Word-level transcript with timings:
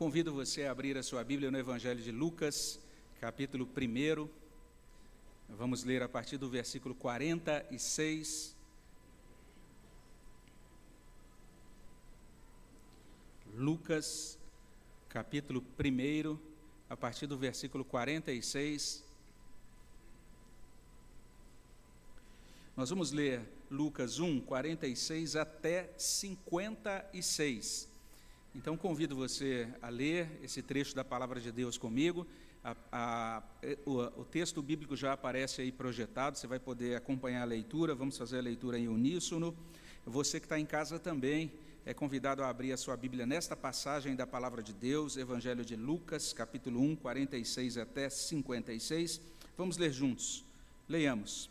Convido 0.00 0.32
você 0.32 0.64
a 0.64 0.70
abrir 0.70 0.96
a 0.96 1.02
sua 1.02 1.22
Bíblia 1.22 1.50
no 1.50 1.58
Evangelho 1.58 2.00
de 2.02 2.10
Lucas, 2.10 2.80
capítulo 3.20 3.68
1. 3.68 4.30
Vamos 5.50 5.84
ler 5.84 6.02
a 6.02 6.08
partir 6.08 6.38
do 6.38 6.48
versículo 6.48 6.94
46. 6.94 8.56
Lucas, 13.54 14.38
capítulo 15.10 15.62
1, 15.78 16.38
a 16.88 16.96
partir 16.96 17.26
do 17.26 17.36
versículo 17.36 17.84
46. 17.84 19.04
Nós 22.74 22.88
vamos 22.88 23.12
ler 23.12 23.42
Lucas 23.70 24.18
1, 24.18 24.40
46 24.40 25.36
até 25.36 25.92
56. 25.98 27.89
Então 28.54 28.76
convido 28.76 29.14
você 29.14 29.68
a 29.80 29.88
ler 29.88 30.28
esse 30.42 30.60
trecho 30.60 30.94
da 30.94 31.04
palavra 31.04 31.40
de 31.40 31.52
Deus 31.52 31.78
comigo. 31.78 32.26
A, 32.64 32.76
a, 32.92 33.42
o, 33.86 34.20
o, 34.20 34.24
texto 34.24 34.60
bíblico 34.60 34.96
já 34.96 35.12
aparece 35.12 35.62
aí 35.62 35.70
projetado, 35.70 36.36
você 36.36 36.48
vai 36.48 36.58
poder 36.58 36.96
acompanhar 36.96 37.42
a 37.42 37.44
leitura, 37.44 37.94
vamos 37.94 38.18
fazer 38.18 38.38
a 38.38 38.42
leitura 38.42 38.76
em 38.76 38.88
uníssono. 38.88 39.56
Você 40.04 40.40
que 40.40 40.46
está 40.46 40.58
em 40.58 40.66
casa 40.66 40.98
também 40.98 41.52
é 41.86 41.94
convidado 41.94 42.42
a 42.42 42.48
abrir 42.48 42.72
a 42.72 42.76
sua 42.76 42.96
Bíblia 42.96 43.24
nesta 43.24 43.56
passagem 43.56 44.16
da 44.16 44.26
palavra 44.26 44.62
de 44.62 44.72
Deus, 44.72 45.16
Evangelho 45.16 45.64
de 45.64 45.76
Lucas, 45.76 46.32
capítulo 46.32 46.80
1, 46.80 46.96
46 46.96 47.78
até 47.78 48.10
56. 48.10 49.20
Vamos 49.56 49.78
ler 49.78 49.92
juntos. 49.92 50.44
Leiamos. 50.88 51.48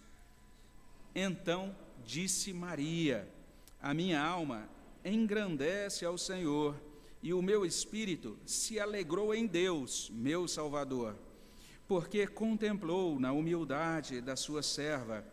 Então 1.15 1.73
disse 2.05 2.51
Maria: 2.51 3.25
A 3.81 3.93
minha 3.93 4.21
alma 4.21 4.69
engrandece 5.03 6.05
ao 6.05 6.17
Senhor 6.17 6.75
e 7.21 7.33
o 7.33 7.41
meu 7.41 7.65
espírito 7.65 8.37
se 8.45 8.79
alegrou 8.79 9.33
em 9.33 9.45
Deus, 9.45 10.09
meu 10.13 10.47
Salvador, 10.47 11.15
porque 11.87 12.25
contemplou 12.25 13.19
na 13.19 13.31
humildade 13.31 14.21
da 14.21 14.35
sua 14.35 14.63
serva, 14.63 15.25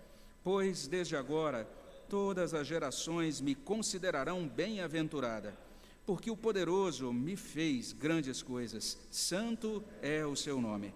pois 0.42 0.86
desde 0.86 1.16
agora 1.16 1.64
todas 2.08 2.54
as 2.54 2.66
gerações 2.66 3.40
me 3.40 3.54
considerarão 3.54 4.48
bem-aventurada, 4.48 5.56
porque 6.04 6.30
o 6.30 6.36
poderoso 6.36 7.12
me 7.12 7.36
fez 7.36 7.92
grandes 7.92 8.42
coisas, 8.42 8.98
santo 9.10 9.82
é 10.02 10.24
o 10.24 10.36
seu 10.36 10.60
nome. 10.60 10.94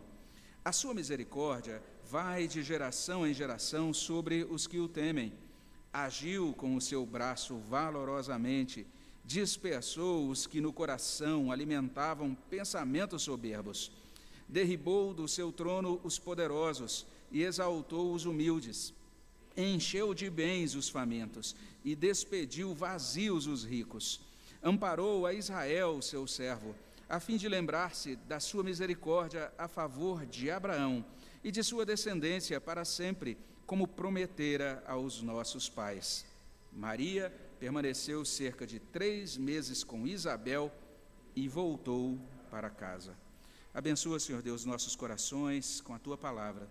A 0.65 0.73
sua 0.73 0.93
misericórdia 0.93 1.83
vai 2.11 2.47
de 2.49 2.63
geração 2.63 3.27
em 3.27 3.33
geração 3.33 3.95
sobre 3.95 4.45
os 4.45 4.67
que 4.67 4.79
o 4.79 4.89
temem. 4.89 5.33
Agiu 5.93 6.53
com 6.53 6.77
o 6.77 6.81
seu 6.81 7.07
braço 7.07 7.57
valorosamente 7.59 8.87
dispersou 9.31 10.29
os 10.29 10.45
que 10.45 10.61
no 10.61 10.73
coração 10.73 11.53
alimentavam 11.53 12.37
pensamentos 12.51 13.23
soberbos, 13.23 13.93
derribou 14.49 15.15
do 15.15 15.29
seu 15.29 15.53
trono 15.53 16.01
os 16.03 16.19
poderosos 16.19 17.07
e 17.31 17.45
exaltou 17.45 18.13
os 18.13 18.25
humildes, 18.25 18.93
encheu 19.57 20.13
de 20.15 20.29
bens 20.29 20.75
os 20.75 20.89
famintos 20.89 21.55
e 21.85 21.95
despediu 21.95 22.75
vazios 22.75 23.47
os 23.47 23.63
ricos. 23.63 24.21
Amparou 24.61 25.25
a 25.25 25.33
Israel, 25.33 26.03
seu 26.03 26.27
servo, 26.27 26.75
a 27.09 27.21
fim 27.21 27.37
de 27.37 27.49
lembrar-se 27.49 28.17
da 28.17 28.41
sua 28.41 28.65
misericórdia 28.65 29.53
a 29.57 29.69
favor 29.69 30.27
de 30.27 30.51
Abraão 30.51 31.05
e 31.45 31.53
de 31.53 31.63
sua 31.63 31.87
descendência 31.87 32.61
para 32.61 32.85
sempre, 32.85 33.39
como 33.65 33.87
prometera 33.87 34.83
aos 34.89 35.23
nossos 35.23 35.69
pais. 35.69 36.27
Maria 36.73 37.33
permaneceu 37.61 38.25
cerca 38.25 38.67
de 38.67 38.81
três 38.81 39.37
meses 39.37 39.85
com 39.85 40.07
Isabel 40.07 40.73
e 41.37 41.47
voltou 41.47 42.19
para 42.51 42.71
casa. 42.71 43.15
Abençoa, 43.75 44.19
Senhor 44.19 44.41
Deus, 44.41 44.65
nossos 44.65 44.97
corações 44.97 45.83
com 45.83 45.93
a 45.93 45.99
tua 45.99 46.17
palavra. 46.17 46.67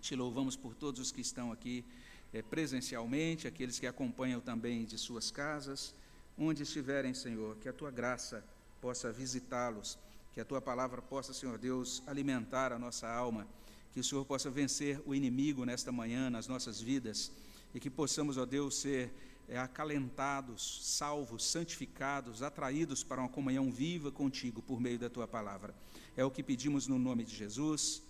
Te 0.00 0.14
louvamos 0.14 0.56
por 0.56 0.72
todos 0.72 1.00
os 1.00 1.10
que 1.10 1.20
estão 1.20 1.50
aqui 1.50 1.84
é, 2.32 2.40
presencialmente, 2.42 3.48
aqueles 3.48 3.80
que 3.80 3.88
acompanham 3.88 4.40
também 4.40 4.84
de 4.84 4.96
suas 4.96 5.32
casas, 5.32 5.92
onde 6.38 6.62
estiverem, 6.62 7.12
Senhor, 7.12 7.56
que 7.56 7.68
a 7.68 7.72
tua 7.72 7.90
graça 7.90 8.44
possa 8.80 9.10
visitá-los, 9.10 9.98
que 10.32 10.40
a 10.40 10.44
tua 10.44 10.60
palavra 10.60 11.02
possa, 11.02 11.34
Senhor 11.34 11.58
Deus, 11.58 12.04
alimentar 12.06 12.72
a 12.72 12.78
nossa 12.78 13.08
alma, 13.08 13.48
que 13.92 13.98
o 13.98 14.04
Senhor 14.04 14.24
possa 14.24 14.48
vencer 14.48 15.02
o 15.04 15.12
inimigo 15.12 15.64
nesta 15.64 15.90
manhã 15.90 16.30
nas 16.30 16.46
nossas 16.46 16.80
vidas 16.80 17.32
e 17.74 17.80
que 17.80 17.90
possamos, 17.90 18.36
ó 18.36 18.46
Deus, 18.46 18.76
ser 18.76 19.12
é, 19.48 19.58
acalentados, 19.58 20.80
salvos, 20.82 21.44
santificados, 21.44 22.42
atraídos 22.42 23.04
para 23.04 23.20
uma 23.20 23.28
comunhão 23.28 23.70
viva 23.70 24.10
contigo 24.10 24.62
por 24.62 24.80
meio 24.80 24.98
da 24.98 25.10
tua 25.10 25.28
palavra. 25.28 25.74
É 26.16 26.24
o 26.24 26.30
que 26.30 26.42
pedimos 26.42 26.86
no 26.86 26.98
nome 26.98 27.24
de 27.24 27.34
Jesus. 27.34 28.02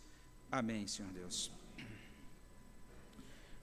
Amém, 0.51 0.87
Senhor 0.87 1.13
Deus. 1.13 1.51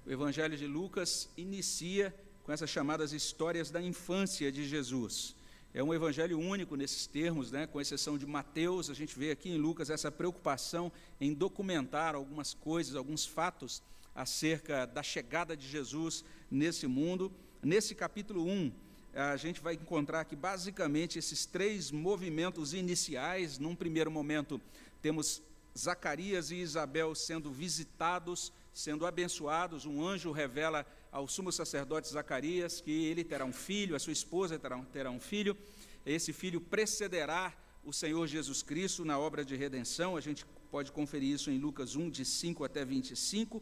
O 0.06 0.12
Evangelho 0.12 0.58
de 0.58 0.68
Lucas 0.68 1.30
inicia 1.38 2.14
com 2.44 2.52
essas 2.52 2.70
chamadas 2.70 3.14
histórias 3.14 3.70
da 3.70 3.82
infância 3.82 4.52
de 4.52 4.68
Jesus. 4.68 5.36
É 5.74 5.82
um 5.82 5.94
evangelho 5.94 6.38
único 6.38 6.76
nesses 6.76 7.08
termos, 7.08 7.50
né? 7.50 7.66
com 7.66 7.80
exceção 7.80 8.18
de 8.18 8.26
Mateus, 8.26 8.90
a 8.90 8.94
gente 8.94 9.18
vê 9.18 9.32
aqui 9.32 9.50
em 9.50 9.58
Lucas 9.58 9.90
essa 9.90 10.12
preocupação 10.12 10.92
em 11.20 11.34
documentar 11.34 12.14
algumas 12.14 12.54
coisas, 12.54 12.96
alguns 12.96 13.26
fatos 13.26 13.82
acerca 14.14 14.86
da 14.86 15.02
chegada 15.02 15.56
de 15.56 15.66
Jesus 15.66 16.26
nesse 16.50 16.88
mundo. 16.88 17.32
Nesse 17.64 17.94
capítulo 17.94 18.44
1, 18.44 18.72
a 19.14 19.38
gente 19.38 19.62
vai 19.62 19.76
encontrar 19.76 20.22
aqui 20.22 20.36
basicamente 20.36 21.20
esses 21.20 21.46
três 21.46 21.92
movimentos 21.92 22.74
iniciais. 22.74 23.60
Num 23.60 23.76
primeiro 23.76 24.10
momento, 24.10 24.60
temos 25.00 25.44
Zacarias 25.78 26.50
e 26.50 26.56
Isabel 26.56 27.14
sendo 27.14 27.52
visitados, 27.52 28.52
sendo 28.74 29.06
abençoados. 29.06 29.86
Um 29.86 30.04
anjo 30.04 30.32
revela 30.32 30.88
ao 31.12 31.28
sumo 31.28 31.52
sacerdote 31.52 32.10
Zacarias 32.10 32.82
que 32.82 33.06
ele 33.06 33.24
terá 33.24 33.46
um 33.46 33.54
filho, 33.54 33.96
a 33.96 34.00
sua 34.00 34.14
esposa 34.14 34.58
terá 34.58 34.76
um, 34.76 34.84
terá 34.84 35.12
um 35.12 35.20
filho. 35.20 35.56
Esse 36.04 36.34
filho 36.34 36.60
precederá 36.60 37.54
o 37.86 37.94
Senhor 37.94 38.26
Jesus 38.26 38.64
Cristo 38.64 39.06
na 39.06 39.20
obra 39.20 39.46
de 39.46 39.56
redenção. 39.56 40.18
A 40.18 40.22
gente 40.22 40.48
pode 40.72 40.92
conferir 40.92 41.36
isso 41.36 41.52
em 41.52 41.60
Lucas 41.60 41.96
1, 41.96 42.10
de 42.10 42.26
5 42.26 42.64
até 42.64 42.84
25. 42.84 43.62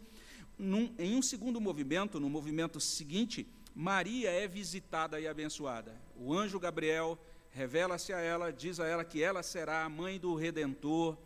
Num, 0.57 0.93
em 0.97 1.15
um 1.15 1.21
segundo 1.21 1.59
movimento, 1.59 2.19
no 2.19 2.29
movimento 2.29 2.79
seguinte, 2.79 3.47
Maria 3.75 4.29
é 4.29 4.47
visitada 4.47 5.19
e 5.19 5.27
abençoada. 5.27 5.95
O 6.15 6.33
anjo 6.33 6.59
Gabriel 6.59 7.17
revela-se 7.51 8.13
a 8.13 8.19
ela, 8.19 8.51
diz 8.51 8.79
a 8.79 8.87
ela 8.87 9.03
que 9.03 9.21
ela 9.21 9.41
será 9.43 9.83
a 9.83 9.89
mãe 9.89 10.19
do 10.19 10.35
Redentor, 10.35 11.17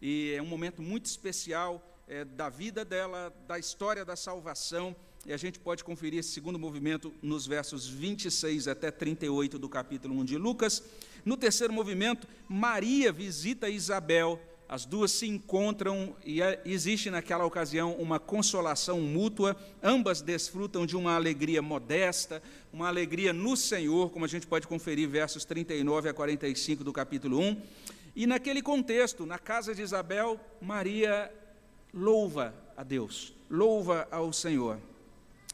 e 0.00 0.34
é 0.36 0.42
um 0.42 0.46
momento 0.46 0.82
muito 0.82 1.06
especial 1.06 1.80
é, 2.08 2.24
da 2.24 2.48
vida 2.48 2.84
dela, 2.84 3.32
da 3.46 3.58
história 3.58 4.04
da 4.04 4.16
salvação, 4.16 4.94
e 5.24 5.32
a 5.32 5.36
gente 5.36 5.58
pode 5.58 5.84
conferir 5.84 6.18
esse 6.18 6.30
segundo 6.30 6.58
movimento 6.58 7.14
nos 7.22 7.46
versos 7.46 7.86
26 7.86 8.66
até 8.66 8.90
38 8.90 9.56
do 9.58 9.68
capítulo 9.68 10.18
1 10.20 10.24
de 10.24 10.36
Lucas. 10.36 10.82
No 11.24 11.36
terceiro 11.36 11.72
movimento, 11.72 12.26
Maria 12.48 13.12
visita 13.12 13.68
Isabel 13.68 14.40
as 14.72 14.86
duas 14.86 15.12
se 15.12 15.26
encontram 15.26 16.16
e 16.24 16.40
é, 16.40 16.58
existe 16.64 17.10
naquela 17.10 17.44
ocasião 17.44 17.92
uma 17.96 18.18
consolação 18.18 19.02
mútua, 19.02 19.54
ambas 19.82 20.22
desfrutam 20.22 20.86
de 20.86 20.96
uma 20.96 21.14
alegria 21.14 21.60
modesta, 21.60 22.42
uma 22.72 22.88
alegria 22.88 23.34
no 23.34 23.54
Senhor, 23.54 24.08
como 24.08 24.24
a 24.24 24.28
gente 24.28 24.46
pode 24.46 24.66
conferir 24.66 25.10
versos 25.10 25.44
39 25.44 26.08
a 26.08 26.14
45 26.14 26.82
do 26.82 26.90
capítulo 26.90 27.38
1. 27.38 27.62
E 28.16 28.26
naquele 28.26 28.62
contexto, 28.62 29.26
na 29.26 29.38
casa 29.38 29.74
de 29.74 29.82
Isabel, 29.82 30.40
Maria 30.58 31.30
louva 31.92 32.54
a 32.74 32.82
Deus, 32.82 33.34
louva 33.50 34.08
ao 34.10 34.32
Senhor. 34.32 34.78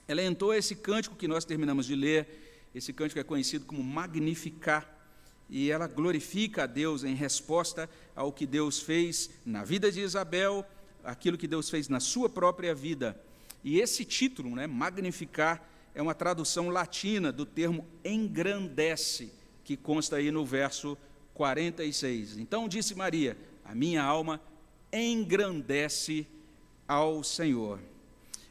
Ela 0.06 0.22
entrou 0.22 0.54
esse 0.54 0.76
cântico 0.76 1.16
que 1.16 1.26
nós 1.26 1.44
terminamos 1.44 1.86
de 1.86 1.96
ler, 1.96 2.70
esse 2.72 2.92
cântico 2.92 3.18
é 3.18 3.24
conhecido 3.24 3.66
como 3.66 3.82
Magnificar 3.82 4.97
e 5.48 5.70
ela 5.70 5.86
glorifica 5.86 6.64
a 6.64 6.66
Deus 6.66 7.04
em 7.04 7.14
resposta 7.14 7.88
ao 8.14 8.32
que 8.32 8.46
Deus 8.46 8.80
fez 8.80 9.30
na 9.44 9.64
vida 9.64 9.90
de 9.90 10.00
Isabel, 10.00 10.64
aquilo 11.02 11.38
que 11.38 11.46
Deus 11.46 11.70
fez 11.70 11.88
na 11.88 12.00
sua 12.00 12.28
própria 12.28 12.74
vida. 12.74 13.18
E 13.64 13.80
esse 13.80 14.04
título, 14.04 14.54
né, 14.54 14.66
magnificar, 14.66 15.66
é 15.94 16.02
uma 16.02 16.14
tradução 16.14 16.68
latina 16.68 17.32
do 17.32 17.46
termo 17.46 17.86
engrandece, 18.04 19.32
que 19.64 19.76
consta 19.76 20.16
aí 20.16 20.30
no 20.30 20.44
verso 20.44 20.96
46. 21.34 22.38
Então 22.38 22.68
disse 22.68 22.94
Maria: 22.94 23.36
A 23.64 23.74
minha 23.74 24.02
alma 24.02 24.40
engrandece 24.92 26.26
ao 26.86 27.24
Senhor. 27.24 27.80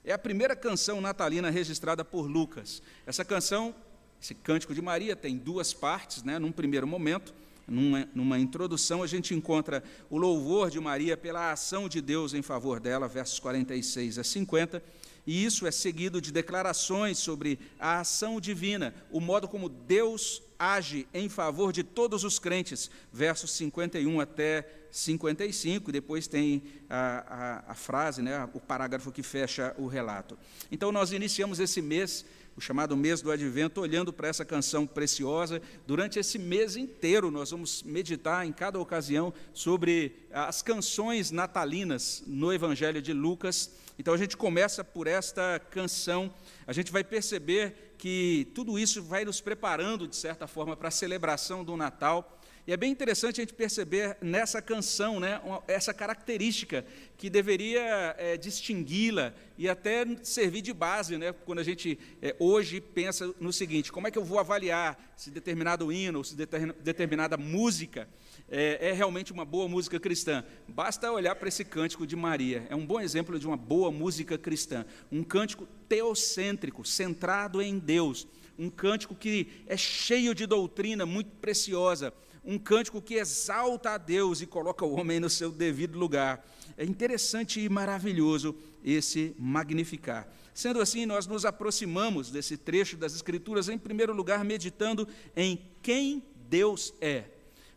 É 0.04 0.14
a 0.14 0.18
primeira 0.18 0.56
canção 0.56 1.02
natalina 1.02 1.50
registrada 1.50 2.04
por 2.04 2.28
Lucas. 2.28 2.82
Essa 3.06 3.26
canção 3.26 3.76
esse 4.22 4.34
cântico 4.34 4.74
de 4.74 4.82
Maria 4.82 5.16
tem 5.16 5.38
duas 5.38 5.74
partes, 5.74 6.24
né? 6.24 6.40
num 6.40 6.52
primeiro 6.52 6.88
momento, 6.88 7.34
numa, 7.68 8.08
numa, 8.14 8.40
introdução, 8.40 9.04
a 9.04 9.08
gente 9.08 9.34
encontra 9.34 9.84
o 10.10 10.18
louvor 10.18 10.70
de 10.70 10.80
Maria 10.80 11.18
pela 11.18 11.52
ação 11.52 11.90
de 11.90 12.02
Deus 12.02 12.34
em 12.34 12.42
favor 12.42 12.80
dela, 12.80 13.08
versos 13.08 13.40
46 13.40 14.18
a 14.18 14.24
50, 14.24 14.82
e 15.26 15.44
isso 15.44 15.68
é 15.68 15.72
seguido 15.72 16.22
de 16.22 16.32
declarações 16.32 17.18
sobre 17.18 17.60
a 17.78 18.00
ação 18.00 18.40
divina, 18.40 18.96
o 19.12 19.20
modo 19.20 19.48
como 19.48 19.68
Deus 19.68 20.42
age 20.58 21.06
em 21.14 21.28
favor 21.28 21.74
de 21.74 21.84
todos 21.84 22.24
os 22.24 22.40
crentes, 22.40 22.90
versos 23.12 23.52
51 23.52 24.22
até 24.22 24.66
55, 24.90 25.92
depois 25.92 26.28
tem 26.28 26.64
a, 26.90 27.66
a, 27.68 27.72
a 27.72 27.76
frase, 27.76 28.22
né, 28.22 28.50
o 28.54 28.60
parágrafo 28.60 29.12
que 29.12 29.22
fecha 29.22 29.76
o 29.78 29.86
relato. 29.88 30.38
Então, 30.72 30.92
nós 30.92 31.12
iniciamos 31.12 31.60
esse 31.60 31.82
mês 31.82 32.26
o 32.58 32.62
chamado 32.62 32.98
mês 32.98 33.22
do 33.22 33.30
advento, 33.30 33.80
olhando 33.80 34.12
para 34.12 34.28
essa 34.28 34.44
canção 34.44 34.88
preciosa. 34.88 35.62
Durante 35.86 36.18
esse 36.18 36.40
mês 36.40 36.76
inteiro, 36.76 37.30
nós 37.30 37.52
vamos 37.52 37.84
meditar 37.84 38.48
em 38.48 38.52
cada 38.52 38.80
ocasião 38.80 39.32
sobre 39.54 40.28
as 40.32 40.64
canções 40.64 41.30
natalinas 41.30 42.24
no 42.26 42.52
Evangelho 42.52 43.00
de 43.00 43.14
Lucas. 43.14 43.70
Então 44.00 44.12
a 44.12 44.18
gente 44.18 44.36
começa 44.36 44.84
por 44.84 45.06
esta 45.06 45.60
canção, 45.70 46.34
a 46.66 46.74
gente 46.74 46.92
vai 46.92 47.04
perceber 47.04 47.94
que 47.98 48.48
tudo 48.56 48.78
isso 48.80 49.04
vai 49.04 49.24
nos 49.24 49.40
preparando, 49.40 50.08
de 50.08 50.16
certa 50.16 50.48
forma, 50.48 50.76
para 50.76 50.88
a 50.88 50.92
celebração 50.92 51.64
do 51.64 51.78
Natal. 51.78 52.37
E 52.68 52.74
é 52.74 52.76
bem 52.76 52.92
interessante 52.92 53.40
a 53.40 53.44
gente 53.44 53.54
perceber 53.54 54.18
nessa 54.22 54.62
canção 54.62 55.22
né, 55.22 55.40
essa 55.70 55.94
característica 55.94 56.86
que 57.18 57.30
deveria 57.30 58.14
é, 58.18 58.36
distingui-la 58.36 59.34
e 59.58 59.70
até 59.70 60.06
servir 60.22 60.62
de 60.62 60.74
base, 60.74 61.18
né, 61.18 61.32
quando 61.32 61.60
a 61.60 61.64
gente 61.64 61.98
é, 62.22 62.36
hoje 62.38 62.82
pensa 62.82 63.34
no 63.40 63.54
seguinte: 63.54 63.90
como 63.90 64.06
é 64.06 64.12
que 64.12 64.18
eu 64.18 64.24
vou 64.26 64.38
avaliar 64.38 65.14
se 65.16 65.32
determinado 65.32 65.94
hino, 65.94 66.26
se 66.26 66.36
determinada 66.36 67.38
música 67.38 68.10
é, 68.50 68.90
é 68.90 68.92
realmente 68.92 69.32
uma 69.32 69.46
boa 69.46 69.70
música 69.70 69.98
cristã? 69.98 70.44
Basta 70.68 71.10
olhar 71.10 71.36
para 71.36 71.48
esse 71.48 71.64
cântico 71.64 72.06
de 72.06 72.18
Maria, 72.18 72.68
é 72.70 72.76
um 72.76 72.86
bom 72.86 73.00
exemplo 73.00 73.40
de 73.40 73.48
uma 73.48 73.56
boa 73.56 73.94
música 73.94 74.38
cristã, 74.38 74.86
um 75.10 75.24
cântico 75.24 75.66
teocêntrico, 75.88 76.84
centrado 76.84 77.62
em 77.62 77.80
Deus, 77.80 78.28
um 78.60 78.70
cântico 78.70 79.16
que 79.16 79.64
é 79.68 79.78
cheio 79.78 80.36
de 80.36 80.46
doutrina 80.46 81.06
muito 81.06 81.32
preciosa 81.38 82.14
um 82.48 82.58
cântico 82.58 83.02
que 83.02 83.16
exalta 83.16 83.92
a 83.92 83.98
Deus 83.98 84.42
e 84.42 84.46
coloca 84.46 84.86
o 84.86 84.98
homem 84.98 85.20
no 85.20 85.30
seu 85.30 85.52
devido 85.52 86.00
lugar. 86.00 86.48
É 86.78 86.86
interessante 86.86 87.60
e 87.60 87.68
maravilhoso 87.68 88.56
esse 88.82 89.36
magnificar. 89.38 90.26
Sendo 90.54 90.80
assim, 90.80 91.06
nós 91.06 91.28
nos 91.28 91.44
aproximamos 91.44 92.32
desse 92.32 92.56
trecho 92.56 92.96
das 92.96 93.14
Escrituras, 93.14 93.68
em 93.68 93.78
primeiro 93.78 94.14
lugar, 94.14 94.46
meditando 94.46 95.06
em 95.36 95.62
quem 95.84 96.24
Deus 96.50 96.94
é, 97.02 97.26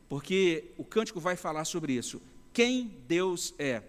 porque 0.08 0.72
o 0.78 0.84
cântico 0.84 1.18
vai 1.18 1.34
falar 1.34 1.64
sobre 1.64 1.92
isso. 1.92 2.22
Quem 2.52 2.96
Deus 3.08 3.52
é. 3.58 3.82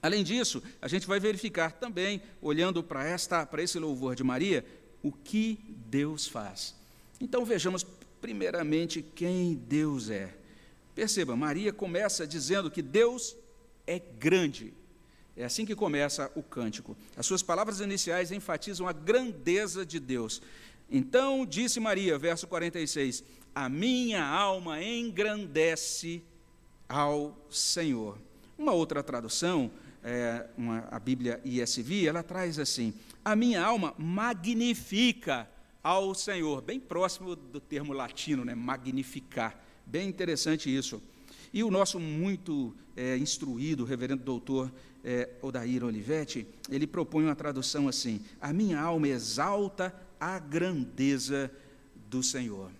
Além 0.00 0.24
disso, 0.24 0.62
a 0.80 0.88
gente 0.88 1.06
vai 1.06 1.20
verificar 1.20 1.72
também, 1.72 2.22
olhando 2.40 2.82
para 2.82 3.04
esta, 3.04 3.44
para 3.44 3.62
esse 3.62 3.78
louvor 3.78 4.14
de 4.14 4.24
Maria, 4.24 4.64
o 5.02 5.12
que 5.12 5.58
Deus 5.86 6.26
faz. 6.26 6.74
Então 7.20 7.44
vejamos 7.44 7.84
primeiramente 8.20 9.02
quem 9.02 9.54
Deus 9.54 10.10
é. 10.10 10.34
Perceba, 10.94 11.36
Maria 11.36 11.72
começa 11.72 12.26
dizendo 12.26 12.70
que 12.70 12.82
Deus 12.82 13.36
é 13.86 13.98
grande. 13.98 14.74
É 15.36 15.44
assim 15.44 15.64
que 15.64 15.76
começa 15.76 16.30
o 16.34 16.42
cântico. 16.42 16.96
As 17.16 17.24
suas 17.24 17.42
palavras 17.42 17.80
iniciais 17.80 18.32
enfatizam 18.32 18.88
a 18.88 18.92
grandeza 18.92 19.86
de 19.86 20.00
Deus. 20.00 20.42
Então 20.90 21.46
disse 21.46 21.78
Maria, 21.78 22.18
verso 22.18 22.46
46: 22.48 23.22
A 23.54 23.68
minha 23.68 24.24
alma 24.24 24.82
engrandece 24.82 26.22
ao 26.88 27.38
Senhor. 27.48 28.18
Uma 28.58 28.72
outra 28.72 29.02
tradução, 29.02 29.70
é, 30.02 30.46
uma, 30.56 30.88
a 30.90 30.98
Bíblia 30.98 31.40
ISV, 31.44 32.06
ela 32.06 32.24
traz 32.24 32.58
assim: 32.58 32.92
A 33.24 33.36
minha 33.36 33.62
alma 33.62 33.94
magnifica 33.96 35.48
ao 35.82 36.14
Senhor, 36.14 36.60
bem 36.60 36.80
próximo 36.80 37.36
do 37.36 37.60
termo 37.60 37.92
latino, 37.92 38.44
né, 38.44 38.54
magnificar. 38.54 39.58
Bem 39.86 40.08
interessante 40.08 40.74
isso. 40.74 41.02
E 41.52 41.62
o 41.64 41.70
nosso 41.70 41.98
muito 41.98 42.74
é, 42.96 43.16
instruído 43.16 43.84
reverendo 43.84 44.22
doutor 44.22 44.70
é, 45.04 45.30
Odair 45.40 45.84
Olivetti, 45.84 46.46
ele 46.68 46.86
propõe 46.86 47.24
uma 47.24 47.34
tradução 47.34 47.88
assim: 47.88 48.20
A 48.40 48.52
minha 48.52 48.80
alma 48.80 49.08
exalta 49.08 49.94
a 50.20 50.38
grandeza 50.38 51.50
do 52.10 52.22
Senhor. 52.22 52.70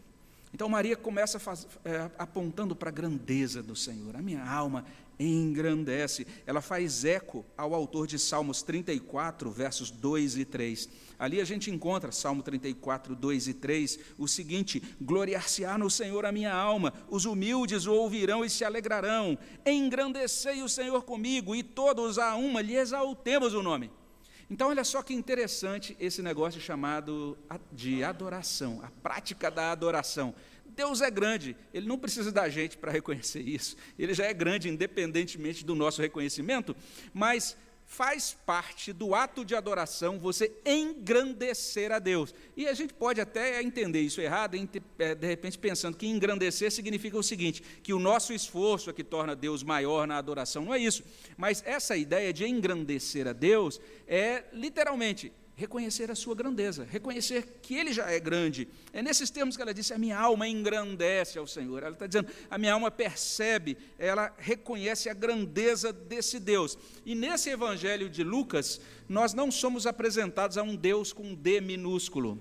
Então 0.52 0.68
Maria 0.68 0.96
começa 0.96 1.38
faz, 1.38 1.66
é, 1.84 2.10
apontando 2.18 2.74
para 2.74 2.88
a 2.88 2.92
grandeza 2.92 3.62
do 3.62 3.76
Senhor. 3.76 4.16
A 4.16 4.22
minha 4.22 4.44
alma 4.44 4.84
engrandece. 5.18 6.26
Ela 6.46 6.60
faz 6.60 7.04
eco 7.04 7.44
ao 7.56 7.74
autor 7.74 8.06
de 8.06 8.18
Salmos 8.18 8.62
34, 8.62 9.50
versos 9.50 9.90
2 9.90 10.36
e 10.36 10.44
3 10.44 10.88
Ali 11.18 11.40
a 11.40 11.44
gente 11.44 11.70
encontra, 11.70 12.12
Salmo 12.12 12.42
34, 12.42 13.16
2 13.16 13.48
e 13.48 13.54
3, 13.54 13.98
o 14.16 14.28
seguinte: 14.28 14.80
Gloriar-se-á 15.00 15.76
no 15.76 15.90
Senhor 15.90 16.24
a 16.24 16.30
minha 16.30 16.54
alma, 16.54 16.92
os 17.10 17.24
humildes 17.24 17.86
o 17.86 17.92
ouvirão 17.92 18.44
e 18.44 18.50
se 18.50 18.64
alegrarão. 18.64 19.36
Engrandecei 19.66 20.62
o 20.62 20.68
Senhor 20.68 21.02
comigo, 21.02 21.56
e 21.56 21.62
todos 21.62 22.18
a 22.18 22.36
uma 22.36 22.60
lhe 22.60 22.76
exaltemos 22.76 23.52
o 23.52 23.62
nome. 23.62 23.90
Então, 24.50 24.68
olha 24.68 24.84
só 24.84 25.02
que 25.02 25.12
interessante 25.12 25.96
esse 26.00 26.22
negócio 26.22 26.60
chamado 26.60 27.36
de 27.70 28.02
adoração, 28.04 28.80
a 28.82 28.90
prática 29.02 29.50
da 29.50 29.72
adoração. 29.72 30.34
Deus 30.78 31.00
é 31.00 31.10
grande, 31.10 31.56
Ele 31.74 31.88
não 31.88 31.98
precisa 31.98 32.30
da 32.30 32.48
gente 32.48 32.78
para 32.78 32.92
reconhecer 32.92 33.40
isso, 33.40 33.76
Ele 33.98 34.14
já 34.14 34.24
é 34.24 34.32
grande 34.32 34.68
independentemente 34.68 35.64
do 35.64 35.74
nosso 35.74 36.00
reconhecimento, 36.00 36.74
mas 37.12 37.56
faz 37.84 38.36
parte 38.44 38.92
do 38.92 39.14
ato 39.14 39.44
de 39.44 39.56
adoração 39.56 40.20
você 40.20 40.52
engrandecer 40.64 41.90
a 41.90 41.98
Deus. 41.98 42.34
E 42.54 42.68
a 42.68 42.74
gente 42.74 42.92
pode 42.94 43.20
até 43.20 43.60
entender 43.62 44.02
isso 44.02 44.20
errado, 44.20 44.56
é, 44.98 45.14
de 45.14 45.26
repente 45.26 45.58
pensando 45.58 45.96
que 45.96 46.06
engrandecer 46.06 46.70
significa 46.70 47.18
o 47.18 47.22
seguinte: 47.22 47.62
que 47.82 47.94
o 47.94 47.98
nosso 47.98 48.32
esforço 48.32 48.90
é 48.90 48.92
que 48.92 49.02
torna 49.02 49.34
Deus 49.34 49.64
maior 49.64 50.06
na 50.06 50.18
adoração. 50.18 50.66
Não 50.66 50.74
é 50.74 50.78
isso. 50.78 51.02
Mas 51.36 51.62
essa 51.66 51.96
ideia 51.96 52.32
de 52.32 52.46
engrandecer 52.46 53.26
a 53.26 53.32
Deus 53.32 53.80
é 54.06 54.44
literalmente 54.52 55.32
reconhecer 55.58 56.08
a 56.08 56.14
sua 56.14 56.36
grandeza, 56.36 56.86
reconhecer 56.88 57.58
que 57.60 57.74
Ele 57.74 57.92
já 57.92 58.08
é 58.08 58.20
grande. 58.20 58.68
É 58.92 59.02
nesses 59.02 59.28
termos 59.28 59.56
que 59.56 59.62
ela 59.62 59.74
disse: 59.74 59.92
a 59.92 59.98
minha 59.98 60.16
alma 60.16 60.46
engrandece 60.46 61.36
ao 61.36 61.48
Senhor. 61.48 61.82
Ela 61.82 61.94
está 61.94 62.06
dizendo: 62.06 62.28
a 62.48 62.56
minha 62.56 62.72
alma 62.72 62.92
percebe, 62.92 63.76
ela 63.98 64.32
reconhece 64.38 65.08
a 65.08 65.14
grandeza 65.14 65.92
desse 65.92 66.38
Deus. 66.38 66.78
E 67.04 67.12
nesse 67.12 67.50
Evangelho 67.50 68.08
de 68.08 68.22
Lucas, 68.22 68.80
nós 69.08 69.34
não 69.34 69.50
somos 69.50 69.84
apresentados 69.84 70.56
a 70.56 70.62
um 70.62 70.76
Deus 70.76 71.12
com 71.12 71.34
D 71.34 71.60
minúsculo. 71.60 72.40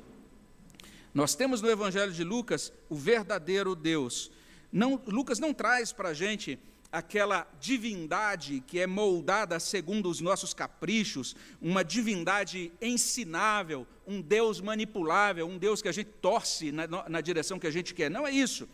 Nós 1.11 1.33
temos 1.33 1.59
no 1.59 1.71
Evangelho 1.71 2.11
de 2.11 2.23
Lucas 2.23 2.71
o 2.87 2.93
verdadeiro 2.95 3.75
Deus. 3.75 4.31
Não, 4.71 5.01
Lucas 5.07 5.39
não 5.39 5.55
traz 5.55 5.91
para 5.91 6.09
a 6.09 6.13
gente 6.13 6.59
aquela 6.91 7.47
divindade 7.59 8.63
que 8.65 8.79
é 8.79 8.87
moldada 8.87 9.59
segundo 9.59 10.09
os 10.09 10.21
nossos 10.21 10.53
caprichos, 10.53 11.35
uma 11.61 11.83
divindade 11.83 12.71
ensinável, 12.81 13.85
um 14.05 14.21
Deus 14.21 14.61
manipulável, 14.61 15.47
um 15.47 15.57
Deus 15.57 15.81
que 15.81 15.87
a 15.87 15.91
gente 15.91 16.09
torce 16.21 16.71
na, 16.71 16.87
na 17.09 17.21
direção 17.21 17.59
que 17.59 17.67
a 17.67 17.71
gente 17.71 17.93
quer. 17.93 18.09
Não 18.09 18.25
é 18.25 18.31
isso. 18.31 18.67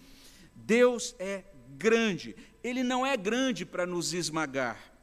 Deus 0.56 1.16
é 1.20 1.44
grande. 1.78 2.36
Ele 2.64 2.84
não 2.84 3.06
é 3.06 3.18
grande 3.18 3.66
para 3.66 3.86
nos 3.86 4.14
esmagar, 4.14 4.94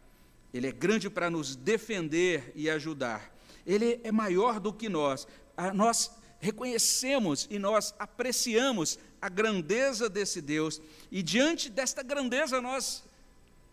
ele 0.53 0.67
é 0.67 0.73
grande 0.73 1.11
para 1.11 1.31
nos 1.31 1.55
defender 1.55 2.53
e 2.55 2.71
ajudar. 2.71 3.37
Ele 3.67 4.01
é 4.03 4.11
maior 4.11 4.59
do 4.59 4.73
que 4.73 4.89
nós. 4.89 5.27
nós 5.75 6.11
reconhecemos 6.41 7.47
e 7.51 7.59
nós 7.59 7.95
apreciamos 7.99 8.99
a 9.21 9.29
grandeza 9.29 10.09
desse 10.09 10.41
Deus, 10.41 10.81
e 11.11 11.23
diante 11.23 11.69
desta 11.69 12.03
grandeza 12.03 12.61
nós 12.61 13.05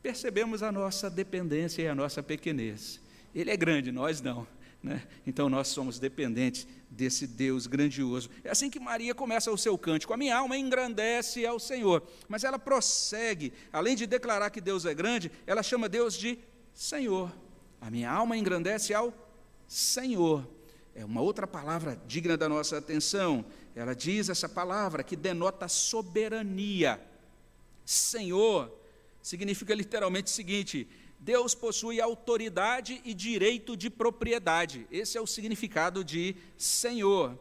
percebemos 0.02 0.62
a 0.64 0.72
nossa 0.72 1.10
dependência 1.10 1.82
e 1.82 1.88
a 1.88 1.96
nossa 1.96 2.22
pequenez. 2.22 3.00
Ele 3.34 3.52
é 3.52 3.58
grande, 3.58 3.92
nós 3.92 4.22
não. 4.22 4.48
Né? 4.82 5.06
Então 5.26 5.50
nós 5.50 5.68
somos 5.68 6.00
dependentes 6.00 6.68
desse 6.90 7.28
Deus 7.28 7.68
grandioso. 7.68 8.30
É 8.44 8.50
assim 8.50 8.70
que 8.70 8.80
Maria 8.80 9.14
começa 9.14 9.52
o 9.52 9.58
seu 9.58 9.78
cântico. 9.78 10.14
A 10.14 10.18
minha 10.18 10.38
alma 10.38 10.58
engrandece 10.58 11.46
ao 11.46 11.60
Senhor. 11.60 12.04
Mas 12.28 12.44
ela 12.44 12.60
prossegue, 12.60 13.52
além 13.72 13.96
de 13.96 14.06
declarar 14.06 14.50
que 14.50 14.62
Deus 14.62 14.86
é 14.86 14.94
grande, 14.94 15.32
ela 15.46 15.64
chama 15.64 15.90
Deus 15.90 16.14
de 16.16 16.40
Senhor. 16.74 17.32
A 17.82 17.90
minha 17.92 18.10
alma 18.10 18.38
engrandece 18.38 18.94
ao 18.94 19.14
Senhor. 19.68 20.48
É 20.96 21.04
uma 21.06 21.22
outra 21.22 21.46
palavra 21.46 22.00
digna 22.08 22.38
da 22.38 22.48
nossa 22.48 22.78
atenção. 22.78 23.46
Ela 23.78 23.94
diz 23.94 24.28
essa 24.28 24.50
palavra 24.50 25.04
que 25.04 25.16
denota 25.16 25.68
soberania. 25.68 27.00
Senhor 27.86 28.76
significa 29.22 29.76
literalmente 29.76 30.32
o 30.32 30.36
seguinte: 30.36 30.88
Deus 31.20 31.54
possui 31.54 32.02
autoridade 32.02 33.00
e 33.06 33.14
direito 33.14 33.78
de 33.78 33.92
propriedade. 33.92 34.88
Esse 34.92 35.16
é 35.16 35.22
o 35.22 35.28
significado 35.28 36.04
de 36.04 36.36
Senhor. 36.58 37.38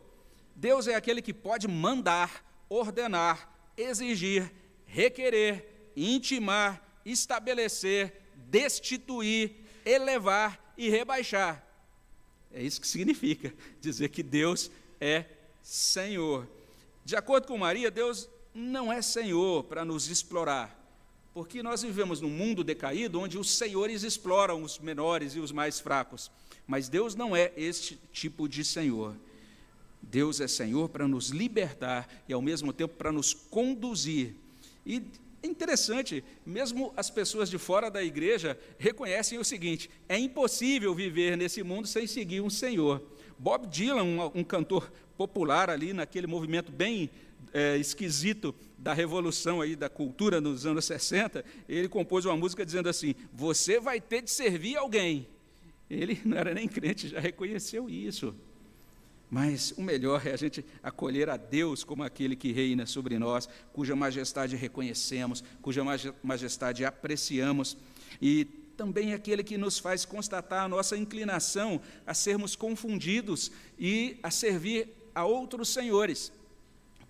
Deus 0.54 0.86
é 0.86 0.94
aquele 0.94 1.22
que 1.22 1.32
pode 1.32 1.66
mandar, 1.66 2.44
ordenar, 2.68 3.50
exigir, 3.74 4.52
requerer, 4.84 5.90
intimar, 5.96 7.00
estabelecer, 7.02 8.12
destituir, 8.50 9.56
elevar 9.86 10.74
e 10.76 10.90
rebaixar. 10.90 11.66
É 12.52 12.62
isso 12.62 12.78
que 12.78 12.86
significa 12.86 13.54
dizer 13.80 14.10
que 14.10 14.22
Deus 14.22 14.70
é 15.00 15.24
Senhor. 15.66 16.46
De 17.04 17.16
acordo 17.16 17.48
com 17.48 17.58
Maria, 17.58 17.90
Deus 17.90 18.28
não 18.54 18.92
é 18.92 19.02
Senhor 19.02 19.64
para 19.64 19.84
nos 19.84 20.08
explorar, 20.08 20.72
porque 21.34 21.60
nós 21.60 21.82
vivemos 21.82 22.20
num 22.20 22.30
mundo 22.30 22.62
decaído 22.62 23.18
onde 23.18 23.36
os 23.36 23.50
senhores 23.50 24.04
exploram 24.04 24.62
os 24.62 24.78
menores 24.78 25.34
e 25.34 25.40
os 25.40 25.50
mais 25.50 25.80
fracos. 25.80 26.30
Mas 26.68 26.88
Deus 26.88 27.16
não 27.16 27.34
é 27.34 27.52
este 27.56 27.98
tipo 28.12 28.48
de 28.48 28.64
Senhor. 28.64 29.16
Deus 30.00 30.40
é 30.40 30.46
Senhor 30.46 30.88
para 30.88 31.08
nos 31.08 31.30
libertar 31.30 32.08
e, 32.28 32.32
ao 32.32 32.40
mesmo 32.40 32.72
tempo, 32.72 32.94
para 32.94 33.10
nos 33.10 33.34
conduzir. 33.34 34.36
E 34.84 35.02
é 35.42 35.48
interessante, 35.48 36.22
mesmo 36.44 36.94
as 36.96 37.10
pessoas 37.10 37.50
de 37.50 37.58
fora 37.58 37.90
da 37.90 38.04
igreja 38.04 38.56
reconhecem 38.78 39.36
o 39.36 39.44
seguinte: 39.44 39.90
é 40.08 40.16
impossível 40.16 40.94
viver 40.94 41.36
nesse 41.36 41.64
mundo 41.64 41.88
sem 41.88 42.06
seguir 42.06 42.40
um 42.40 42.50
Senhor. 42.50 43.02
Bob 43.38 43.66
Dylan, 43.66 44.30
um, 44.34 44.42
cantor 44.42 44.90
popular 45.16 45.70
ali 45.70 45.92
naquele 45.92 46.26
movimento 46.26 46.70
bem 46.70 47.10
é, 47.52 47.76
esquisito 47.76 48.54
da 48.76 48.92
revolução 48.92 49.60
aí 49.60 49.74
da 49.74 49.88
cultura 49.88 50.40
nos 50.40 50.66
anos 50.66 50.84
60, 50.84 51.44
ele 51.68 51.88
compôs 51.88 52.24
uma 52.24 52.36
música 52.36 52.64
dizendo 52.64 52.88
assim: 52.88 53.14
"Você 53.32 53.80
vai 53.80 54.00
ter 54.00 54.22
de 54.22 54.30
servir 54.30 54.76
alguém". 54.76 55.26
Ele 55.88 56.20
não 56.24 56.36
era 56.36 56.52
nem 56.52 56.68
crente, 56.68 57.08
já 57.08 57.20
reconheceu 57.20 57.88
isso. 57.88 58.34
Mas 59.28 59.72
o 59.72 59.82
melhor 59.82 60.24
é 60.24 60.32
a 60.32 60.36
gente 60.36 60.64
acolher 60.82 61.28
a 61.28 61.36
Deus 61.36 61.82
como 61.82 62.04
aquele 62.04 62.36
que 62.36 62.52
reina 62.52 62.86
sobre 62.86 63.18
nós, 63.18 63.48
cuja 63.72 63.96
majestade 63.96 64.54
reconhecemos, 64.54 65.42
cuja 65.60 65.82
majestade 66.22 66.84
apreciamos, 66.84 67.76
e 68.22 68.44
também 68.76 69.14
aquele 69.14 69.42
que 69.42 69.58
nos 69.58 69.78
faz 69.78 70.04
constatar 70.04 70.64
a 70.64 70.68
nossa 70.68 70.96
inclinação 70.96 71.80
a 72.06 72.14
sermos 72.14 72.54
confundidos 72.54 73.50
e 73.78 74.18
a 74.22 74.30
servir 74.30 74.95
a 75.16 75.24
outros 75.24 75.70
senhores. 75.70 76.30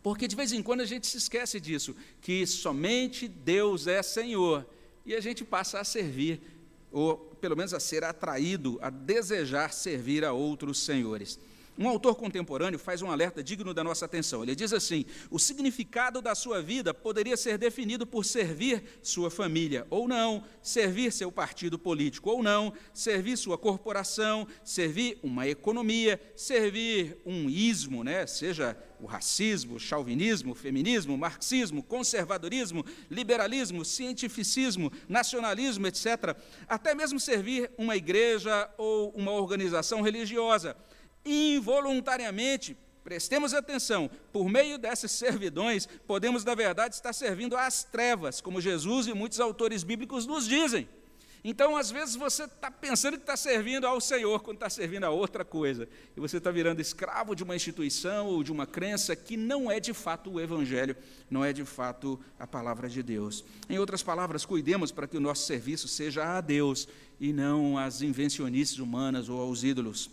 Porque 0.00 0.28
de 0.28 0.36
vez 0.36 0.52
em 0.52 0.62
quando 0.62 0.82
a 0.82 0.86
gente 0.86 1.06
se 1.08 1.18
esquece 1.18 1.58
disso, 1.58 1.96
que 2.20 2.46
somente 2.46 3.26
Deus 3.26 3.88
é 3.88 4.00
Senhor, 4.00 4.64
e 5.04 5.14
a 5.14 5.20
gente 5.20 5.44
passa 5.44 5.80
a 5.80 5.84
servir, 5.84 6.40
ou 6.92 7.16
pelo 7.40 7.56
menos 7.56 7.74
a 7.74 7.80
ser 7.80 8.04
atraído, 8.04 8.78
a 8.80 8.88
desejar 8.88 9.72
servir 9.72 10.24
a 10.24 10.32
outros 10.32 10.78
senhores. 10.78 11.40
Um 11.78 11.88
autor 11.88 12.14
contemporâneo 12.14 12.78
faz 12.78 13.02
um 13.02 13.10
alerta 13.10 13.42
digno 13.42 13.74
da 13.74 13.84
nossa 13.84 14.06
atenção. 14.06 14.42
Ele 14.42 14.54
diz 14.54 14.72
assim: 14.72 15.04
o 15.30 15.38
significado 15.38 16.22
da 16.22 16.34
sua 16.34 16.62
vida 16.62 16.94
poderia 16.94 17.36
ser 17.36 17.58
definido 17.58 18.06
por 18.06 18.24
servir 18.24 18.82
sua 19.02 19.30
família, 19.30 19.86
ou 19.90 20.08
não, 20.08 20.42
servir 20.62 21.12
seu 21.12 21.30
partido 21.30 21.78
político, 21.78 22.30
ou 22.30 22.42
não, 22.42 22.72
servir 22.94 23.36
sua 23.36 23.58
corporação, 23.58 24.46
servir 24.64 25.18
uma 25.22 25.46
economia, 25.46 26.20
servir 26.34 27.18
um 27.26 27.50
ismo, 27.50 28.02
né? 28.02 28.26
seja 28.26 28.76
o 28.98 29.04
racismo, 29.04 29.74
o 29.74 29.80
chauvinismo, 29.80 30.52
o 30.52 30.54
feminismo, 30.54 31.14
o 31.14 31.18
marxismo, 31.18 31.82
conservadorismo, 31.82 32.84
liberalismo, 33.10 33.84
cientificismo, 33.84 34.90
nacionalismo, 35.06 35.86
etc. 35.86 36.34
Até 36.66 36.94
mesmo 36.94 37.20
servir 37.20 37.70
uma 37.76 37.94
igreja 37.94 38.70
ou 38.78 39.10
uma 39.10 39.32
organização 39.32 40.00
religiosa 40.00 40.74
involuntariamente, 41.26 42.76
prestemos 43.04 43.52
atenção, 43.52 44.10
por 44.32 44.48
meio 44.48 44.78
dessas 44.78 45.10
servidões, 45.12 45.86
podemos, 46.06 46.44
na 46.44 46.54
verdade, 46.54 46.94
estar 46.94 47.12
servindo 47.12 47.56
às 47.56 47.84
trevas, 47.84 48.40
como 48.40 48.60
Jesus 48.60 49.06
e 49.06 49.14
muitos 49.14 49.40
autores 49.40 49.82
bíblicos 49.82 50.26
nos 50.26 50.46
dizem. 50.46 50.88
Então, 51.48 51.76
às 51.76 51.92
vezes, 51.92 52.16
você 52.16 52.42
está 52.42 52.72
pensando 52.72 53.12
que 53.12 53.22
está 53.22 53.36
servindo 53.36 53.86
ao 53.86 54.00
Senhor 54.00 54.40
quando 54.40 54.56
está 54.56 54.68
servindo 54.68 55.04
a 55.04 55.10
outra 55.10 55.44
coisa. 55.44 55.88
E 56.16 56.18
você 56.18 56.38
está 56.38 56.50
virando 56.50 56.80
escravo 56.80 57.36
de 57.36 57.44
uma 57.44 57.54
instituição 57.54 58.26
ou 58.26 58.42
de 58.42 58.50
uma 58.50 58.66
crença 58.66 59.14
que 59.14 59.36
não 59.36 59.70
é 59.70 59.78
de 59.78 59.94
fato 59.94 60.28
o 60.28 60.40
Evangelho, 60.40 60.96
não 61.30 61.44
é 61.44 61.52
de 61.52 61.64
fato 61.64 62.18
a 62.36 62.48
palavra 62.48 62.88
de 62.88 63.00
Deus. 63.00 63.44
Em 63.68 63.78
outras 63.78 64.02
palavras, 64.02 64.44
cuidemos 64.44 64.90
para 64.90 65.06
que 65.06 65.16
o 65.16 65.20
nosso 65.20 65.46
serviço 65.46 65.86
seja 65.86 66.36
a 66.36 66.40
Deus 66.40 66.88
e 67.20 67.32
não 67.32 67.78
às 67.78 68.02
invencionices 68.02 68.78
humanas 68.78 69.28
ou 69.28 69.40
aos 69.40 69.62
ídolos. 69.62 70.10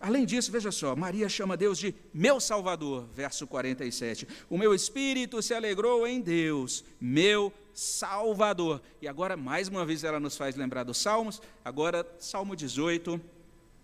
Além 0.00 0.24
disso, 0.24 0.52
veja 0.52 0.70
só, 0.70 0.94
Maria 0.94 1.28
chama 1.28 1.56
Deus 1.56 1.76
de 1.76 1.92
meu 2.14 2.38
Salvador, 2.38 3.08
verso 3.12 3.46
47. 3.46 4.28
O 4.48 4.56
meu 4.56 4.72
espírito 4.72 5.42
se 5.42 5.52
alegrou 5.52 6.06
em 6.06 6.20
Deus, 6.20 6.84
meu 7.00 7.52
Salvador. 7.74 8.80
E 9.02 9.08
agora, 9.08 9.36
mais 9.36 9.66
uma 9.66 9.84
vez, 9.84 10.04
ela 10.04 10.20
nos 10.20 10.36
faz 10.36 10.54
lembrar 10.54 10.84
dos 10.84 10.98
Salmos, 10.98 11.42
agora, 11.64 12.06
Salmo 12.18 12.54
18, 12.54 13.20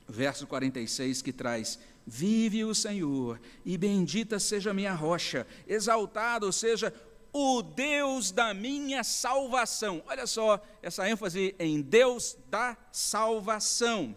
verso 0.09 0.47
46, 0.47 1.21
que 1.21 1.33
traz: 1.33 1.80
Vive 2.06 2.64
o 2.64 2.75
Senhor, 2.75 3.40
e 3.64 3.76
bendita 3.76 4.38
seja 4.38 4.73
minha 4.73 4.94
rocha, 4.94 5.44
exaltado 5.66 6.52
seja 6.52 6.94
o 7.33 7.61
Deus 7.61 8.30
da 8.30 8.54
minha 8.54 9.02
salvação. 9.02 10.00
Olha 10.06 10.28
só 10.28 10.62
essa 10.80 11.11
ênfase 11.11 11.56
em 11.59 11.80
Deus 11.80 12.37
da 12.49 12.76
salvação. 12.92 14.14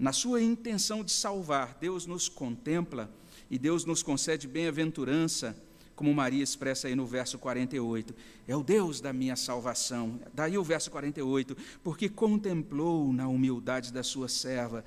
Na 0.00 0.14
sua 0.14 0.40
intenção 0.40 1.04
de 1.04 1.12
salvar, 1.12 1.76
Deus 1.78 2.06
nos 2.06 2.26
contempla 2.26 3.12
e 3.50 3.58
Deus 3.58 3.84
nos 3.84 4.02
concede 4.02 4.48
bem-aventurança, 4.48 5.54
como 5.94 6.14
Maria 6.14 6.42
expressa 6.42 6.88
aí 6.88 6.94
no 6.94 7.04
verso 7.04 7.38
48. 7.38 8.14
É 8.48 8.56
o 8.56 8.62
Deus 8.62 8.98
da 9.02 9.12
minha 9.12 9.36
salvação. 9.36 10.18
Daí 10.32 10.56
o 10.56 10.64
verso 10.64 10.90
48, 10.90 11.54
porque 11.84 12.08
contemplou 12.08 13.12
na 13.12 13.28
humildade 13.28 13.92
da 13.92 14.02
sua 14.02 14.26
serva, 14.26 14.82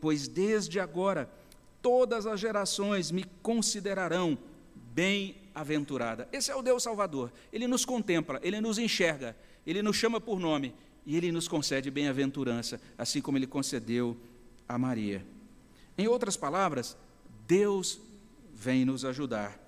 pois, 0.00 0.26
desde 0.26 0.80
agora 0.80 1.30
todas 1.82 2.24
as 2.24 2.40
gerações 2.40 3.10
me 3.10 3.26
considerarão 3.42 4.38
bem-aventurada. 4.94 6.26
Esse 6.32 6.50
é 6.50 6.56
o 6.56 6.62
Deus 6.62 6.82
Salvador. 6.82 7.30
Ele 7.52 7.66
nos 7.66 7.84
contempla, 7.84 8.40
ele 8.42 8.62
nos 8.62 8.78
enxerga, 8.78 9.36
ele 9.66 9.82
nos 9.82 9.96
chama 9.96 10.18
por 10.18 10.40
nome 10.40 10.74
e 11.04 11.18
ele 11.18 11.30
nos 11.30 11.46
concede 11.46 11.90
bem-aventurança, 11.90 12.80
assim 12.96 13.20
como 13.20 13.36
ele 13.36 13.46
concedeu 13.46 14.16
a 14.68 14.78
Maria. 14.78 15.24
Em 15.96 16.06
outras 16.06 16.36
palavras, 16.36 16.96
Deus 17.46 18.00
vem 18.52 18.84
nos 18.84 19.04
ajudar. 19.04 19.58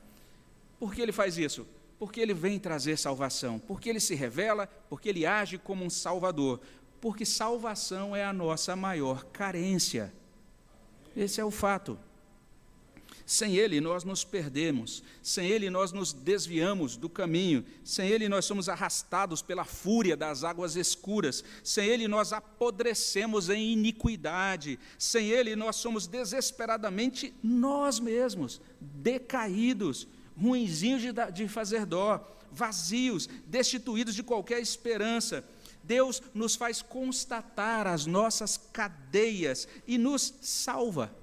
Por 0.79 0.95
que 0.95 1.01
ele 1.01 1.13
faz 1.13 1.39
isso? 1.39 1.67
Porque 1.99 2.21
ele 2.21 2.35
vem 2.35 2.59
trazer 2.59 2.97
salvação, 2.97 3.59
porque 3.59 3.89
ele 3.89 4.01
se 4.01 4.15
revela, 4.15 4.67
porque 4.89 5.09
ele 5.09 5.27
age 5.27 5.59
como 5.59 5.85
um 5.85 5.91
salvador, 5.91 6.61
porque 7.01 7.25
salvação 7.25 8.15
é 8.15 8.25
a 8.25 8.33
nossa 8.33 8.77
maior 8.77 9.25
carência. 9.25 10.13
Esse 11.17 11.41
é 11.41 11.45
o 11.45 11.51
fato. 11.51 11.99
Sem 13.31 13.55
Ele 13.55 13.81
nós 13.81 14.03
nos 14.03 14.25
perdemos, 14.25 15.05
sem 15.23 15.47
Ele 15.47 15.71
nós 15.71 15.93
nos 15.93 16.13
desviamos 16.13 16.97
do 16.97 17.09
caminho, 17.09 17.65
sem 17.85 18.09
Ele 18.09 18.29
nós 18.29 18.45
somos 18.45 18.69
arrastados 18.69 19.41
pela 19.41 19.65
fúria 19.65 20.17
das 20.17 20.43
águas 20.43 20.75
escuras, 20.75 21.45
sem 21.63 21.87
Ele 21.87 22.09
nós 22.09 22.33
apodrecemos 22.33 23.49
em 23.49 23.71
iniquidade, 23.71 24.81
sem 24.99 25.29
Ele 25.29 25.55
nós 25.55 25.77
somos 25.77 26.09
desesperadamente 26.09 27.33
nós 27.41 28.01
mesmos, 28.01 28.61
decaídos, 28.81 30.09
ruinzinhos 30.37 31.01
de, 31.01 31.13
de 31.33 31.47
fazer 31.47 31.87
dó, 31.87 32.37
vazios, 32.51 33.29
destituídos 33.47 34.17
de 34.17 34.25
qualquer 34.25 34.59
esperança. 34.59 35.45
Deus 35.85 36.21
nos 36.35 36.57
faz 36.57 36.83
constatar 36.83 37.87
as 37.87 38.07
nossas 38.07 38.57
cadeias 38.57 39.69
e 39.87 39.97
nos 39.97 40.35
salva. 40.41 41.20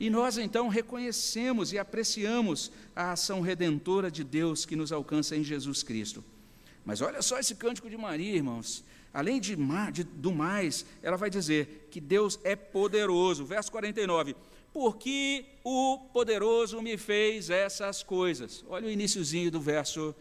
E 0.00 0.08
nós 0.08 0.38
então 0.38 0.68
reconhecemos 0.68 1.72
e 1.72 1.78
apreciamos 1.78 2.70
a 2.94 3.12
ação 3.12 3.40
redentora 3.40 4.10
de 4.10 4.22
Deus 4.22 4.64
que 4.64 4.76
nos 4.76 4.92
alcança 4.92 5.36
em 5.36 5.42
Jesus 5.42 5.82
Cristo. 5.82 6.24
Mas 6.84 7.00
olha 7.00 7.20
só 7.20 7.38
esse 7.38 7.54
cântico 7.54 7.90
de 7.90 7.96
Maria, 7.96 8.36
irmãos. 8.36 8.84
Além 9.12 9.40
de, 9.40 9.56
de, 9.92 10.04
do 10.04 10.32
mais, 10.32 10.86
ela 11.02 11.16
vai 11.16 11.28
dizer 11.28 11.88
que 11.90 12.00
Deus 12.00 12.38
é 12.44 12.54
poderoso. 12.54 13.44
Verso 13.44 13.70
49. 13.72 14.36
Porque 14.72 15.44
o 15.64 15.98
poderoso 16.12 16.80
me 16.80 16.96
fez 16.96 17.50
essas 17.50 18.02
coisas. 18.02 18.64
Olha 18.68 18.86
o 18.86 18.90
iníciozinho 18.90 19.50
do 19.50 19.60
verso 19.60 20.14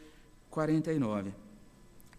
49. 0.50 1.31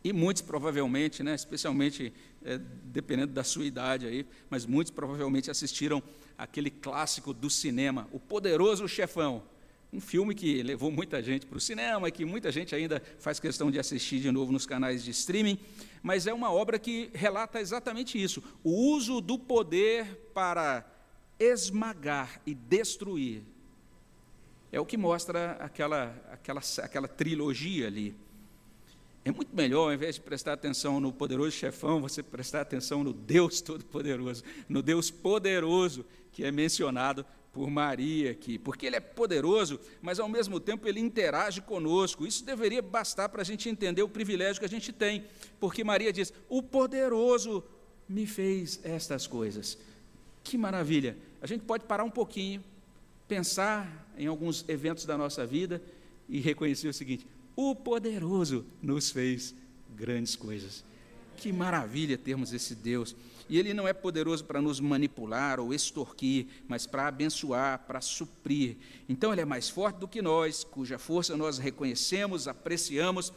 E 0.03 0.13
muitos 0.13 0.43
provavelmente, 0.43 1.23
né, 1.23 1.35
especialmente 1.35 2.13
é, 2.45 2.59
dependendo 2.85 3.33
da 3.33 3.43
sua 3.43 3.65
idade 3.65 4.07
aí, 4.07 4.27
mas 4.49 4.65
muitos 4.65 4.91
provavelmente 4.93 5.51
assistiram 5.51 6.03
aquele 6.37 6.71
clássico 6.71 7.35
do 7.35 7.51
cinema, 7.51 8.09
O 8.13 8.21
Poderoso 8.21 8.87
Chefão. 8.87 9.43
Um 9.93 10.01
filme 10.01 10.35
que 10.35 10.63
levou 10.63 10.91
muita 10.91 11.23
gente 11.23 11.47
para 11.47 11.57
o 11.57 11.61
cinema 11.61 12.09
e 12.09 12.13
que 12.13 12.25
muita 12.25 12.53
gente 12.53 12.75
ainda 12.75 13.03
faz 13.19 13.41
questão 13.41 13.71
de 13.71 13.79
assistir 13.79 14.21
de 14.21 14.31
novo 14.31 14.53
nos 14.53 14.67
canais 14.67 15.03
de 15.03 15.11
streaming, 15.11 15.59
mas 16.03 16.27
é 16.27 16.33
uma 16.33 16.53
obra 16.53 16.79
que 16.79 17.11
relata 17.15 17.59
exatamente 17.59 18.23
isso: 18.23 18.43
o 18.63 18.71
uso 18.71 19.21
do 19.21 19.39
poder 19.39 20.31
para 20.35 20.87
esmagar 21.39 22.41
e 22.45 22.55
destruir. 22.55 23.43
É 24.71 24.79
o 24.79 24.85
que 24.85 24.99
mostra 24.99 25.53
aquela, 25.53 26.15
aquela, 26.31 26.61
aquela 26.83 27.09
trilogia 27.09 27.87
ali. 27.87 28.15
É 29.25 29.31
muito 29.31 29.55
melhor, 29.55 29.89
ao 29.89 29.93
invés 29.93 30.15
de 30.15 30.21
prestar 30.21 30.55
atenção 30.55 31.01
no 31.01 31.13
poderoso 31.13 31.51
chefão, 31.51 32.01
você 32.01 32.23
prestar 32.23 32.63
atenção 32.63 33.05
no 33.05 33.13
Deus 33.13 33.61
Todo-Poderoso, 33.61 34.43
no 34.69 34.83
Deus 34.83 35.11
poderoso 35.11 36.05
que 36.33 36.45
é 36.45 36.51
mencionado 36.51 37.27
por 37.53 37.69
Maria 37.69 38.31
aqui, 38.31 38.59
porque 38.59 38.87
Ele 38.87 38.97
é 38.97 39.01
poderoso, 39.01 39.81
mas 40.01 40.21
ao 40.21 40.29
mesmo 40.29 40.61
tempo 40.61 40.87
Ele 40.87 41.01
interage 41.01 41.61
conosco. 41.61 42.27
Isso 42.27 42.45
deveria 42.45 42.81
bastar 42.81 43.29
para 43.29 43.43
a 43.43 43.45
gente 43.45 43.69
entender 43.69 44.03
o 44.03 44.09
privilégio 44.09 44.61
que 44.61 44.67
a 44.67 44.69
gente 44.69 44.93
tem, 44.93 45.25
porque 45.59 45.83
Maria 45.83 46.13
diz: 46.13 46.33
O 46.49 46.63
poderoso 46.63 47.65
me 48.09 48.27
fez 48.27 48.81
estas 48.85 49.27
coisas. 49.27 49.77
Que 50.45 50.57
maravilha! 50.57 51.17
A 51.43 51.47
gente 51.47 51.65
pode 51.65 51.85
parar 51.85 52.05
um 52.05 52.11
pouquinho, 52.11 52.63
pensar 53.27 54.09
em 54.17 54.27
alguns 54.27 54.65
eventos 54.69 55.05
da 55.05 55.19
nossa 55.19 55.45
vida 55.45 55.83
e 56.29 56.41
reconhecer 56.41 56.89
o 56.89 56.95
seguinte: 56.95 57.27
o 57.61 57.75
poderoso 57.75 58.65
nos 58.81 59.11
fez 59.11 59.53
grandes 59.97 60.37
coisas. 60.37 60.85
Que 61.37 61.53
maravilha 61.53 62.17
termos 62.17 62.53
esse 62.53 62.73
Deus. 62.73 63.17
E 63.49 63.59
Ele 63.59 63.75
não 63.75 63.89
é 63.89 63.93
poderoso 63.93 64.45
para 64.45 64.63
nos 64.63 64.79
manipular 64.79 65.59
ou 65.59 65.75
extorquir, 65.75 66.47
mas 66.69 66.87
para 66.87 67.09
abençoar, 67.09 67.81
para 67.81 68.01
suprir. 68.01 68.77
Então 69.09 69.33
Ele 69.33 69.41
é 69.41 69.45
mais 69.45 69.69
forte 69.69 69.97
do 69.97 70.07
que 70.07 70.23
nós, 70.23 70.63
cuja 70.63 71.01
força 71.01 71.37
nós 71.37 71.59
reconhecemos, 71.59 72.47
apreciamos. 72.47 73.33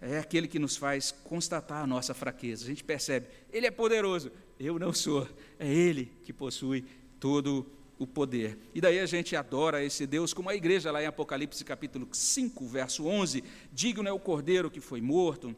É 0.00 0.20
aquele 0.20 0.48
que 0.48 0.58
nos 0.58 0.78
faz 0.78 1.12
constatar 1.12 1.84
a 1.84 1.86
nossa 1.86 2.14
fraqueza. 2.14 2.64
A 2.64 2.68
gente 2.68 2.82
percebe, 2.82 3.26
Ele 3.52 3.66
é 3.66 3.70
poderoso, 3.70 4.32
eu 4.58 4.78
não 4.78 4.94
sou. 4.94 5.28
É 5.58 5.70
Ele 5.70 6.10
que 6.24 6.32
possui 6.32 6.82
todo 7.20 7.58
o 7.58 7.66
poder. 8.04 8.58
E 8.74 8.80
daí 8.80 8.98
a 8.98 9.06
gente 9.06 9.36
adora 9.36 9.84
esse 9.84 10.04
Deus, 10.08 10.34
como 10.34 10.50
a 10.50 10.56
igreja 10.56 10.90
lá 10.90 11.00
em 11.00 11.06
Apocalipse 11.06 11.64
capítulo 11.64 12.08
5, 12.10 12.66
verso 12.66 13.06
11, 13.06 13.44
digno 13.72 14.08
é 14.08 14.12
o 14.12 14.18
cordeiro 14.18 14.68
que 14.68 14.80
foi 14.80 15.00
morto, 15.00 15.54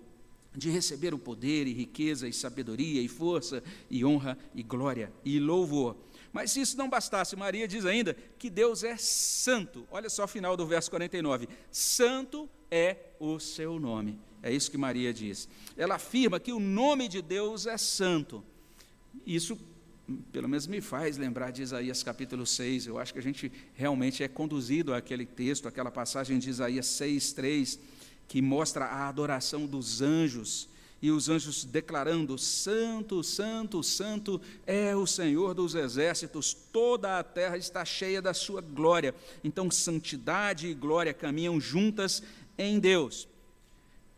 de 0.55 0.69
receber 0.69 1.15
o 1.15 1.19
poder 1.19 1.67
e 1.67 1.73
riqueza 1.73 2.29
e 2.29 2.33
sabedoria 2.33 3.01
e 3.01 3.09
força 3.09 3.63
e 3.89 4.05
honra 4.05 4.37
e 4.55 4.63
glória 4.63 5.13
e 5.25 5.39
louvor. 5.39 5.97
Mas 6.33 6.51
se 6.51 6.61
isso 6.61 6.77
não 6.77 6.91
bastasse, 6.91 7.35
Maria 7.37 7.67
diz 7.67 7.87
ainda 7.87 8.15
que 8.39 8.51
Deus 8.51 8.85
é 8.85 8.97
santo. 8.97 9.87
Olha 9.91 10.11
só 10.11 10.25
o 10.25 10.29
final 10.29 10.57
do 10.57 10.67
verso 10.67 10.91
49. 10.91 11.49
Santo 11.71 12.49
é 12.71 12.97
o 13.19 13.39
seu 13.39 13.79
nome. 13.79 14.19
É 14.43 14.53
isso 14.53 14.71
que 14.71 14.79
Maria 14.79 15.13
diz. 15.13 15.49
Ela 15.77 15.95
afirma 15.95 16.39
que 16.39 16.53
o 16.53 16.61
nome 16.61 17.09
de 17.09 17.23
Deus 17.23 17.67
é 17.67 17.77
santo. 17.77 18.45
Isso 19.27 19.59
pelo 20.33 20.49
menos 20.49 20.67
me 20.67 20.81
faz 20.81 21.17
lembrar 21.17 21.51
de 21.51 21.63
Isaías 21.63 22.03
capítulo 22.03 22.47
6. 22.47 22.87
Eu 22.87 22.99
acho 22.99 23.13
que 23.13 23.19
a 23.19 23.23
gente 23.23 23.53
realmente 23.75 24.23
é 24.23 24.29
conduzido 24.29 24.95
àquele 24.95 25.27
texto, 25.27 25.69
àquela 25.69 25.91
passagem 25.91 26.39
de 26.39 26.49
Isaías 26.49 26.87
6, 26.87 27.33
3 27.33 27.79
que 28.29 28.43
mostra 28.43 28.85
a 28.85 29.09
adoração 29.09 29.67
dos 29.67 30.03
anjos, 30.03 30.69
e 31.01 31.11
os 31.11 31.29
anjos 31.29 31.65
declarando: 31.65 32.37
Santo, 32.37 33.23
Santo, 33.25 33.83
Santo 33.83 34.41
é 34.67 34.95
o 34.95 35.07
Senhor 35.07 35.55
dos 35.55 35.75
exércitos, 35.75 36.53
toda 36.53 37.19
a 37.19 37.25
terra 37.25 37.57
está 37.57 37.85
cheia 37.85 38.21
da 38.21 38.35
sua 38.35 38.61
glória. 38.61 39.15
Então, 39.43 39.71
santidade 39.71 40.67
e 40.67 40.75
glória 40.75 41.15
caminham 41.15 41.59
juntas 41.61 42.23
em 42.59 42.79
Deus. 42.79 43.27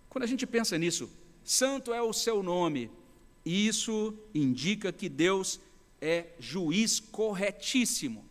Quando 0.08 0.24
a 0.24 0.26
gente 0.26 0.46
pensa 0.46 0.76
nisso, 0.76 1.08
santo 1.44 1.92
é 1.92 2.02
o 2.02 2.12
seu 2.12 2.42
nome, 2.42 2.90
isso 3.44 4.14
indica 4.34 4.90
que 4.90 5.08
Deus 5.08 5.60
é 6.00 6.26
juiz 6.38 6.98
corretíssimo. 7.00 8.24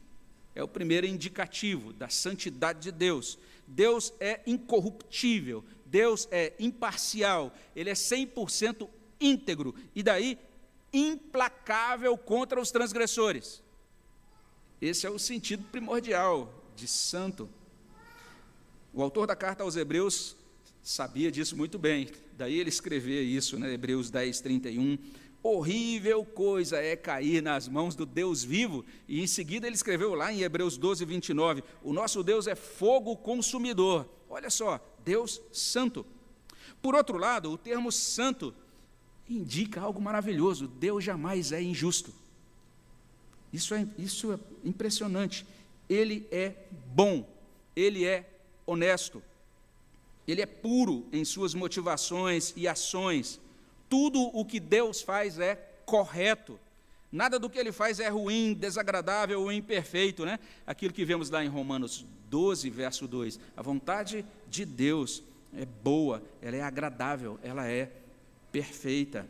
É 0.56 0.64
o 0.64 0.68
primeiro 0.68 1.06
indicativo 1.06 1.94
da 1.94 2.10
santidade 2.10 2.80
de 2.82 2.92
Deus. 2.92 3.38
Deus 3.68 4.12
é 4.20 4.42
incorruptível, 4.48 5.64
Deus 5.86 6.28
é 6.32 6.54
imparcial, 6.60 7.56
Ele 7.76 7.90
é 7.90 7.94
100% 7.94 8.90
íntegro, 9.22 9.76
e 9.94 10.02
daí 10.02 10.40
implacável 10.92 12.18
contra 12.18 12.60
os 12.60 12.72
transgressores. 12.72 13.62
Esse 14.82 15.06
é 15.06 15.10
o 15.10 15.20
sentido 15.20 15.64
primordial 15.72 16.52
de 16.76 16.88
santo. 16.88 17.50
O 18.94 19.04
autor 19.04 19.28
da 19.28 19.36
carta 19.36 19.64
aos 19.64 19.76
Hebreus 19.76 20.36
sabia 20.82 21.32
disso 21.32 21.56
muito 21.56 21.78
bem, 21.78 22.10
daí 22.38 22.58
ele 22.58 22.70
escrevia 22.70 23.22
isso, 23.22 23.60
né, 23.60 23.72
Hebreus 23.74 24.10
10, 24.10 24.42
31. 24.42 24.98
Horrível 25.42 26.26
coisa 26.26 26.78
é 26.78 26.98
cair 26.98 27.42
nas 27.42 27.68
mãos 27.68 27.96
do 27.96 28.06
Deus 28.06 28.44
vivo. 28.44 28.84
E 29.08 29.22
em 29.22 29.28
seguida 29.28 29.68
ele 29.68 29.76
escreveu 29.76 30.14
lá 30.14 30.34
em 30.34 30.42
Hebreus 30.42 30.78
12, 30.78 31.06
29, 31.06 31.64
o 31.82 31.94
nosso 31.94 32.22
Deus 32.24 32.46
é 32.46 32.56
fogo 32.56 33.16
consumidor. 33.16 34.08
Olha 34.30 34.50
só, 34.50 34.80
Deus 35.04 35.42
santo. 35.52 36.06
Por 36.82 36.94
outro 36.94 37.18
lado, 37.18 37.52
o 37.52 37.58
termo 37.58 37.92
santo 37.92 38.54
indica 39.30 39.80
algo 39.80 40.02
maravilhoso: 40.02 40.68
Deus 40.68 41.04
jamais 41.04 41.52
é 41.52 41.62
injusto. 41.62 42.14
Isso 43.52 43.74
é, 43.74 43.88
isso 43.98 44.34
é 44.34 44.40
impressionante. 44.64 45.46
Ele 45.90 46.28
é 46.32 46.54
bom, 46.94 47.28
ele 47.76 48.06
é 48.06 48.30
honesto, 48.66 49.24
ele 50.28 50.42
é 50.42 50.46
puro 50.46 51.08
em 51.12 51.26
suas 51.26 51.54
motivações 51.54 52.54
e 52.56 52.68
ações 52.68 53.40
tudo 53.90 54.22
o 54.22 54.46
que 54.46 54.60
Deus 54.60 55.02
faz 55.02 55.40
é 55.40 55.56
correto. 55.86 56.60
Nada 57.12 57.40
do 57.40 57.50
que 57.50 57.58
ele 57.58 57.72
faz 57.72 58.00
é 58.00 58.08
ruim, 58.08 58.54
desagradável 58.54 59.42
ou 59.42 59.52
imperfeito, 59.52 60.26
né? 60.26 60.40
Aquilo 60.66 60.94
que 60.94 61.04
vemos 61.04 61.30
lá 61.30 61.44
em 61.44 61.48
Romanos 61.48 62.06
12, 62.30 62.70
verso 62.70 63.08
2. 63.08 63.40
A 63.58 63.62
vontade 63.64 64.24
de 64.48 64.64
Deus 64.64 65.24
é 65.58 65.66
boa, 65.66 66.22
ela 66.42 66.56
é 66.56 66.62
agradável, 66.62 67.40
ela 67.42 67.68
é 67.68 67.92
perfeita. 68.52 69.28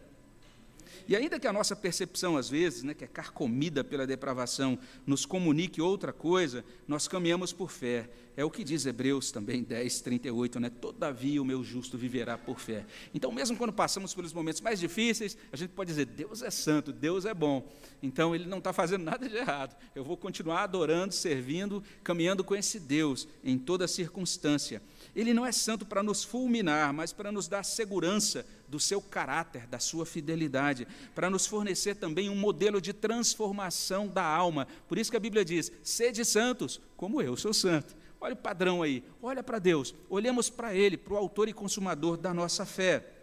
E 1.07 1.15
ainda 1.15 1.39
que 1.39 1.47
a 1.47 1.53
nossa 1.53 1.75
percepção, 1.75 2.37
às 2.37 2.49
vezes, 2.49 2.83
né, 2.83 2.93
que 2.93 3.03
é 3.03 3.07
carcomida 3.07 3.83
pela 3.83 4.05
depravação, 4.05 4.77
nos 5.05 5.25
comunique 5.25 5.81
outra 5.81 6.13
coisa, 6.13 6.63
nós 6.87 7.07
caminhamos 7.07 7.51
por 7.51 7.71
fé. 7.71 8.09
É 8.37 8.45
o 8.45 8.49
que 8.49 8.63
diz 8.63 8.85
Hebreus 8.85 9.31
também 9.31 9.63
10, 9.63 9.99
38, 9.99 10.59
né? 10.61 10.69
Todavia 10.69 11.41
o 11.41 11.45
meu 11.45 11.61
justo 11.61 11.97
viverá 11.97 12.37
por 12.37 12.57
fé. 12.57 12.85
Então, 13.13 13.33
mesmo 13.33 13.57
quando 13.57 13.73
passamos 13.73 14.13
pelos 14.13 14.31
momentos 14.31 14.61
mais 14.61 14.79
difíceis, 14.79 15.37
a 15.51 15.57
gente 15.57 15.71
pode 15.71 15.89
dizer: 15.89 16.05
Deus 16.05 16.41
é 16.41 16.49
santo, 16.49 16.93
Deus 16.93 17.25
é 17.25 17.33
bom. 17.33 17.69
Então, 18.01 18.33
Ele 18.33 18.45
não 18.45 18.59
está 18.59 18.71
fazendo 18.71 19.03
nada 19.03 19.27
de 19.27 19.35
errado. 19.35 19.75
Eu 19.93 20.05
vou 20.05 20.15
continuar 20.15 20.63
adorando, 20.63 21.13
servindo, 21.13 21.83
caminhando 22.01 22.41
com 22.41 22.55
esse 22.55 22.79
Deus 22.79 23.27
em 23.43 23.57
toda 23.57 23.89
circunstância. 23.89 24.81
Ele 25.13 25.33
não 25.33 25.45
é 25.45 25.51
santo 25.51 25.85
para 25.85 26.01
nos 26.01 26.23
fulminar, 26.23 26.93
mas 26.93 27.11
para 27.11 27.33
nos 27.33 27.47
dar 27.47 27.63
segurança 27.63 28.45
do 28.69 28.79
seu 28.79 29.01
caráter, 29.01 29.67
da 29.67 29.79
sua 29.79 30.05
fidelidade, 30.05 30.87
para 31.15 31.29
nos 31.29 31.45
fornecer 31.45 31.95
também 31.95 32.29
um 32.29 32.35
modelo 32.35 32.79
de 32.79 32.93
transformação 32.93 34.07
da 34.07 34.23
alma. 34.23 34.67
Por 34.87 34.97
isso 34.97 35.11
que 35.11 35.17
a 35.17 35.19
Bíblia 35.19 35.43
diz: 35.43 35.71
sede 35.83 36.23
santos, 36.23 36.79
como 36.95 37.21
eu 37.21 37.35
sou 37.35 37.53
santo. 37.53 37.97
Olha 38.21 38.33
o 38.33 38.37
padrão 38.37 38.81
aí, 38.83 39.03
olha 39.21 39.41
para 39.41 39.59
Deus, 39.59 39.95
olhamos 40.09 40.49
para 40.49 40.75
Ele, 40.75 40.97
para 40.97 41.13
o 41.13 41.17
autor 41.17 41.47
e 41.47 41.53
consumador 41.53 42.17
da 42.17 42.33
nossa 42.33 42.65
fé. 42.65 43.15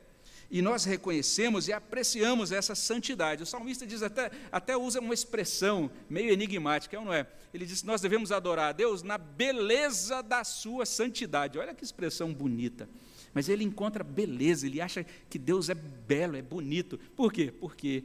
E 0.50 0.62
nós 0.62 0.84
reconhecemos 0.84 1.66
e 1.66 1.72
apreciamos 1.72 2.52
essa 2.52 2.74
santidade. 2.74 3.42
O 3.42 3.46
salmista 3.46 3.86
diz 3.86 4.02
até, 4.02 4.30
até 4.50 4.76
usa 4.76 5.00
uma 5.00 5.12
expressão 5.12 5.90
meio 6.08 6.32
enigmática, 6.32 7.00
não 7.00 7.12
é? 7.12 7.26
Ele 7.52 7.66
diz 7.66 7.82
nós 7.82 8.00
devemos 8.00 8.30
adorar 8.30 8.70
a 8.70 8.72
Deus 8.72 9.02
na 9.02 9.18
beleza 9.18 10.22
da 10.22 10.44
sua 10.44 10.86
santidade. 10.86 11.58
Olha 11.58 11.74
que 11.74 11.84
expressão 11.84 12.32
bonita. 12.32 12.88
Mas 13.36 13.50
ele 13.50 13.62
encontra 13.62 14.02
beleza, 14.02 14.66
ele 14.66 14.80
acha 14.80 15.04
que 15.28 15.38
Deus 15.38 15.68
é 15.68 15.74
belo, 15.74 16.38
é 16.38 16.40
bonito. 16.40 16.98
Por 17.14 17.30
quê? 17.30 17.52
Porque 17.52 18.02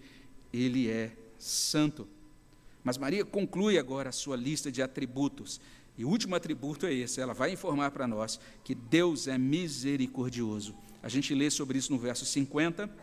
ele 0.51 0.89
é 0.89 1.15
santo. 1.39 2.05
Mas 2.83 2.97
Maria 2.97 3.23
conclui 3.23 3.77
agora 3.77 4.09
a 4.09 4.11
sua 4.11 4.35
lista 4.35 4.69
de 4.69 4.81
atributos. 4.81 5.61
E 5.97 6.03
o 6.03 6.09
último 6.09 6.35
atributo 6.35 6.85
é 6.85 6.93
esse: 6.93 7.21
ela 7.21 7.33
vai 7.33 7.53
informar 7.53 7.91
para 7.91 8.05
nós 8.05 8.41
que 8.61 8.75
Deus 8.75 9.25
é 9.25 9.37
misericordioso. 9.37 10.75
A 11.01 11.07
gente 11.07 11.33
lê 11.33 11.49
sobre 11.49 11.77
isso 11.77 11.93
no 11.93 11.97
verso 11.97 12.25
50. 12.25 12.93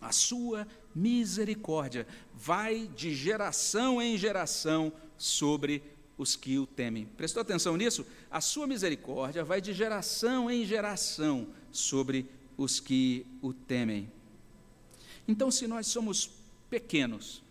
A 0.00 0.10
sua 0.10 0.66
misericórdia 0.92 2.08
vai 2.34 2.88
de 2.88 3.14
geração 3.14 4.02
em 4.02 4.18
geração 4.18 4.92
sobre 5.16 5.80
os 6.18 6.34
que 6.34 6.58
o 6.58 6.66
temem. 6.66 7.06
Prestou 7.16 7.40
atenção 7.40 7.76
nisso? 7.76 8.04
A 8.30 8.40
sua 8.40 8.66
misericórdia 8.66 9.44
vai 9.44 9.60
de 9.60 9.72
geração 9.72 10.50
em 10.50 10.66
geração 10.66 11.48
sobre 11.70 12.26
os 12.56 12.80
que 12.80 13.24
o 13.40 13.52
temem. 13.52 14.10
Então, 15.26 15.50
se 15.50 15.66
nós 15.68 15.86
somos 15.86 16.30
pequenos, 16.68 17.42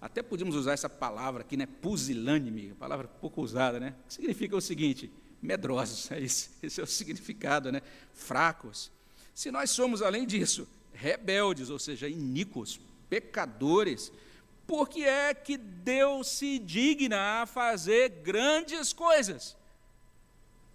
até 0.00 0.22
podemos 0.22 0.54
usar 0.54 0.72
essa 0.72 0.88
palavra 0.88 1.40
aqui, 1.40 1.56
né? 1.56 1.66
Pusilânime, 1.66 2.72
palavra 2.78 3.08
pouco 3.08 3.42
usada, 3.42 3.80
né? 3.80 3.94
Que 4.06 4.14
significa 4.14 4.56
o 4.56 4.60
seguinte: 4.60 5.10
medrosos, 5.42 6.10
é 6.12 6.20
esse, 6.20 6.50
esse 6.62 6.80
é 6.80 6.84
o 6.84 6.86
significado, 6.86 7.72
né? 7.72 7.82
Fracos. 8.12 8.92
Se 9.34 9.50
nós 9.50 9.70
somos, 9.70 10.00
além 10.00 10.26
disso, 10.26 10.68
rebeldes, 10.92 11.70
ou 11.70 11.78
seja, 11.78 12.08
iníquos, 12.08 12.80
pecadores, 13.10 14.12
por 14.66 14.88
que 14.88 15.04
é 15.04 15.32
que 15.32 15.56
Deus 15.56 16.28
se 16.28 16.58
digna 16.58 17.42
a 17.42 17.46
fazer 17.46 18.08
grandes 18.08 18.92
coisas? 18.92 19.56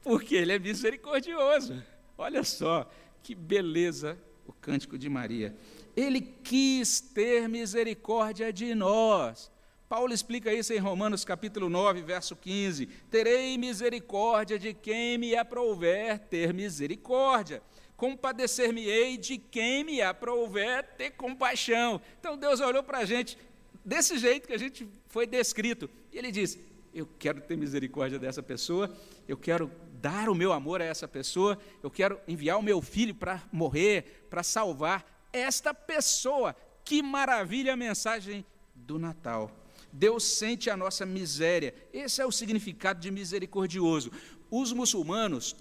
Porque 0.02 0.36
Ele 0.36 0.54
é 0.54 0.60
misericordioso. 0.60 1.82
Olha 2.18 2.44
só 2.44 2.90
que 3.22 3.36
beleza 3.36 4.18
o 4.48 4.54
cântico 4.54 4.98
de 4.98 5.10
Maria. 5.10 5.56
Ele 5.96 6.22
quis 6.22 7.02
ter 7.02 7.50
misericórdia 7.50 8.52
de 8.52 8.74
nós, 8.74 9.52
Paulo 9.92 10.14
explica 10.14 10.54
isso 10.54 10.72
em 10.72 10.78
Romanos 10.78 11.26
capítulo 11.26 11.68
9, 11.68 12.02
verso 12.02 12.34
15: 12.34 12.86
Terei 13.10 13.58
misericórdia 13.58 14.58
de 14.58 14.74
quem 14.74 15.18
me 15.18 15.36
aprouver 15.36 16.18
ter 16.18 16.54
misericórdia. 16.54 17.62
Compadecer-me-ei 17.98 19.18
de 19.18 19.38
quem 19.38 19.84
me 19.84 20.02
aprouver 20.02 20.96
ter 20.96 21.12
compaixão. 21.12 22.00
Então 22.18 22.38
Deus 22.38 22.62
olhou 22.62 22.82
para 22.82 23.00
a 23.00 23.06
gente 23.06 23.38
desse 23.84 24.18
jeito 24.18 24.48
que 24.48 24.54
a 24.54 24.60
gente 24.60 24.88
foi 25.08 25.26
descrito. 25.26 25.90
E 26.12 26.18
ele 26.18 26.32
diz: 26.32 26.58
Eu 26.94 27.08
quero 27.20 27.42
ter 27.42 27.58
misericórdia 27.58 28.20
dessa 28.20 28.42
pessoa, 28.42 28.94
eu 29.28 29.38
quero 29.38 29.72
dar 30.02 30.30
o 30.30 30.36
meu 30.36 30.52
amor 30.52 30.82
a 30.82 30.86
essa 30.86 31.08
pessoa, 31.08 31.58
eu 31.84 31.92
quero 31.92 32.20
enviar 32.28 32.58
o 32.58 32.64
meu 32.64 32.82
filho 32.82 33.14
para 33.14 33.42
morrer, 33.52 34.26
para 34.30 34.44
salvar 34.44 35.28
esta 35.32 35.74
pessoa. 35.74 36.56
Que 36.84 37.02
maravilha 37.04 37.74
a 37.74 37.78
mensagem 37.78 38.44
do 38.74 38.98
Natal. 38.98 39.52
Deus 39.94 40.24
sente 40.24 40.70
a 40.70 40.78
nossa 40.78 41.06
miséria. 41.06 41.76
Esse 41.94 42.22
é 42.22 42.26
o 42.26 42.32
significado 42.32 43.00
de 43.00 43.12
misericordioso. 43.12 44.12
Os 44.50 44.74
muçulmanos 44.74 45.56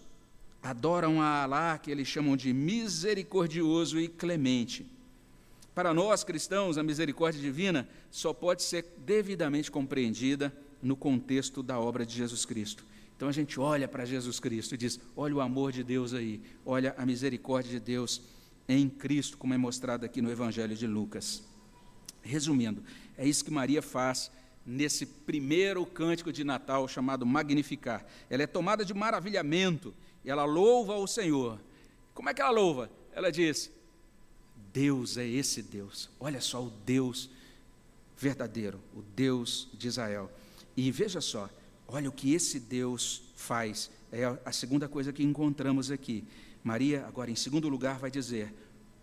adoram 0.62 1.20
a 1.20 1.42
Alá, 1.42 1.78
que 1.78 1.90
eles 1.90 2.08
chamam 2.08 2.36
de 2.36 2.52
misericordioso 2.52 3.98
e 3.98 4.08
clemente. 4.08 4.86
Para 5.80 5.94
nós 5.94 6.22
cristãos, 6.22 6.76
a 6.76 6.82
misericórdia 6.82 7.40
divina 7.40 7.88
só 8.10 8.34
pode 8.34 8.62
ser 8.62 8.84
devidamente 8.98 9.70
compreendida 9.70 10.54
no 10.82 10.94
contexto 10.94 11.62
da 11.62 11.80
obra 11.80 12.04
de 12.04 12.14
Jesus 12.14 12.44
Cristo. 12.44 12.84
Então 13.16 13.30
a 13.30 13.32
gente 13.32 13.58
olha 13.58 13.88
para 13.88 14.04
Jesus 14.04 14.38
Cristo 14.38 14.74
e 14.74 14.76
diz: 14.76 15.00
olha 15.16 15.36
o 15.36 15.40
amor 15.40 15.72
de 15.72 15.82
Deus 15.82 16.12
aí, 16.12 16.42
olha 16.66 16.94
a 16.98 17.06
misericórdia 17.06 17.70
de 17.70 17.80
Deus 17.80 18.20
em 18.68 18.90
Cristo, 18.90 19.38
como 19.38 19.54
é 19.54 19.56
mostrado 19.56 20.04
aqui 20.04 20.20
no 20.20 20.30
Evangelho 20.30 20.76
de 20.76 20.86
Lucas. 20.86 21.42
Resumindo, 22.20 22.84
é 23.16 23.26
isso 23.26 23.42
que 23.42 23.50
Maria 23.50 23.80
faz 23.80 24.30
nesse 24.66 25.06
primeiro 25.06 25.86
cântico 25.86 26.30
de 26.30 26.44
Natal 26.44 26.86
chamado 26.88 27.24
Magnificar. 27.24 28.04
Ela 28.28 28.42
é 28.42 28.46
tomada 28.46 28.84
de 28.84 28.92
maravilhamento 28.92 29.94
e 30.22 30.30
ela 30.30 30.44
louva 30.44 30.96
o 30.96 31.06
Senhor. 31.06 31.58
Como 32.12 32.28
é 32.28 32.34
que 32.34 32.42
ela 32.42 32.50
louva? 32.50 32.90
Ela 33.14 33.32
diz: 33.32 33.72
Deus 34.72 35.16
é 35.16 35.26
esse 35.26 35.62
Deus. 35.62 36.08
Olha 36.18 36.40
só 36.40 36.62
o 36.64 36.70
Deus 36.70 37.30
verdadeiro, 38.16 38.80
o 38.94 39.02
Deus 39.02 39.68
de 39.74 39.88
Israel. 39.88 40.30
E 40.76 40.90
veja 40.90 41.20
só, 41.20 41.48
Olha 41.92 42.08
o 42.08 42.12
que 42.12 42.32
esse 42.32 42.60
Deus 42.60 43.22
faz. 43.34 43.90
É 44.12 44.24
a 44.44 44.52
segunda 44.52 44.88
coisa 44.88 45.12
que 45.12 45.24
encontramos 45.24 45.90
aqui. 45.90 46.24
Maria, 46.62 47.04
agora 47.06 47.30
em 47.30 47.34
segundo 47.34 47.68
lugar, 47.68 47.98
vai 47.98 48.10
dizer: 48.10 48.54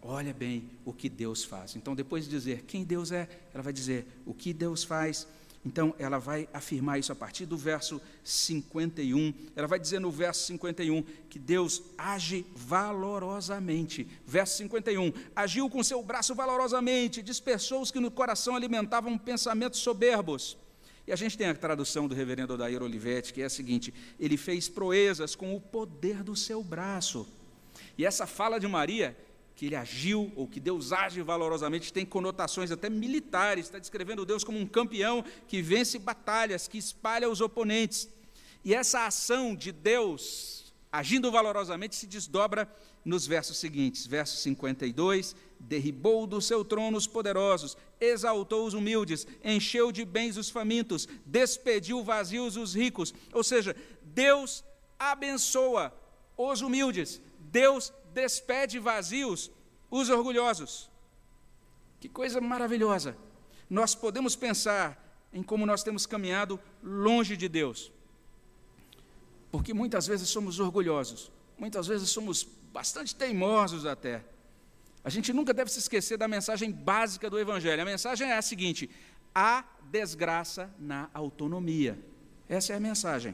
Olha 0.02 0.34
bem 0.34 0.70
o 0.86 0.94
que 0.94 1.10
Deus 1.10 1.44
faz. 1.44 1.76
Então, 1.76 1.94
depois 1.94 2.24
de 2.24 2.30
dizer 2.30 2.64
quem 2.66 2.86
Deus 2.86 3.12
é, 3.12 3.28
ela 3.54 3.62
vai 3.62 3.74
dizer 3.74 4.08
o 4.26 4.34
que 4.34 4.54
Deus 4.54 4.86
faz. 4.86 5.28
Então, 5.68 5.94
ela 6.00 6.18
vai 6.18 6.48
afirmar 6.54 6.98
isso 6.98 7.12
a 7.12 7.16
partir 7.16 7.46
do 7.46 7.58
verso 7.58 8.02
51. 8.24 9.34
Ela 9.54 9.68
vai 9.68 9.78
dizer 9.78 10.00
no 10.00 10.10
verso 10.10 10.46
51 10.46 11.04
que 11.30 11.38
Deus 11.38 11.84
age 11.98 12.46
valorosamente. 12.56 14.08
Verso 14.26 14.56
51. 14.60 15.12
Agiu 15.36 15.70
com 15.70 15.84
seu 15.84 16.02
braço 16.02 16.34
valorosamente, 16.34 17.22
dispersou 17.22 17.82
os 17.82 17.92
que 17.92 18.00
no 18.00 18.10
coração 18.10 18.56
alimentavam 18.56 19.18
pensamentos 19.18 19.82
soberbos. 19.82 20.58
E 21.06 21.12
a 21.12 21.18
gente 21.18 21.38
tem 21.38 21.48
a 21.48 21.54
tradução 21.54 22.08
do 22.08 22.16
reverendo 22.16 22.54
Odair 22.54 22.82
Olivetti, 22.82 23.34
que 23.34 23.42
é 23.42 23.46
a 23.46 23.50
seguinte: 23.50 23.94
ele 24.18 24.38
fez 24.38 24.70
proezas 24.70 25.36
com 25.36 25.54
o 25.54 25.60
poder 25.60 26.24
do 26.24 26.34
seu 26.34 26.64
braço. 26.64 27.28
E 27.98 28.06
essa 28.06 28.26
fala 28.26 28.58
de 28.58 28.70
Maria, 28.70 29.18
que 29.58 29.66
ele 29.66 29.76
agiu, 29.76 30.32
ou 30.36 30.48
que 30.48 30.60
Deus 30.60 30.94
age 30.94 31.20
valorosamente, 31.24 31.92
tem 31.92 32.06
conotações 32.06 32.70
até 32.72 32.92
militares, 32.92 33.66
está 33.66 33.80
descrevendo 33.80 34.24
Deus 34.24 34.44
como 34.44 34.60
um 34.60 34.68
campeão 34.68 35.26
que 35.48 35.64
vence 35.64 35.98
batalhas, 35.98 36.68
que 36.68 36.78
espalha 36.78 37.28
os 37.28 37.42
oponentes. 37.42 38.08
E 38.64 38.76
essa 38.76 39.08
ação 39.08 39.56
de 39.56 39.72
Deus, 39.72 40.72
agindo 40.92 41.32
valorosamente, 41.32 41.96
se 41.96 42.06
desdobra 42.06 42.72
nos 43.04 43.26
versos 43.26 43.58
seguintes, 43.58 44.06
verso 44.06 44.38
52 44.38 45.36
derribou 45.60 46.28
do 46.28 46.40
seu 46.40 46.64
trono 46.64 46.96
os 46.96 47.08
poderosos, 47.08 47.76
exaltou 48.00 48.68
os 48.68 48.76
humildes, 48.76 49.26
encheu 49.44 49.92
de 49.92 50.06
bens 50.06 50.38
os 50.38 50.52
famintos, 50.52 51.08
despediu 51.26 52.04
vazios 52.04 52.58
os 52.58 52.76
ricos. 52.76 53.12
Ou 53.34 53.44
seja, 53.44 53.76
Deus 54.04 54.64
abençoa 55.00 55.92
os 56.38 56.62
humildes, 56.62 57.20
Deus 57.40 57.92
despede 58.22 58.80
vazios 58.80 59.52
os 59.90 60.10
orgulhosos. 60.10 60.90
Que 62.00 62.10
coisa 62.10 62.40
maravilhosa! 62.42 63.12
Nós 63.70 63.96
podemos 64.04 64.36
pensar 64.36 64.88
em 65.32 65.44
como 65.44 65.66
nós 65.72 65.84
temos 65.84 66.06
caminhado 66.06 66.60
longe 66.82 67.36
de 67.36 67.48
Deus, 67.60 67.92
porque 69.52 69.74
muitas 69.82 70.08
vezes 70.08 70.30
somos 70.30 70.60
orgulhosos, 70.60 71.32
muitas 71.58 71.86
vezes 71.88 72.10
somos 72.10 72.48
bastante 72.72 73.16
teimosos 73.16 73.86
até 73.86 74.24
a 75.08 75.10
gente 75.10 75.32
nunca 75.32 75.54
deve 75.54 75.72
se 75.72 75.80
esquecer 75.80 76.18
da 76.18 76.28
mensagem 76.28 76.70
básica 76.70 77.30
do 77.30 77.40
Evangelho. 77.40 77.82
A 77.82 77.86
mensagem 77.86 78.30
é 78.30 78.38
a 78.38 78.42
seguinte: 78.42 78.90
há 79.34 79.64
desgraça 79.90 80.70
na 80.78 81.10
autonomia. 81.14 81.98
Essa 82.50 82.74
é 82.74 82.76
a 82.76 82.80
mensagem. 82.82 83.34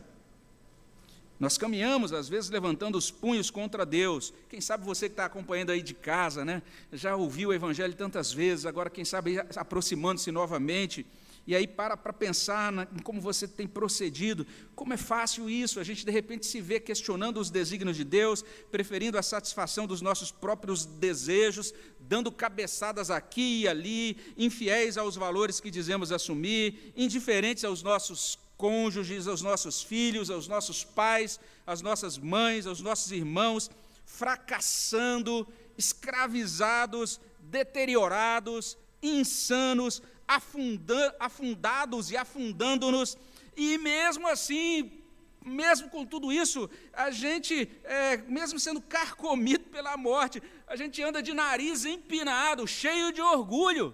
Nós 1.43 1.57
caminhamos, 1.57 2.13
às 2.13 2.29
vezes, 2.29 2.49
levantando 2.49 2.97
os 2.97 3.11
punhos 3.11 3.51
contra 3.51 3.85
Deus. 3.85 4.33
Quem 4.47 4.61
sabe 4.61 4.85
você 4.85 5.09
que 5.09 5.13
está 5.13 5.25
acompanhando 5.25 5.71
aí 5.71 5.81
de 5.81 5.93
casa, 5.93 6.45
né? 6.45 6.63
Já 6.93 7.17
ouviu 7.17 7.49
o 7.49 7.53
Evangelho 7.53 7.93
tantas 7.95 8.31
vezes, 8.31 8.65
agora, 8.65 8.89
quem 8.89 9.03
sabe, 9.03 9.37
aproximando-se 9.53 10.31
novamente 10.31 11.05
e 11.45 11.53
aí 11.53 11.67
para 11.67 11.97
para 11.97 12.13
pensar 12.13 12.71
na, 12.71 12.83
em 12.83 12.99
como 12.99 13.19
você 13.19 13.45
tem 13.45 13.67
procedido, 13.67 14.47
como 14.73 14.93
é 14.93 14.97
fácil 14.97 15.49
isso, 15.49 15.77
a 15.77 15.83
gente 15.83 16.05
de 16.05 16.11
repente 16.11 16.45
se 16.45 16.61
vê 16.61 16.79
questionando 16.79 17.37
os 17.37 17.49
desígnios 17.49 17.97
de 17.97 18.05
Deus, 18.05 18.45
preferindo 18.71 19.17
a 19.17 19.21
satisfação 19.21 19.85
dos 19.85 20.01
nossos 20.01 20.31
próprios 20.31 20.85
desejos, 20.85 21.73
dando 21.99 22.31
cabeçadas 22.31 23.11
aqui 23.11 23.63
e 23.63 23.67
ali, 23.67 24.15
infiéis 24.37 24.97
aos 24.97 25.17
valores 25.17 25.59
que 25.59 25.69
dizemos 25.69 26.13
assumir, 26.13 26.93
indiferentes 26.95 27.65
aos 27.65 27.83
nossos 27.83 28.39
cônjuges, 28.63 29.27
aos 29.27 29.41
nossos 29.41 29.83
filhos, 29.83 30.29
aos 30.29 30.47
nossos 30.47 30.85
pais, 30.85 31.37
às 31.67 31.81
nossas 31.81 32.17
mães, 32.17 32.65
aos 32.65 32.79
nossos 32.79 33.11
irmãos, 33.11 33.69
fracassando, 34.05 35.45
escravizados, 35.77 37.19
deteriorados, 37.41 38.77
insanos, 39.01 40.01
afunda, 40.25 41.13
afundados 41.19 42.09
e 42.09 42.15
afundando-nos, 42.15 43.17
e 43.57 43.77
mesmo 43.77 44.29
assim, 44.29 44.93
mesmo 45.43 45.89
com 45.89 46.05
tudo 46.05 46.31
isso, 46.31 46.69
a 46.93 47.11
gente, 47.11 47.69
é, 47.83 48.15
mesmo 48.15 48.57
sendo 48.61 48.81
carcomido 48.81 49.65
pela 49.65 49.97
morte, 49.97 50.41
a 50.65 50.77
gente 50.77 51.03
anda 51.03 51.21
de 51.21 51.33
nariz 51.33 51.83
empinado, 51.83 52.65
cheio 52.65 53.11
de 53.11 53.19
orgulho. 53.19 53.93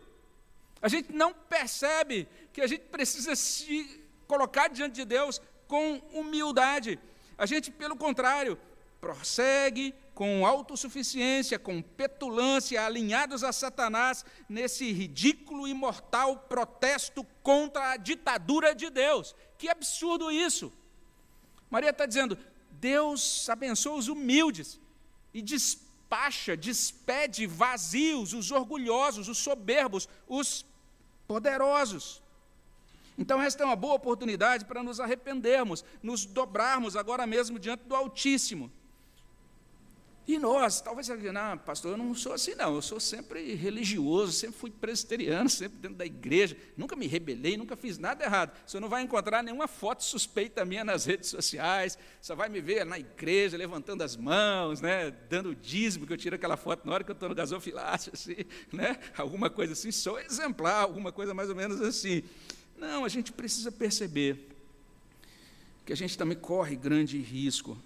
A 0.80 0.88
gente 0.88 1.12
não 1.12 1.34
percebe 1.34 2.28
que 2.54 2.62
a 2.62 2.68
gente 2.68 2.84
precisa 2.84 3.36
se 3.36 3.99
colocar 4.30 4.68
diante 4.70 4.94
de 4.94 5.06
Deus 5.06 5.42
com 5.68 6.00
humildade. 6.14 7.00
A 7.36 7.48
gente, 7.48 7.72
pelo 7.72 7.96
contrário, 7.96 8.60
prossegue 9.02 9.94
com 10.14 10.46
autossuficiência, 10.46 11.58
com 11.58 11.82
petulância, 11.82 12.86
alinhados 12.86 13.44
a 13.44 13.52
Satanás 13.52 14.24
nesse 14.48 14.92
ridículo 14.92 15.68
e 15.68 15.74
mortal 15.74 16.38
protesto 16.54 17.26
contra 17.42 17.94
a 17.94 17.98
ditadura 17.98 18.76
de 18.76 18.90
Deus. 18.92 19.36
Que 19.58 19.68
absurdo 19.68 20.30
isso! 20.30 20.72
Maria 21.70 21.90
está 21.90 22.06
dizendo: 22.06 22.38
Deus 22.70 23.50
abençoa 23.50 23.98
os 23.98 24.08
humildes 24.10 24.80
e 25.34 25.42
despacha, 25.42 26.56
despede 26.56 27.48
vazios, 27.48 28.34
os 28.34 28.52
orgulhosos, 28.52 29.28
os 29.28 29.40
soberbos, 29.40 30.08
os 30.28 30.66
poderosos. 31.28 32.22
Então, 33.20 33.42
esta 33.42 33.62
é 33.62 33.66
uma 33.66 33.76
boa 33.76 33.94
oportunidade 33.94 34.66
para 34.66 34.82
nos 34.82 35.00
arrependermos, 35.00 35.84
nos 36.02 36.26
dobrarmos 36.26 36.96
agora 36.96 37.28
mesmo 37.28 37.60
diante 37.60 37.84
do 37.84 37.96
Altíssimo 37.96 38.72
e 40.30 40.38
nós, 40.38 40.80
talvez 40.80 41.08
você 41.08 41.18
diga, 41.18 41.34
não, 41.34 41.58
pastor, 41.58 41.94
eu 41.94 41.98
não 41.98 42.14
sou 42.14 42.34
assim, 42.34 42.54
não. 42.54 42.76
Eu 42.76 42.84
sou 42.84 43.00
sempre 43.00 43.56
religioso, 43.56 44.32
sempre 44.32 44.60
fui 44.60 44.70
presbiteriano, 44.70 45.50
sempre 45.50 45.80
dentro 45.80 45.98
da 45.98 46.06
igreja, 46.06 46.56
nunca 46.78 46.96
me 46.96 47.08
rebelei, 47.08 47.58
nunca 47.58 47.76
fiz 47.76 47.98
nada 47.98 48.24
errado. 48.24 48.56
Você 48.64 48.80
não 48.80 48.88
vai 48.88 49.02
encontrar 49.02 49.42
nenhuma 49.42 49.68
foto 49.68 50.04
suspeita 50.04 50.64
minha 50.64 50.84
nas 50.84 51.06
redes 51.10 51.30
sociais, 51.30 51.98
só 52.22 52.36
vai 52.36 52.48
me 52.48 52.62
ver 52.62 52.86
na 52.86 53.00
igreja 53.00 53.58
levantando 53.58 54.04
as 54.04 54.16
mãos, 54.16 54.82
né, 54.82 55.10
dando 55.28 55.56
dízimo, 55.56 56.06
que 56.06 56.14
eu 56.14 56.18
tiro 56.18 56.36
aquela 56.36 56.56
foto 56.56 56.86
na 56.86 56.94
hora 56.94 57.04
que 57.04 57.10
eu 57.10 57.14
estou 57.14 57.28
no 57.28 57.34
gasofilácio, 57.34 58.12
assim, 58.14 58.46
né, 58.72 59.00
alguma 59.18 59.50
coisa 59.50 59.74
assim, 59.74 59.92
sou 59.92 60.20
exemplar, 60.20 60.84
alguma 60.84 61.12
coisa 61.12 61.34
mais 61.34 61.50
ou 61.50 61.56
menos 61.56 61.82
assim. 61.82 62.22
Não, 62.80 63.04
a 63.04 63.10
gente 63.10 63.34
precisa 63.34 63.72
perceber 63.72 64.48
que 65.86 65.92
a 65.92 65.98
gente 65.98 66.18
também 66.18 66.38
corre 66.38 66.76
grande 66.76 67.18
risco. 67.20 67.78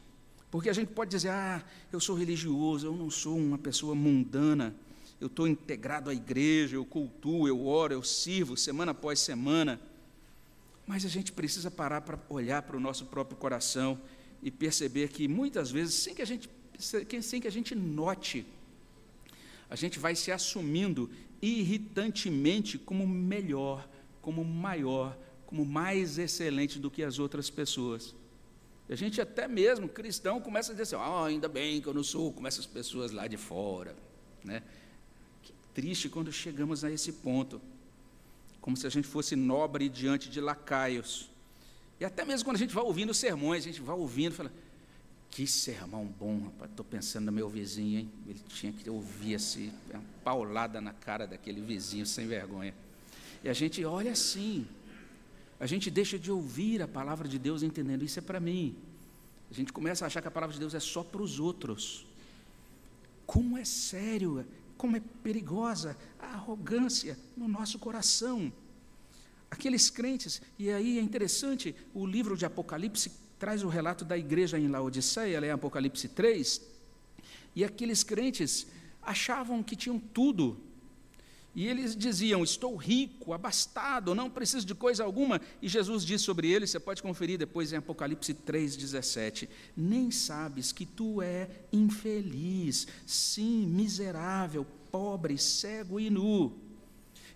Porque 0.51 0.69
a 0.69 0.73
gente 0.73 0.89
pode 0.89 1.09
dizer, 1.09 1.29
ah, 1.29 1.63
eu 1.91 1.99
sou 1.99 2.15
religioso, 2.15 2.85
eu 2.85 2.95
não 2.95 3.09
sou 3.09 3.35
uma 3.35 3.57
pessoa 3.57 3.95
mundana, 3.95 4.75
eu 5.19 5.25
estou 5.25 5.47
integrado 5.47 6.11
à 6.11 6.13
igreja, 6.13 6.75
eu 6.75 6.85
cultuo, 6.85 7.47
eu 7.47 7.65
oro, 7.65 7.93
eu 7.93 8.03
sirvo 8.03 8.55
semana 8.55 8.91
após 8.91 9.19
semana. 9.19 9.81
Mas 10.85 11.05
a 11.05 11.09
gente 11.09 11.31
precisa 11.31 11.71
parar 11.71 12.01
para 12.01 12.19
olhar 12.29 12.61
para 12.61 12.77
o 12.77 12.79
nosso 12.79 13.07
próprio 13.07 13.35
coração 13.35 13.99
e 14.43 14.51
perceber 14.51 15.07
que 15.07 15.27
muitas 15.27 15.71
vezes, 15.71 15.95
sem 15.95 16.13
que 16.13 16.21
a 16.21 16.25
gente, 16.25 16.47
sem 16.77 17.41
que 17.41 17.47
a 17.47 17.51
gente 17.51 17.73
note, 17.73 18.45
a 19.69 19.75
gente 19.75 19.97
vai 19.97 20.13
se 20.13 20.31
assumindo 20.31 21.09
irritantemente 21.41 22.77
como 22.77 23.07
melhor, 23.07 23.89
como 24.23 24.43
maior, 24.43 25.15
como 25.45 25.63
mais 25.63 26.17
excelente 26.17 26.79
do 26.79 26.89
que 26.89 27.03
as 27.03 27.19
outras 27.19 27.49
pessoas. 27.49 28.15
E 28.89 28.93
a 28.93 28.95
gente 28.95 29.21
até 29.21 29.47
mesmo, 29.47 29.87
cristão, 29.87 30.41
começa 30.41 30.71
a 30.71 30.73
dizer 30.73 30.95
assim, 30.95 30.95
oh, 30.95 31.25
ainda 31.25 31.47
bem 31.47 31.79
que 31.81 31.87
eu 31.87 31.93
não 31.93 32.03
sou 32.03 32.31
como 32.31 32.47
essas 32.47 32.65
pessoas 32.65 33.11
lá 33.11 33.27
de 33.27 33.37
fora. 33.37 33.95
Né? 34.43 34.63
Que 35.43 35.53
triste 35.73 36.09
quando 36.09 36.31
chegamos 36.31 36.83
a 36.83 36.89
esse 36.89 37.11
ponto. 37.11 37.61
Como 38.61 38.77
se 38.77 38.87
a 38.87 38.89
gente 38.89 39.07
fosse 39.07 39.35
nobre 39.35 39.89
diante 39.89 40.29
de 40.29 40.39
lacaios. 40.39 41.29
E 41.99 42.05
até 42.05 42.23
mesmo 42.23 42.45
quando 42.45 42.55
a 42.55 42.59
gente 42.59 42.73
vai 42.73 42.83
ouvindo 42.83 43.13
sermões, 43.13 43.63
a 43.63 43.67
gente 43.67 43.81
vai 43.81 43.95
ouvindo, 43.95 44.33
fala, 44.33 44.51
que 45.29 45.45
sermão 45.45 46.05
bom, 46.05 46.43
rapaz, 46.45 46.71
estou 46.71 46.85
pensando 46.85 47.25
no 47.25 47.31
meu 47.31 47.49
vizinho, 47.49 47.99
hein? 47.99 48.11
Ele 48.25 48.39
tinha 48.47 48.71
que 48.71 48.89
ouvir 48.89 49.35
assim, 49.35 49.71
uma 49.91 50.03
paulada 50.23 50.79
na 50.79 50.93
cara 50.93 51.27
daquele 51.27 51.59
vizinho 51.59 52.05
sem 52.05 52.25
vergonha. 52.25 52.73
E 53.43 53.49
a 53.49 53.53
gente 53.53 53.83
olha 53.83 54.11
assim, 54.11 54.65
a 55.59 55.65
gente 55.65 55.91
deixa 55.91 56.17
de 56.17 56.31
ouvir 56.31 56.81
a 56.81 56.87
palavra 56.87 57.27
de 57.27 57.37
Deus 57.37 57.61
entendendo 57.63 58.03
isso 58.03 58.19
é 58.19 58.21
para 58.21 58.39
mim. 58.39 58.75
A 59.51 59.53
gente 59.53 59.71
começa 59.71 60.05
a 60.05 60.07
achar 60.07 60.21
que 60.21 60.27
a 60.27 60.31
palavra 60.31 60.53
de 60.53 60.59
Deus 60.59 60.73
é 60.73 60.79
só 60.79 61.03
para 61.03 61.21
os 61.21 61.39
outros. 61.39 62.05
Como 63.25 63.57
é 63.57 63.65
sério, 63.65 64.45
como 64.77 64.97
é 64.97 65.01
perigosa 65.21 65.97
a 66.19 66.27
arrogância 66.27 67.17
no 67.35 67.47
nosso 67.47 67.77
coração. 67.79 68.51
Aqueles 69.51 69.89
crentes, 69.89 70.41
e 70.57 70.71
aí 70.71 70.97
é 70.97 71.01
interessante, 71.01 71.75
o 71.93 72.05
livro 72.05 72.35
de 72.35 72.45
Apocalipse 72.45 73.11
traz 73.37 73.63
o 73.63 73.67
relato 73.67 74.03
da 74.03 74.17
igreja 74.17 74.57
em 74.57 74.67
Laodiceia, 74.67 75.37
ela 75.37 75.45
é 75.45 75.51
Apocalipse 75.51 76.07
3, 76.07 76.61
e 77.55 77.63
aqueles 77.63 78.03
crentes 78.03 78.65
achavam 79.01 79.61
que 79.61 79.75
tinham 79.75 79.99
tudo, 79.99 80.57
e 81.55 81.67
eles 81.67 81.95
diziam: 81.95 82.43
Estou 82.43 82.75
rico, 82.75 83.33
abastado, 83.33 84.15
não 84.15 84.29
preciso 84.29 84.65
de 84.65 84.73
coisa 84.73 85.03
alguma. 85.03 85.39
E 85.61 85.67
Jesus 85.67 86.03
diz 86.03 86.21
sobre 86.21 86.49
eles, 86.49 86.71
você 86.71 86.79
pode 86.79 87.01
conferir 87.01 87.37
depois 87.37 87.71
em 87.71 87.77
Apocalipse 87.77 88.33
3,17: 88.33 89.47
Nem 89.77 90.09
sabes 90.09 90.71
que 90.71 90.85
tu 90.85 91.21
é 91.21 91.47
infeliz, 91.71 92.87
sim, 93.05 93.67
miserável, 93.67 94.65
pobre, 94.91 95.37
cego 95.37 95.99
e 95.99 96.09
nu. 96.09 96.57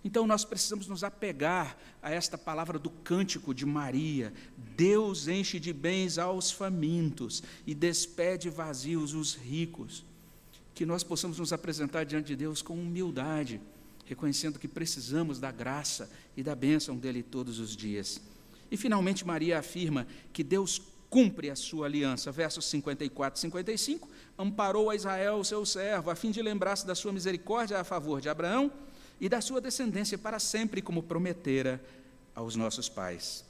Então 0.04 0.26
nós 0.26 0.44
precisamos 0.44 0.86
nos 0.86 1.04
apegar 1.04 1.76
a 2.00 2.10
esta 2.10 2.38
palavra 2.38 2.78
do 2.78 2.90
cântico 2.90 3.54
de 3.54 3.64
Maria: 3.64 4.32
Deus 4.76 5.28
enche 5.28 5.60
de 5.60 5.72
bens 5.72 6.18
aos 6.18 6.50
famintos 6.50 7.40
e 7.64 7.72
despede 7.72 8.50
vazios 8.50 9.14
os 9.14 9.36
ricos. 9.36 10.04
Que 10.74 10.84
nós 10.86 11.04
possamos 11.04 11.38
nos 11.38 11.52
apresentar 11.52 12.04
diante 12.04 12.28
de 12.28 12.36
Deus 12.36 12.62
com 12.62 12.74
humildade 12.74 13.60
reconhecendo 14.08 14.58
que 14.58 14.66
precisamos 14.66 15.38
da 15.38 15.50
graça 15.50 16.10
e 16.36 16.42
da 16.42 16.54
bênção 16.54 16.96
dele 16.96 17.22
todos 17.22 17.58
os 17.58 17.76
dias. 17.76 18.20
E 18.70 18.76
finalmente 18.76 19.26
Maria 19.26 19.58
afirma 19.58 20.06
que 20.32 20.42
Deus 20.42 20.80
cumpre 21.10 21.50
a 21.50 21.56
sua 21.56 21.86
aliança. 21.86 22.32
Versos 22.32 22.64
54 22.66 23.38
e 23.38 23.40
55, 23.42 24.08
amparou 24.38 24.90
a 24.90 24.96
Israel, 24.96 25.42
seu 25.44 25.64
servo, 25.64 26.10
a 26.10 26.14
fim 26.14 26.30
de 26.30 26.42
lembrar-se 26.42 26.86
da 26.86 26.94
sua 26.94 27.12
misericórdia 27.12 27.78
a 27.78 27.84
favor 27.84 28.20
de 28.20 28.28
Abraão 28.28 28.72
e 29.20 29.28
da 29.28 29.40
sua 29.40 29.60
descendência 29.60 30.16
para 30.16 30.38
sempre, 30.38 30.80
como 30.80 31.02
prometera 31.02 31.82
aos 32.34 32.56
nossos 32.56 32.88
pais. 32.88 33.44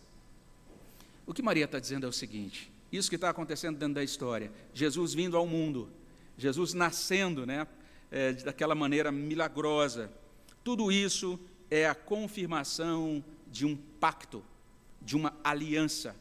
O 1.26 1.34
que 1.34 1.42
Maria 1.42 1.66
está 1.66 1.78
dizendo 1.78 2.06
é 2.06 2.08
o 2.08 2.12
seguinte: 2.12 2.72
isso 2.90 3.08
que 3.08 3.16
está 3.16 3.28
acontecendo 3.30 3.78
dentro 3.78 3.94
da 3.94 4.04
história, 4.04 4.50
Jesus 4.72 5.12
vindo 5.12 5.36
ao 5.36 5.46
mundo, 5.46 5.90
Jesus 6.36 6.72
nascendo, 6.72 7.44
né, 7.44 7.66
é, 8.10 8.32
daquela 8.32 8.74
maneira 8.74 9.12
milagrosa, 9.12 10.10
tudo 10.62 10.92
isso 10.92 11.38
é 11.70 11.88
a 11.88 11.94
confirmação 11.94 13.24
de 13.50 13.66
um 13.66 13.76
pacto, 13.76 14.42
de 15.00 15.16
uma 15.16 15.34
aliança. 15.42 16.14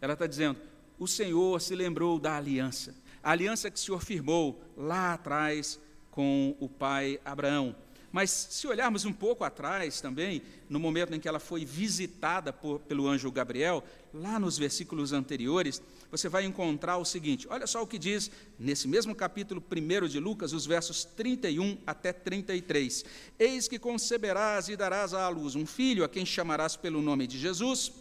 Ela 0.00 0.14
está 0.14 0.26
dizendo: 0.26 0.58
o 0.98 1.06
Senhor 1.06 1.60
se 1.60 1.74
lembrou 1.74 2.18
da 2.18 2.36
aliança, 2.36 2.94
a 3.22 3.30
aliança 3.30 3.70
que 3.70 3.76
o 3.76 3.80
Senhor 3.80 4.02
firmou 4.02 4.60
lá 4.76 5.14
atrás 5.14 5.78
com 6.10 6.56
o 6.58 6.68
pai 6.68 7.20
Abraão. 7.24 7.74
Mas 8.10 8.30
se 8.30 8.66
olharmos 8.66 9.04
um 9.04 9.12
pouco 9.12 9.44
atrás 9.44 10.00
também, 10.00 10.42
no 10.68 10.80
momento 10.80 11.14
em 11.14 11.20
que 11.20 11.28
ela 11.28 11.38
foi 11.38 11.64
visitada 11.64 12.52
por, 12.52 12.80
pelo 12.80 13.06
anjo 13.06 13.30
Gabriel, 13.30 13.84
lá 14.14 14.38
nos 14.38 14.56
versículos 14.56 15.12
anteriores, 15.12 15.82
você 16.10 16.28
vai 16.28 16.44
encontrar 16.44 16.96
o 16.96 17.04
seguinte: 17.04 17.46
olha 17.50 17.66
só 17.66 17.82
o 17.82 17.86
que 17.86 17.98
diz 17.98 18.30
nesse 18.58 18.88
mesmo 18.88 19.14
capítulo 19.14 19.62
1 19.62 20.08
de 20.08 20.18
Lucas, 20.18 20.52
os 20.52 20.64
versos 20.64 21.04
31 21.04 21.78
até 21.86 22.12
33. 22.12 23.04
Eis 23.38 23.68
que 23.68 23.78
conceberás 23.78 24.68
e 24.68 24.76
darás 24.76 25.12
à 25.12 25.28
luz 25.28 25.54
um 25.54 25.66
filho, 25.66 26.04
a 26.04 26.08
quem 26.08 26.24
chamarás 26.24 26.76
pelo 26.76 27.02
nome 27.02 27.26
de 27.26 27.38
Jesus. 27.38 27.92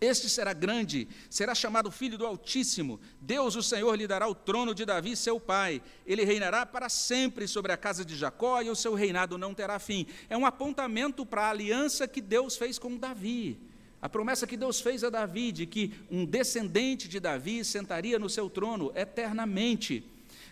Este 0.00 0.30
será 0.30 0.54
grande, 0.54 1.06
será 1.28 1.54
chamado 1.54 1.90
Filho 1.90 2.16
do 2.16 2.24
Altíssimo. 2.24 2.98
Deus, 3.20 3.54
o 3.54 3.62
Senhor, 3.62 3.94
lhe 3.94 4.06
dará 4.06 4.26
o 4.26 4.34
trono 4.34 4.74
de 4.74 4.86
Davi, 4.86 5.14
seu 5.14 5.38
pai. 5.38 5.82
Ele 6.06 6.24
reinará 6.24 6.64
para 6.64 6.88
sempre 6.88 7.46
sobre 7.46 7.70
a 7.70 7.76
casa 7.76 8.02
de 8.02 8.16
Jacó 8.16 8.62
e 8.62 8.70
o 8.70 8.76
seu 8.76 8.94
reinado 8.94 9.36
não 9.36 9.52
terá 9.52 9.78
fim. 9.78 10.06
É 10.30 10.36
um 10.36 10.46
apontamento 10.46 11.26
para 11.26 11.42
a 11.42 11.50
aliança 11.50 12.08
que 12.08 12.22
Deus 12.22 12.56
fez 12.56 12.78
com 12.78 12.96
Davi. 12.96 13.60
A 14.00 14.08
promessa 14.08 14.46
que 14.46 14.56
Deus 14.56 14.80
fez 14.80 15.04
a 15.04 15.10
Davi 15.10 15.52
de 15.52 15.66
que 15.66 15.92
um 16.10 16.24
descendente 16.24 17.06
de 17.06 17.20
Davi 17.20 17.62
sentaria 17.62 18.18
no 18.18 18.30
seu 18.30 18.48
trono 18.48 18.90
eternamente. 18.94 20.02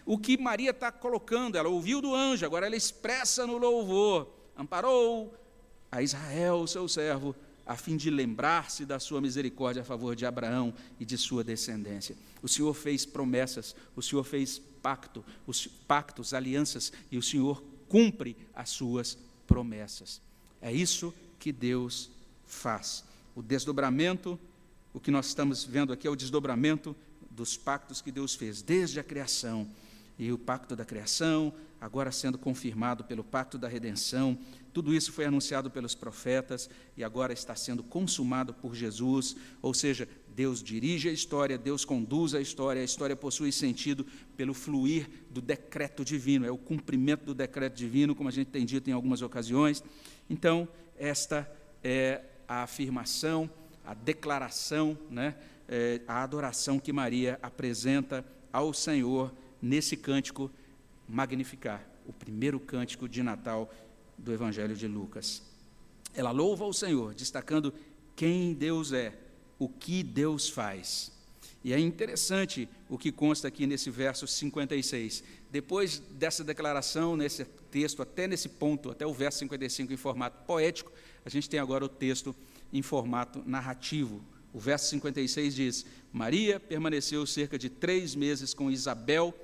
O 0.04 0.18
que 0.18 0.36
Maria 0.36 0.70
está 0.70 0.92
colocando, 0.92 1.56
ela 1.56 1.70
ouviu 1.70 2.02
do 2.02 2.14
anjo, 2.14 2.44
agora 2.44 2.66
ela 2.66 2.76
expressa 2.76 3.46
no 3.46 3.56
louvor: 3.56 4.28
amparou 4.54 5.34
a 5.90 6.02
Israel, 6.02 6.66
seu 6.66 6.86
servo, 6.86 7.34
a 7.68 7.76
fim 7.76 7.98
de 7.98 8.08
lembrar-se 8.08 8.86
da 8.86 8.98
sua 8.98 9.20
misericórdia 9.20 9.82
a 9.82 9.84
favor 9.84 10.16
de 10.16 10.24
Abraão 10.24 10.72
e 10.98 11.04
de 11.04 11.18
sua 11.18 11.44
descendência. 11.44 12.16
O 12.42 12.48
Senhor 12.48 12.72
fez 12.72 13.04
promessas, 13.04 13.76
o 13.94 14.02
Senhor 14.02 14.24
fez 14.24 14.58
pacto, 14.82 15.22
os 15.46 15.66
pactos, 15.66 16.32
alianças, 16.32 16.90
e 17.12 17.18
o 17.18 17.22
Senhor 17.22 17.62
cumpre 17.86 18.34
as 18.54 18.70
suas 18.70 19.18
promessas. 19.46 20.20
É 20.62 20.72
isso 20.72 21.14
que 21.38 21.52
Deus 21.52 22.10
faz 22.46 23.04
o 23.38 23.42
desdobramento, 23.42 24.36
o 24.92 24.98
que 24.98 25.12
nós 25.12 25.26
estamos 25.26 25.62
vendo 25.62 25.92
aqui 25.92 26.08
é 26.08 26.10
o 26.10 26.16
desdobramento 26.16 26.96
dos 27.30 27.56
pactos 27.56 28.00
que 28.00 28.10
Deus 28.10 28.34
fez 28.34 28.62
desde 28.62 28.98
a 28.98 29.04
criação. 29.04 29.68
E 30.18 30.32
o 30.32 30.38
pacto 30.38 30.74
da 30.74 30.84
criação, 30.84 31.54
agora 31.80 32.10
sendo 32.10 32.38
confirmado 32.38 33.04
pelo 33.04 33.22
pacto 33.22 33.56
da 33.56 33.68
redenção, 33.68 34.38
tudo 34.72 34.94
isso 34.94 35.12
foi 35.12 35.24
anunciado 35.24 35.70
pelos 35.70 35.94
profetas 35.94 36.68
e 36.96 37.02
agora 37.02 37.32
está 37.32 37.54
sendo 37.56 37.82
consumado 37.82 38.52
por 38.54 38.74
Jesus, 38.74 39.36
ou 39.60 39.74
seja, 39.74 40.08
Deus 40.34 40.62
dirige 40.62 41.08
a 41.08 41.12
história, 41.12 41.58
Deus 41.58 41.84
conduz 41.84 42.32
a 42.34 42.40
história, 42.40 42.80
a 42.80 42.84
história 42.84 43.16
possui 43.16 43.50
sentido 43.50 44.06
pelo 44.36 44.54
fluir 44.54 45.08
do 45.30 45.40
decreto 45.40 46.04
divino, 46.04 46.46
é 46.46 46.50
o 46.50 46.56
cumprimento 46.56 47.24
do 47.24 47.34
decreto 47.34 47.76
divino, 47.76 48.14
como 48.14 48.28
a 48.28 48.32
gente 48.32 48.48
tem 48.48 48.64
dito 48.64 48.88
em 48.88 48.92
algumas 48.92 49.20
ocasiões. 49.20 49.82
Então, 50.30 50.68
esta 50.96 51.50
é 51.82 52.22
a 52.46 52.62
afirmação, 52.62 53.50
a 53.84 53.94
declaração, 53.94 54.96
né, 55.10 55.34
é, 55.68 56.00
a 56.06 56.22
adoração 56.22 56.78
que 56.78 56.92
Maria 56.92 57.38
apresenta 57.42 58.24
ao 58.52 58.72
Senhor 58.72 59.32
nesse 59.60 59.96
cântico 59.96 60.50
Magnificar, 61.08 61.84
o 62.06 62.12
primeiro 62.12 62.60
cântico 62.60 63.08
de 63.08 63.22
Natal 63.22 63.72
do 64.16 64.32
Evangelho 64.32 64.76
de 64.76 64.86
Lucas. 64.86 65.42
Ela 66.14 66.30
louva 66.30 66.64
o 66.64 66.72
Senhor, 66.72 67.14
destacando 67.14 67.72
quem 68.14 68.52
Deus 68.52 68.92
é, 68.92 69.16
o 69.58 69.68
que 69.68 70.02
Deus 70.02 70.48
faz. 70.48 71.12
E 71.62 71.72
é 71.72 71.78
interessante 71.78 72.68
o 72.88 72.96
que 72.96 73.10
consta 73.10 73.48
aqui 73.48 73.66
nesse 73.66 73.90
verso 73.90 74.26
56. 74.26 75.24
Depois 75.50 75.98
dessa 75.98 76.44
declaração, 76.44 77.16
nesse 77.16 77.44
texto, 77.70 78.00
até 78.00 78.26
nesse 78.26 78.48
ponto, 78.48 78.90
até 78.90 79.06
o 79.06 79.12
verso 79.12 79.38
55 79.40 79.92
em 79.92 79.96
formato 79.96 80.44
poético, 80.46 80.92
a 81.24 81.28
gente 81.28 81.48
tem 81.48 81.58
agora 81.58 81.84
o 81.84 81.88
texto 81.88 82.34
em 82.72 82.82
formato 82.82 83.42
narrativo. 83.44 84.22
O 84.52 84.58
verso 84.58 84.88
56 84.90 85.54
diz: 85.54 85.86
Maria 86.12 86.58
permaneceu 86.58 87.26
cerca 87.26 87.58
de 87.58 87.68
três 87.68 88.14
meses 88.14 88.54
com 88.54 88.70
Isabel 88.70 89.34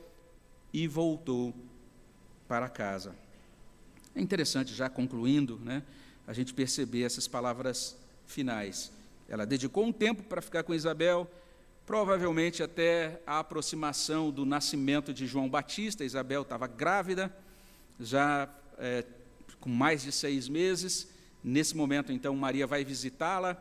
e 0.75 0.89
voltou 0.89 1.55
para 2.49 2.69
casa. 2.69 3.15
É 4.13 4.21
interessante, 4.21 4.75
já 4.75 4.91
concluindo, 4.91 5.57
né, 5.61 5.85
a 6.27 6.33
gente 6.33 6.53
perceber 6.53 7.05
essas 7.05 7.29
palavras 7.29 7.97
finais. 8.27 8.91
Ela 9.29 9.47
dedicou 9.47 9.85
um 9.85 9.93
tempo 9.93 10.25
para 10.25 10.43
ficar 10.43 10.65
com 10.65 10.75
Isabel, 10.75 11.31
provavelmente 11.87 12.61
até 12.61 13.21
a 13.25 13.39
aproximação 13.39 14.33
do 14.33 14.45
nascimento 14.45 15.15
de 15.15 15.29
João 15.29 15.49
Batista. 15.49 16.05
Isabel 16.05 16.43
estava 16.43 16.67
grávida, 16.67 17.35
já 18.01 18.49
é, 18.77 19.05
com 19.61 19.71
mais 19.71 20.03
de 20.03 20.11
seis 20.11 20.49
meses. 20.49 21.09
Nesse 21.43 21.77
momento, 21.77 22.11
então, 22.11 22.35
Maria 22.35 22.67
vai 22.67 22.85
visitá-la 22.85 23.57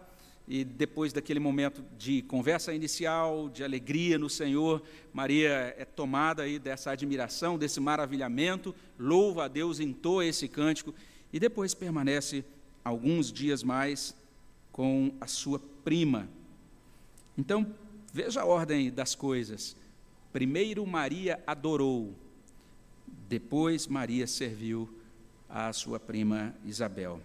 e 0.47 0.63
depois 0.63 1.13
daquele 1.13 1.39
momento 1.39 1.83
de 1.97 2.21
conversa 2.23 2.73
inicial, 2.73 3.49
de 3.49 3.63
alegria 3.63 4.17
no 4.17 4.29
Senhor, 4.29 4.83
Maria 5.13 5.73
é 5.77 5.85
tomada 5.85 6.43
aí 6.43 6.59
dessa 6.59 6.91
admiração, 6.91 7.57
desse 7.57 7.79
maravilhamento, 7.79 8.75
louva 8.99 9.45
a 9.45 9.47
Deus, 9.47 9.79
entoa 9.79 10.25
esse 10.25 10.47
cântico 10.47 10.93
e 11.31 11.39
depois 11.39 11.73
permanece 11.73 12.43
alguns 12.83 13.31
dias 13.31 13.63
mais 13.63 14.15
com 14.71 15.13
a 15.21 15.27
sua 15.27 15.59
prima. 15.83 16.27
Então, 17.37 17.73
veja 18.11 18.41
a 18.41 18.45
ordem 18.45 18.91
das 18.91 19.15
coisas. 19.15 19.77
Primeiro 20.33 20.85
Maria 20.85 21.41
adorou, 21.47 22.13
depois 23.29 23.87
Maria 23.87 24.27
serviu 24.27 24.89
a 25.47 25.71
sua 25.71 25.99
prima 25.99 26.53
Isabel. 26.65 27.21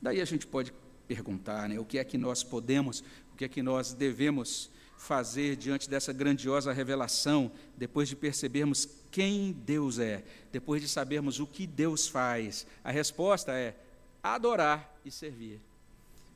Daí 0.00 0.20
a 0.20 0.24
gente 0.24 0.46
pode 0.46 0.72
perguntar, 1.06 1.68
né, 1.68 1.78
o 1.78 1.84
que 1.84 1.98
é 1.98 2.04
que 2.04 2.18
nós 2.18 2.42
podemos, 2.42 3.00
o 3.32 3.36
que 3.36 3.44
é 3.44 3.48
que 3.48 3.62
nós 3.62 3.92
devemos 3.92 4.70
fazer 4.96 5.56
diante 5.56 5.88
dessa 5.88 6.12
grandiosa 6.12 6.72
revelação, 6.72 7.50
depois 7.76 8.08
de 8.08 8.16
percebermos 8.16 8.88
quem 9.10 9.52
Deus 9.52 9.98
é, 9.98 10.24
depois 10.50 10.82
de 10.82 10.88
sabermos 10.88 11.38
o 11.38 11.46
que 11.46 11.66
Deus 11.66 12.08
faz? 12.08 12.66
A 12.82 12.90
resposta 12.90 13.52
é 13.52 13.76
adorar 14.22 14.98
e 15.04 15.10
servir. 15.10 15.60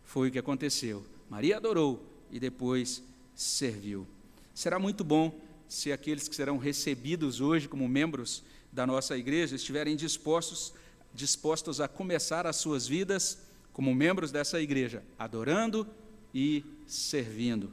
Foi 0.04 0.28
o 0.28 0.30
que 0.30 0.38
aconteceu. 0.38 1.04
Maria 1.28 1.56
adorou 1.56 2.04
e 2.30 2.38
depois 2.38 3.02
serviu. 3.34 4.06
Será 4.54 4.78
muito 4.78 5.02
bom 5.02 5.38
se 5.68 5.92
aqueles 5.92 6.28
que 6.28 6.34
serão 6.34 6.58
recebidos 6.58 7.40
hoje 7.40 7.68
como 7.68 7.88
membros 7.88 8.42
da 8.72 8.86
nossa 8.86 9.16
igreja 9.16 9.56
estiverem 9.56 9.96
dispostos, 9.96 10.72
dispostos 11.14 11.80
a 11.80 11.88
começar 11.88 12.46
as 12.46 12.56
suas 12.56 12.86
vidas 12.86 13.38
como 13.72 13.94
membros 13.94 14.30
dessa 14.30 14.60
igreja, 14.60 15.02
adorando 15.18 15.86
e 16.34 16.64
servindo. 16.86 17.72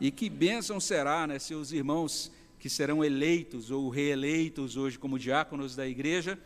E 0.00 0.10
que 0.10 0.30
bênção 0.30 0.80
será 0.80 1.26
né, 1.26 1.38
se 1.38 1.54
os 1.54 1.72
irmãos 1.72 2.32
que 2.58 2.68
serão 2.68 3.04
eleitos 3.04 3.70
ou 3.70 3.88
reeleitos 3.88 4.76
hoje 4.76 4.98
como 4.98 5.18
diáconos 5.18 5.74
da 5.74 5.86
igreja 5.86 6.38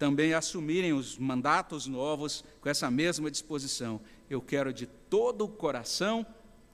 também 0.00 0.32
assumirem 0.32 0.94
os 0.94 1.18
mandatos 1.18 1.86
novos 1.86 2.42
com 2.62 2.70
essa 2.70 2.90
mesma 2.90 3.30
disposição. 3.30 4.00
Eu 4.30 4.40
quero 4.40 4.72
de 4.72 4.86
todo 4.86 5.44
o 5.44 5.48
coração 5.48 6.24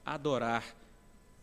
adorar 0.05 0.63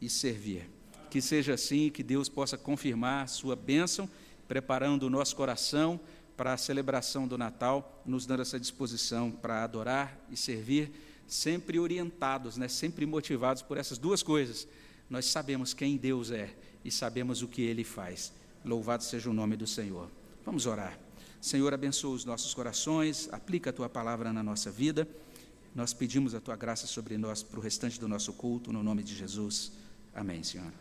e 0.01 0.09
servir. 0.09 0.67
Que 1.11 1.21
seja 1.21 1.53
assim, 1.53 1.91
que 1.91 2.03
Deus 2.03 2.27
possa 2.27 2.57
confirmar 2.57 3.29
sua 3.29 3.55
bênção, 3.55 4.09
preparando 4.49 5.03
o 5.03 5.11
nosso 5.11 5.37
coração 5.37 6.01
para 6.37 6.53
a 6.53 6.57
celebração 6.57 7.27
do 7.29 7.39
Natal, 7.39 8.03
nos 8.05 8.27
dando 8.27 8.43
essa 8.43 8.59
disposição 8.59 9.31
para 9.31 9.63
adorar 9.63 10.19
e 10.31 10.37
servir, 10.37 10.93
sempre 11.27 11.79
orientados, 11.79 12.57
né, 12.57 12.69
sempre 12.69 13.07
motivados 13.07 13.63
por 13.63 13.77
essas 13.77 13.99
duas 13.99 14.23
coisas. 14.23 14.67
Nós 15.09 15.27
sabemos 15.27 15.73
quem 15.73 15.97
Deus 15.97 16.31
é 16.31 16.55
e 16.85 16.91
sabemos 16.91 17.43
o 17.43 17.49
que 17.49 17.63
Ele 17.63 17.85
faz. 17.85 18.33
Louvado 18.65 19.05
seja 19.05 19.31
o 19.31 19.33
nome 19.33 19.57
do 19.57 19.67
Senhor. 19.67 20.11
Vamos 20.45 20.67
orar. 20.67 20.99
Senhor, 21.41 21.73
abençoa 21.75 22.15
os 22.15 22.25
nossos 22.25 22.55
corações, 22.55 23.29
aplica 23.31 23.71
a 23.71 23.73
Tua 23.73 23.89
palavra 23.89 24.33
na 24.33 24.43
nossa 24.43 24.71
vida. 24.71 25.07
Nós 25.75 25.93
pedimos 25.93 26.35
a 26.35 26.41
Tua 26.41 26.57
graça 26.57 26.87
sobre 26.87 27.19
nós 27.19 27.43
para 27.43 27.59
o 27.59 27.63
restante 27.63 28.01
do 28.01 28.09
nosso 28.09 28.33
culto, 28.33 28.73
no 28.73 28.83
nome 28.83 29.03
de 29.03 29.15
Jesus. 29.15 29.73
Amém, 30.15 30.43
Senhor. 30.43 30.73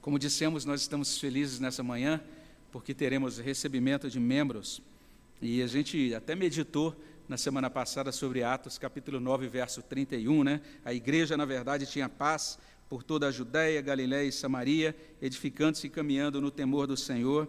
Como 0.00 0.18
dissemos, 0.18 0.64
nós 0.64 0.80
estamos 0.80 1.18
felizes 1.18 1.58
nessa 1.60 1.82
manhã 1.82 2.22
porque 2.70 2.94
teremos 2.94 3.38
recebimento 3.38 4.10
de 4.10 4.20
membros. 4.20 4.82
E 5.40 5.62
a 5.62 5.66
gente 5.66 6.14
até 6.14 6.34
meditou 6.34 6.94
na 7.28 7.36
semana 7.36 7.68
passada 7.68 8.10
sobre 8.10 8.42
Atos, 8.42 8.78
capítulo 8.78 9.20
9, 9.20 9.48
verso 9.48 9.82
31, 9.82 10.44
né? 10.44 10.60
A 10.84 10.94
igreja, 10.94 11.36
na 11.36 11.44
verdade, 11.44 11.86
tinha 11.86 12.08
paz 12.08 12.58
por 12.88 13.02
toda 13.02 13.28
a 13.28 13.30
Judéia, 13.30 13.82
Galiléia 13.82 14.26
e 14.26 14.32
Samaria, 14.32 14.96
edificando-se 15.20 15.86
e 15.86 15.90
caminhando 15.90 16.40
no 16.40 16.50
temor 16.50 16.86
do 16.86 16.96
Senhor 16.96 17.46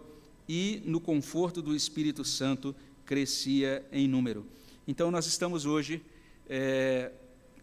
e 0.48 0.82
no 0.84 1.00
conforto 1.00 1.62
do 1.62 1.74
Espírito 1.74 2.24
Santo 2.24 2.74
crescia 3.06 3.84
em 3.90 4.06
número. 4.06 4.46
Então, 4.86 5.10
nós 5.10 5.26
estamos 5.26 5.64
hoje 5.64 6.02
é, 6.48 7.10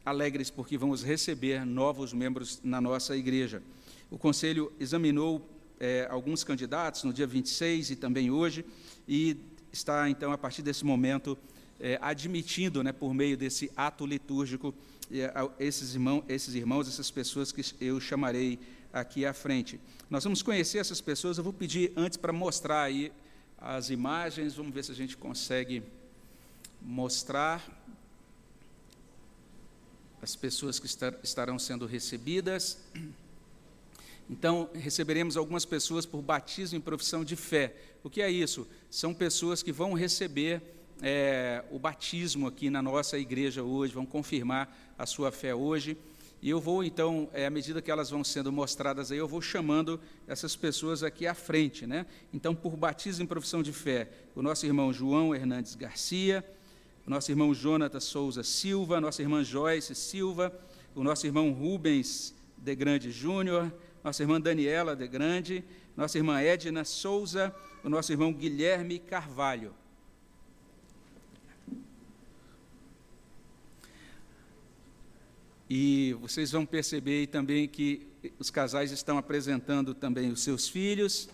alegres 0.03 0.49
porque 0.49 0.77
vamos 0.77 1.03
receber 1.03 1.65
novos 1.65 2.13
membros 2.13 2.59
na 2.63 2.81
nossa 2.81 3.15
igreja. 3.15 3.61
O 4.09 4.17
conselho 4.17 4.71
examinou 4.79 5.47
é, 5.79 6.07
alguns 6.09 6.43
candidatos 6.43 7.03
no 7.03 7.13
dia 7.13 7.27
26 7.27 7.91
e 7.91 7.95
também 7.95 8.31
hoje, 8.31 8.65
e 9.07 9.37
está, 9.71 10.09
então, 10.09 10.31
a 10.31 10.37
partir 10.37 10.61
desse 10.61 10.83
momento, 10.83 11.37
é, 11.79 11.99
admitindo, 12.01 12.83
né, 12.83 12.91
por 12.91 13.13
meio 13.13 13.37
desse 13.37 13.71
ato 13.75 14.05
litúrgico, 14.05 14.73
é, 15.11 15.31
esses, 15.59 15.93
irmão, 15.93 16.23
esses 16.27 16.55
irmãos, 16.55 16.87
essas 16.87 17.11
pessoas 17.11 17.51
que 17.51 17.63
eu 17.79 17.99
chamarei 17.99 18.59
aqui 18.91 19.25
à 19.25 19.33
frente. 19.33 19.79
Nós 20.09 20.23
vamos 20.23 20.41
conhecer 20.41 20.79
essas 20.79 21.01
pessoas, 21.01 21.37
eu 21.37 21.43
vou 21.43 21.53
pedir 21.53 21.91
antes 21.95 22.17
para 22.17 22.33
mostrar 22.33 22.83
aí 22.83 23.11
as 23.57 23.89
imagens, 23.89 24.55
vamos 24.55 24.73
ver 24.73 24.83
se 24.83 24.91
a 24.91 24.95
gente 24.95 25.17
consegue 25.17 25.83
mostrar 26.81 27.65
as 30.21 30.35
pessoas 30.35 30.79
que 30.79 30.87
estarão 31.23 31.59
sendo 31.59 31.85
recebidas. 31.85 32.79
Então, 34.29 34.69
receberemos 34.73 35.37
algumas 35.37 35.63
pessoas 35.63 36.05
por 36.05 36.21
batismo 36.21 36.77
em 36.77 36.81
profissão 36.81 37.23
de 37.23 37.35
fé. 37.35 37.75
O 38.03 38.09
que 38.09 38.21
é 38.21 38.29
isso? 38.29 38.67
São 38.89 39.13
pessoas 39.13 39.63
que 39.63 39.71
vão 39.71 39.93
receber 39.93 40.61
é, 41.01 41.63
o 41.71 41.79
batismo 41.79 42.47
aqui 42.47 42.69
na 42.69 42.81
nossa 42.81 43.17
igreja 43.17 43.63
hoje, 43.63 43.93
vão 43.93 44.05
confirmar 44.05 44.75
a 44.97 45.05
sua 45.05 45.31
fé 45.31 45.55
hoje. 45.55 45.97
E 46.41 46.49
eu 46.49 46.59
vou, 46.59 46.83
então, 46.83 47.29
é, 47.33 47.45
à 47.45 47.49
medida 47.49 47.81
que 47.81 47.89
elas 47.89 48.09
vão 48.09 48.23
sendo 48.23 48.51
mostradas 48.51 49.11
aí, 49.11 49.17
eu 49.17 49.27
vou 49.27 49.41
chamando 49.41 49.99
essas 50.27 50.55
pessoas 50.55 51.03
aqui 51.03 51.25
à 51.25 51.33
frente. 51.33 51.87
Né? 51.87 52.05
Então, 52.33 52.53
por 52.53 52.75
batismo 52.75 53.23
em 53.23 53.27
profissão 53.27 53.63
de 53.63 53.73
fé, 53.73 54.09
o 54.35 54.41
nosso 54.41 54.65
irmão 54.65 54.93
João 54.93 55.33
Hernandes 55.33 55.73
Garcia, 55.73 56.45
o 57.05 57.09
nosso 57.09 57.31
irmão 57.31 57.53
Jonatas 57.53 58.03
Souza 58.03 58.43
Silva, 58.43 58.97
a 58.97 59.01
nossa 59.01 59.21
irmã 59.21 59.43
Joyce 59.43 59.95
Silva, 59.95 60.53
o 60.93 61.03
nosso 61.03 61.25
irmão 61.25 61.51
Rubens 61.51 62.35
de 62.57 62.75
Grande 62.75 63.11
Júnior, 63.11 63.71
nossa 64.07 64.23
irmã 64.23 64.39
Daniela 64.39 64.95
de 64.95 65.05
Grande, 65.05 65.65
nossa 65.93 66.17
irmã 66.17 66.39
Edna 66.39 66.85
Souza, 66.85 67.53
o 67.83 67.89
nosso 67.89 68.09
irmão 68.09 68.31
Guilherme 68.31 68.99
Carvalho. 68.99 69.75
E 75.69 76.15
vocês 76.21 76.53
vão 76.53 76.65
perceber 76.65 77.27
também 77.27 77.67
que 77.67 78.07
os 78.39 78.49
casais 78.49 78.91
estão 78.91 79.17
apresentando 79.17 79.93
também 79.93 80.31
os 80.31 80.41
seus 80.41 80.69
filhos, 80.69 81.27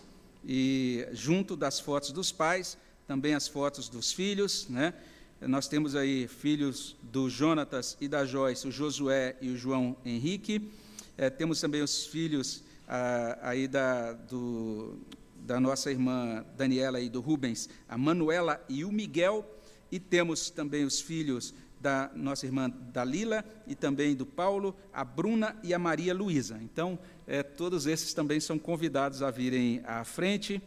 e 0.44 1.06
junto 1.12 1.54
das 1.54 1.78
fotos 1.78 2.10
dos 2.10 2.32
pais, 2.32 2.76
também 3.06 3.34
as 3.34 3.46
fotos 3.46 3.88
dos 3.88 4.12
filhos, 4.12 4.66
né? 4.68 4.94
Nós 5.40 5.68
temos 5.68 5.94
aí 5.94 6.26
filhos 6.26 6.96
do 7.00 7.30
Jonatas 7.30 7.96
e 8.00 8.08
da 8.08 8.26
Joyce, 8.26 8.66
o 8.66 8.72
Josué 8.72 9.36
e 9.40 9.50
o 9.50 9.56
João 9.56 9.96
Henrique. 10.04 10.72
É, 11.16 11.30
temos 11.30 11.60
também 11.60 11.82
os 11.82 12.06
filhos 12.06 12.64
ah, 12.88 13.38
aí 13.42 13.68
da, 13.68 14.12
do, 14.12 14.98
da 15.36 15.60
nossa 15.60 15.90
irmã 15.90 16.44
Daniela 16.56 17.00
e 17.00 17.08
do 17.08 17.20
Rubens, 17.20 17.68
a 17.88 17.96
Manuela 17.96 18.64
e 18.68 18.84
o 18.84 18.90
Miguel, 18.90 19.48
e 19.92 20.00
temos 20.00 20.50
também 20.50 20.84
os 20.84 21.00
filhos 21.00 21.54
da 21.80 22.10
nossa 22.14 22.46
irmã 22.46 22.70
Dalila 22.70 23.44
e 23.66 23.74
também 23.74 24.14
do 24.16 24.24
Paulo, 24.24 24.74
a 24.92 25.04
Bruna 25.04 25.54
e 25.62 25.74
a 25.74 25.78
Maria 25.78 26.14
Luísa. 26.14 26.58
Então, 26.62 26.98
é, 27.26 27.42
todos 27.42 27.86
esses 27.86 28.14
também 28.14 28.40
são 28.40 28.58
convidados 28.58 29.22
a 29.22 29.30
virem 29.30 29.82
à 29.84 30.02
frente. 30.02 30.62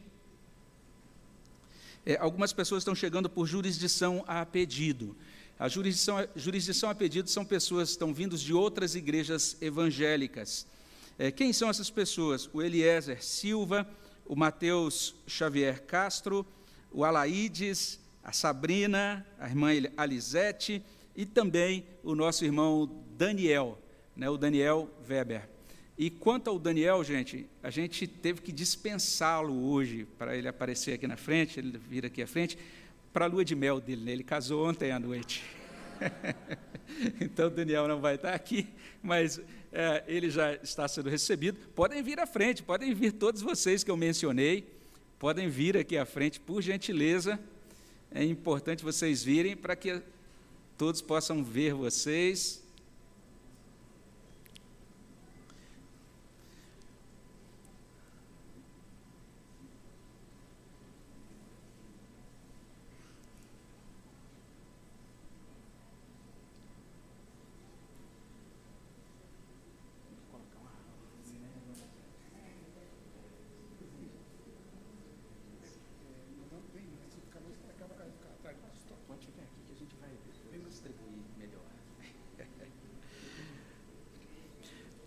É, 2.06 2.16
algumas 2.18 2.54
pessoas 2.54 2.82
estão 2.82 2.94
chegando 2.94 3.30
por 3.30 3.48
jurisdição 3.48 4.24
a 4.28 4.46
pedido. 4.46 5.16
A 5.60 5.68
jurisdição, 5.68 6.28
jurisdição 6.36 6.90
a 6.90 6.96
pedido 6.96 7.30
são 7.30 7.44
pessoas 7.44 7.90
que 7.90 7.94
estão 7.94 8.14
vindos 8.14 8.42
de 8.42 8.54
outras 8.54 8.94
igrejas 8.94 9.58
evangélicas. 9.60 10.68
É, 11.18 11.32
quem 11.32 11.52
são 11.52 11.70
essas 11.70 11.90
pessoas? 11.90 12.48
O 12.54 12.62
Eliezer 12.62 13.24
Silva, 13.24 13.88
o 14.26 14.36
Mateus 14.36 15.16
Xavier 15.26 15.82
Castro, 15.84 16.46
o 16.92 17.04
Alaídes, 17.04 18.00
a 18.24 18.32
Sabrina, 18.32 19.26
a 19.40 19.48
irmã 19.48 19.70
Alisete 19.96 20.84
e 21.16 21.26
também 21.26 21.86
o 22.04 22.14
nosso 22.14 22.46
irmão 22.46 23.04
Daniel, 23.18 23.80
né, 24.16 24.30
o 24.30 24.38
Daniel 24.38 24.88
Weber. 25.10 25.50
E 25.98 26.12
quanto 26.12 26.50
ao 26.52 26.60
Daniel, 26.60 27.04
gente, 27.04 27.50
a 27.64 27.72
gente 27.72 28.06
teve 28.06 28.42
que 28.42 28.52
dispensá-lo 28.52 29.72
hoje 29.72 30.06
para 30.20 30.38
ele 30.38 30.48
aparecer 30.48 30.94
aqui 30.94 31.08
na 31.08 31.18
frente, 31.18 31.60
ele 31.60 31.80
vir 31.80 32.06
aqui 32.06 32.22
à 32.22 32.28
frente, 32.28 32.56
para 33.12 33.26
a 33.26 33.28
lua 33.28 33.44
de 33.44 33.56
mel 33.56 33.80
dele. 33.80 34.04
Né? 34.04 34.12
Ele 34.12 34.24
casou 34.24 34.70
ontem 34.70 34.92
à 34.92 35.00
noite. 35.00 35.57
então, 37.22 37.50
Daniel 37.50 37.88
não 37.88 38.00
vai 38.00 38.16
estar 38.16 38.34
aqui, 38.34 38.68
mas 39.02 39.40
é, 39.72 40.04
ele 40.08 40.30
já 40.30 40.54
está 40.56 40.88
sendo 40.88 41.10
recebido. 41.10 41.58
Podem 41.76 42.02
vir 42.02 42.20
à 42.20 42.26
frente, 42.26 42.64
podem 42.64 42.94
vir 42.94 43.14
todos 43.14 43.42
vocês 43.42 43.84
que 43.84 43.92
eu 43.92 43.98
mencionei, 43.98 44.68
podem 45.20 45.50
vir 45.50 45.78
aqui 45.78 45.98
à 45.98 46.06
frente, 46.06 46.40
por 46.40 46.62
gentileza. 46.62 47.40
É 48.12 48.24
importante 48.24 48.84
vocês 48.84 49.24
virem 49.24 49.56
para 49.56 49.76
que 49.76 50.02
todos 50.78 51.02
possam 51.02 51.44
ver 51.44 51.74
vocês. 51.74 52.67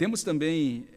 Temos 0.01 0.23
também 0.23 0.89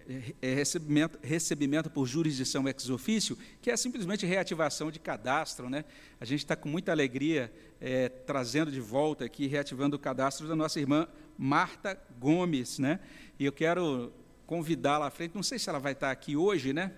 é, 0.42 0.54
recebimento, 0.54 1.20
recebimento 1.22 1.90
por 1.90 2.08
jurisdição 2.08 2.66
ex 2.70 2.90
ofício, 2.90 3.38
que 3.62 3.70
é 3.70 3.76
simplesmente 3.76 4.26
reativação 4.26 4.90
de 4.90 4.98
cadastro. 4.98 5.70
Né? 5.70 5.84
A 6.22 6.24
gente 6.24 6.40
está 6.40 6.56
com 6.56 6.70
muita 6.70 6.94
alegria 6.94 7.52
é, 7.82 8.08
trazendo 8.08 8.72
de 8.72 8.80
volta 8.80 9.26
aqui, 9.26 9.46
reativando 9.46 9.98
o 9.98 10.00
cadastro 10.00 10.48
da 10.48 10.56
nossa 10.56 10.80
irmã 10.80 11.06
Marta 11.38 12.02
Gomes. 12.18 12.80
Né? 12.80 13.02
E 13.38 13.44
eu 13.44 13.52
quero 13.52 14.14
convidá-la 14.48 15.08
à 15.08 15.12
frente, 15.12 15.36
não 15.36 15.44
sei 15.44 15.60
se 15.60 15.68
ela 15.68 15.80
vai 15.80 15.92
estar 15.92 16.10
aqui 16.10 16.38
hoje, 16.38 16.72
né? 16.72 16.94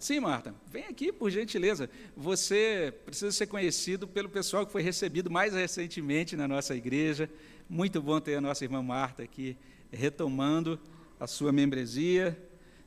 Sim, 0.00 0.18
Marta, 0.18 0.52
vem 0.66 0.86
aqui, 0.86 1.12
por 1.12 1.30
gentileza. 1.30 1.88
Você 2.16 2.92
precisa 3.04 3.30
ser 3.30 3.46
conhecido 3.46 4.08
pelo 4.08 4.30
pessoal 4.30 4.66
que 4.66 4.72
foi 4.72 4.82
recebido 4.82 5.30
mais 5.30 5.52
recentemente 5.54 6.34
na 6.34 6.48
nossa 6.48 6.74
igreja. 6.74 7.30
Muito 7.72 8.02
bom 8.02 8.18
ter 8.18 8.34
a 8.34 8.40
nossa 8.40 8.64
irmã 8.64 8.82
Marta 8.82 9.22
aqui 9.22 9.56
retomando 9.92 10.76
a 11.20 11.26
sua 11.28 11.52
membresia. 11.52 12.36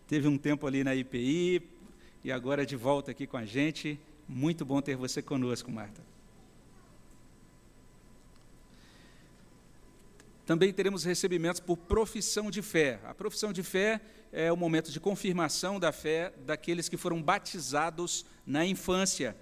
Teve 0.05 0.27
um 0.27 0.37
tempo 0.37 0.67
ali 0.67 0.83
na 0.83 0.93
IPI 0.93 1.61
e 2.21 2.29
agora 2.29 2.65
de 2.65 2.75
volta 2.75 3.11
aqui 3.11 3.25
com 3.25 3.37
a 3.37 3.45
gente. 3.45 3.97
Muito 4.27 4.65
bom 4.65 4.81
ter 4.81 4.97
você 4.97 5.21
conosco, 5.21 5.71
Marta. 5.71 6.03
Também 10.45 10.73
teremos 10.73 11.05
recebimentos 11.05 11.61
por 11.61 11.77
profissão 11.77 12.51
de 12.51 12.61
fé. 12.61 12.99
A 13.05 13.13
profissão 13.13 13.53
de 13.53 13.63
fé 13.63 14.01
é 14.33 14.51
o 14.51 14.57
momento 14.57 14.91
de 14.91 14.99
confirmação 14.99 15.79
da 15.79 15.93
fé 15.93 16.33
daqueles 16.45 16.89
que 16.89 16.97
foram 16.97 17.23
batizados 17.23 18.25
na 18.45 18.65
infância. 18.65 19.33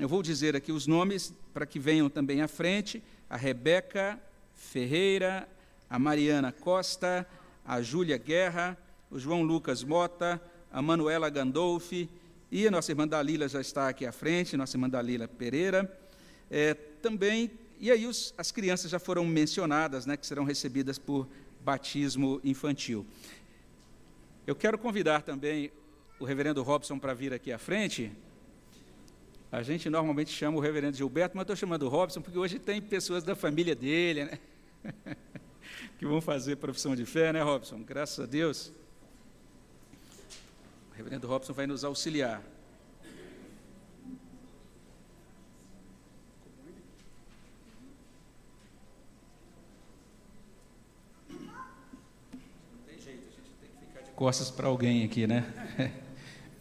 Eu 0.00 0.08
vou 0.08 0.22
dizer 0.22 0.56
aqui 0.56 0.72
os 0.72 0.86
nomes 0.86 1.34
para 1.52 1.66
que 1.66 1.78
venham 1.78 2.08
também 2.08 2.40
à 2.40 2.48
frente: 2.48 3.02
a 3.28 3.36
Rebeca 3.36 4.18
Ferreira, 4.56 5.48
a 5.88 5.98
Mariana 5.98 6.50
Costa, 6.50 7.26
a 7.64 7.80
Júlia 7.80 8.16
Guerra, 8.16 8.76
o 9.10 9.18
João 9.18 9.42
Lucas 9.42 9.84
Mota, 9.84 10.40
a 10.72 10.82
Manuela 10.82 11.30
Gandolfi 11.30 12.08
e 12.50 12.66
a 12.66 12.70
nossa 12.70 12.90
irmã 12.90 13.06
Dalila 13.06 13.48
já 13.48 13.60
está 13.60 13.88
aqui 13.88 14.04
à 14.04 14.12
frente, 14.12 14.56
nossa 14.56 14.76
irmã 14.76 14.88
Dalila 14.88 15.28
Pereira. 15.28 15.96
É, 16.50 16.74
também 16.74 17.50
e 17.78 17.90
aí 17.90 18.06
os, 18.06 18.34
as 18.38 18.50
crianças 18.50 18.90
já 18.90 18.98
foram 18.98 19.24
mencionadas, 19.24 20.06
né, 20.06 20.16
que 20.16 20.26
serão 20.26 20.44
recebidas 20.44 20.98
por 20.98 21.28
batismo 21.60 22.40
infantil. 22.42 23.06
Eu 24.46 24.54
quero 24.54 24.78
convidar 24.78 25.22
também 25.22 25.70
o 26.18 26.24
reverendo 26.24 26.62
Robson 26.62 26.98
para 26.98 27.12
vir 27.12 27.34
aqui 27.34 27.52
à 27.52 27.58
frente. 27.58 28.12
A 29.50 29.62
gente 29.62 29.88
normalmente 29.88 30.30
chama 30.30 30.56
o 30.56 30.60
reverendo 30.60 30.96
Gilberto, 30.96 31.36
mas 31.36 31.42
estou 31.42 31.56
chamando 31.56 31.84
o 31.84 31.88
Robson 31.88 32.20
porque 32.20 32.38
hoje 32.38 32.58
tem 32.58 32.80
pessoas 32.80 33.22
da 33.22 33.34
família 33.34 33.74
dele, 33.74 34.24
né? 34.24 34.38
que 35.98 36.04
vão 36.04 36.20
fazer 36.20 36.56
profissão 36.56 36.94
de 36.94 37.06
fé, 37.06 37.32
né, 37.32 37.42
Robson? 37.42 37.82
Graças 37.82 38.20
a 38.20 38.26
Deus. 38.26 38.72
O 40.90 40.94
reverendo 40.94 41.26
Robson 41.26 41.52
vai 41.52 41.66
nos 41.66 41.84
auxiliar. 41.84 42.42
costas 54.16 54.50
para 54.50 54.66
alguém 54.66 55.04
aqui, 55.04 55.26
né? 55.26 55.44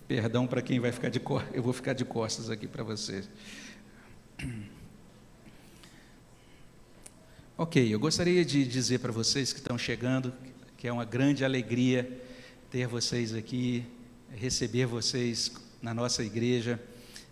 Perdão 0.07 0.45
para 0.45 0.61
quem 0.61 0.79
vai 0.79 0.91
ficar 0.91 1.09
de 1.09 1.19
costas, 1.19 1.51
eu 1.55 1.63
vou 1.63 1.73
ficar 1.73 1.93
de 1.93 2.05
costas 2.05 2.49
aqui 2.49 2.67
para 2.67 2.83
vocês. 2.83 3.29
Ok, 7.57 7.93
eu 7.93 7.99
gostaria 7.99 8.43
de 8.43 8.67
dizer 8.67 8.99
para 8.99 9.11
vocês 9.11 9.51
que 9.51 9.59
estão 9.59 9.77
chegando 9.77 10.33
que 10.77 10.87
é 10.87 10.91
uma 10.91 11.05
grande 11.05 11.43
alegria 11.43 12.21
ter 12.69 12.85
vocês 12.85 13.33
aqui, 13.33 13.83
receber 14.35 14.85
vocês 14.85 15.51
na 15.81 15.93
nossa 15.93 16.21
igreja, 16.21 16.79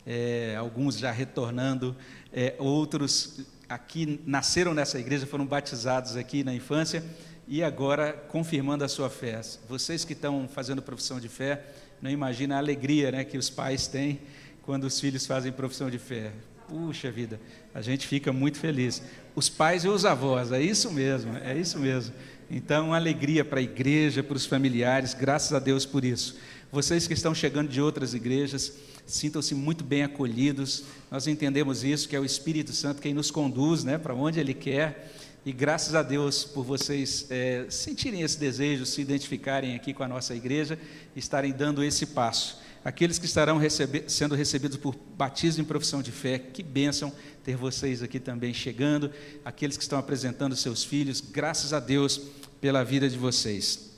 é, 0.07 0.55
alguns 0.57 0.97
já 0.97 1.11
retornando, 1.11 1.95
é, 2.31 2.55
outros 2.57 3.41
aqui 3.69 4.19
nasceram 4.25 4.73
nessa 4.73 4.97
igreja, 4.99 5.27
foram 5.27 5.45
batizados 5.45 6.15
aqui 6.15 6.43
na 6.43 6.53
infância 6.53 7.03
e 7.47 7.61
agora 7.61 8.13
confirmando 8.13 8.83
a 8.83 8.87
sua 8.87 9.09
fé. 9.09 9.39
Vocês 9.67 10.03
que 10.03 10.13
estão 10.13 10.47
fazendo 10.47 10.81
profissão 10.81 11.19
de 11.19 11.29
fé, 11.29 11.63
não 12.03 12.11
imagina 12.11 12.55
a 12.55 12.57
alegria 12.57 13.13
né, 13.13 13.23
que 13.23 13.37
os 13.37 13.49
pais 13.49 13.87
têm 13.87 14.19
quando 14.63 14.83
os 14.83 14.99
filhos 14.99 15.25
fazem 15.25 15.53
profissão 15.53 15.89
de 15.89 15.97
fé. 15.97 16.33
Puxa 16.67 17.09
vida, 17.09 17.39
a 17.73 17.81
gente 17.81 18.05
fica 18.05 18.33
muito 18.33 18.57
feliz. 18.57 19.01
Os 19.33 19.47
pais 19.47 19.85
e 19.85 19.87
os 19.87 20.03
avós, 20.03 20.51
é 20.51 20.61
isso 20.61 20.91
mesmo, 20.91 21.37
é 21.37 21.57
isso 21.57 21.79
mesmo. 21.79 22.13
Então, 22.51 22.93
alegria 22.93 23.45
para 23.45 23.61
a 23.61 23.63
igreja, 23.63 24.21
para 24.21 24.35
os 24.35 24.45
familiares, 24.45 25.13
graças 25.13 25.53
a 25.53 25.59
Deus 25.59 25.85
por 25.85 26.03
isso. 26.03 26.35
Vocês 26.69 27.07
que 27.07 27.13
estão 27.13 27.33
chegando 27.33 27.69
de 27.69 27.79
outras 27.79 28.13
igrejas, 28.13 28.73
sintam-se 29.05 29.55
muito 29.55 29.81
bem 29.81 30.03
acolhidos. 30.03 30.83
Nós 31.09 31.25
entendemos 31.25 31.85
isso, 31.85 32.09
que 32.09 32.17
é 32.17 32.19
o 32.19 32.25
Espírito 32.25 32.73
Santo 32.73 33.01
quem 33.01 33.13
nos 33.13 33.31
conduz 33.31 33.85
né, 33.85 33.97
para 33.97 34.13
onde 34.13 34.41
Ele 34.41 34.53
quer. 34.53 35.09
E 35.45 35.51
graças 35.51 35.93
a 35.93 36.01
Deus 36.01 36.45
por 36.45 36.63
vocês 36.63 37.27
é, 37.29 37.65
sentirem 37.69 38.21
esse 38.21 38.39
desejo, 38.39 38.85
se 38.85 39.01
identificarem 39.01 39.75
aqui 39.75 39.93
com 39.93 40.01
a 40.01 40.07
nossa 40.07 40.33
igreja, 40.33 40.79
estarem 41.17 41.51
dando 41.51 41.83
esse 41.83 42.05
passo. 42.05 42.61
Aqueles 42.83 43.19
que 43.19 43.25
estarão 43.25 43.57
recebe 43.57 44.05
sendo 44.07 44.35
recebidos 44.35 44.77
por 44.77 44.95
batismo 45.17 45.61
em 45.61 45.65
profissão 45.65 46.01
de 46.01 46.13
fé, 46.13 46.39
que 46.39 46.63
bênção 46.63 47.11
ter 47.43 47.57
vocês 47.57 48.01
aqui 48.01 48.21
também 48.21 48.53
chegando. 48.53 49.11
Aqueles 49.43 49.75
que 49.75 49.83
estão 49.83 49.99
apresentando 49.99 50.55
seus 50.55 50.81
filhos, 50.81 51.19
graças 51.19 51.73
a 51.73 51.79
Deus 51.81 52.21
pela 52.61 52.81
vida 52.81 53.09
de 53.09 53.17
vocês. 53.17 53.91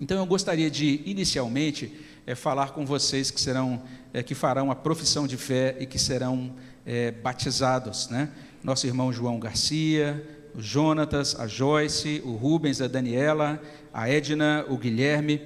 Então 0.00 0.16
eu 0.16 0.26
gostaria 0.26 0.70
de 0.70 1.02
inicialmente 1.04 1.92
é, 2.24 2.36
falar 2.36 2.70
com 2.70 2.86
vocês 2.86 3.32
que 3.32 3.40
serão, 3.40 3.82
é, 4.12 4.22
que 4.22 4.34
farão 4.34 4.70
a 4.70 4.76
profissão 4.76 5.26
de 5.26 5.36
fé 5.36 5.76
e 5.80 5.86
que 5.86 5.98
serão 5.98 6.54
é, 6.86 7.10
batizados, 7.10 8.08
né? 8.08 8.30
Nosso 8.62 8.86
irmão 8.86 9.12
João 9.12 9.38
Garcia, 9.38 10.43
o 10.54 10.62
Jonatas, 10.62 11.38
a 11.38 11.46
Joyce, 11.46 12.22
o 12.24 12.34
Rubens, 12.34 12.80
a 12.80 12.86
Daniela, 12.86 13.60
a 13.92 14.08
Edna, 14.08 14.64
o 14.68 14.78
Guilherme. 14.78 15.40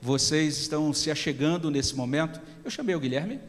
Vocês 0.00 0.58
estão 0.58 0.92
se 0.92 1.10
achegando 1.10 1.70
nesse 1.70 1.96
momento. 1.96 2.40
Eu 2.64 2.70
chamei 2.70 2.94
o 2.94 3.00
Guilherme. 3.00 3.40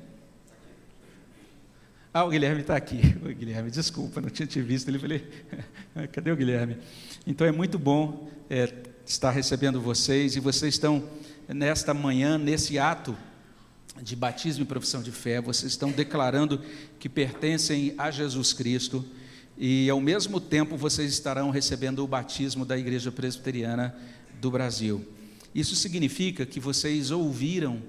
Ah, 2.14 2.24
o 2.24 2.30
Guilherme 2.30 2.62
está 2.62 2.76
aqui. 2.76 3.02
O 3.24 3.34
Guilherme, 3.34 3.72
desculpa, 3.72 4.22
não 4.22 4.30
tinha 4.30 4.48
te 4.48 4.62
visto. 4.62 4.88
Ele 4.88 5.00
falei, 5.00 5.28
cadê 6.12 6.32
o 6.32 6.36
Guilherme? 6.36 6.78
Então 7.26 7.46
é 7.46 7.52
muito 7.52 7.80
bom 7.80 8.30
é, 8.50 8.72
estar 9.06 9.32
recebendo 9.32 9.80
vocês 9.80 10.36
e 10.36 10.40
vocês 10.40 10.74
estão 10.74 11.08
nesta 11.48 11.94
manhã, 11.94 12.38
nesse 12.38 12.78
ato 12.80 13.16
de 14.02 14.16
batismo 14.16 14.64
e 14.64 14.66
profissão 14.66 15.02
de 15.04 15.12
fé, 15.12 15.40
vocês 15.40 15.72
estão 15.72 15.92
declarando 15.92 16.62
que 17.00 17.08
pertencem 17.08 17.94
a 17.98 18.10
Jesus 18.10 18.52
Cristo 18.54 19.06
e 19.58 19.90
ao 19.90 20.02
mesmo 20.02 20.40
tempo 20.40 20.76
vocês 20.76 21.12
estarão 21.12 21.50
recebendo 21.50 22.04
o 22.04 22.08
batismo 22.08 22.66
da 22.66 22.78
Igreja 22.78 23.12
Presbiteriana 23.12 23.96
do 24.42 24.50
Brasil. 24.50 25.06
Isso 25.54 25.76
significa 25.76 26.46
que 26.46 26.60
vocês 26.60 27.12
ouviram 27.12 27.82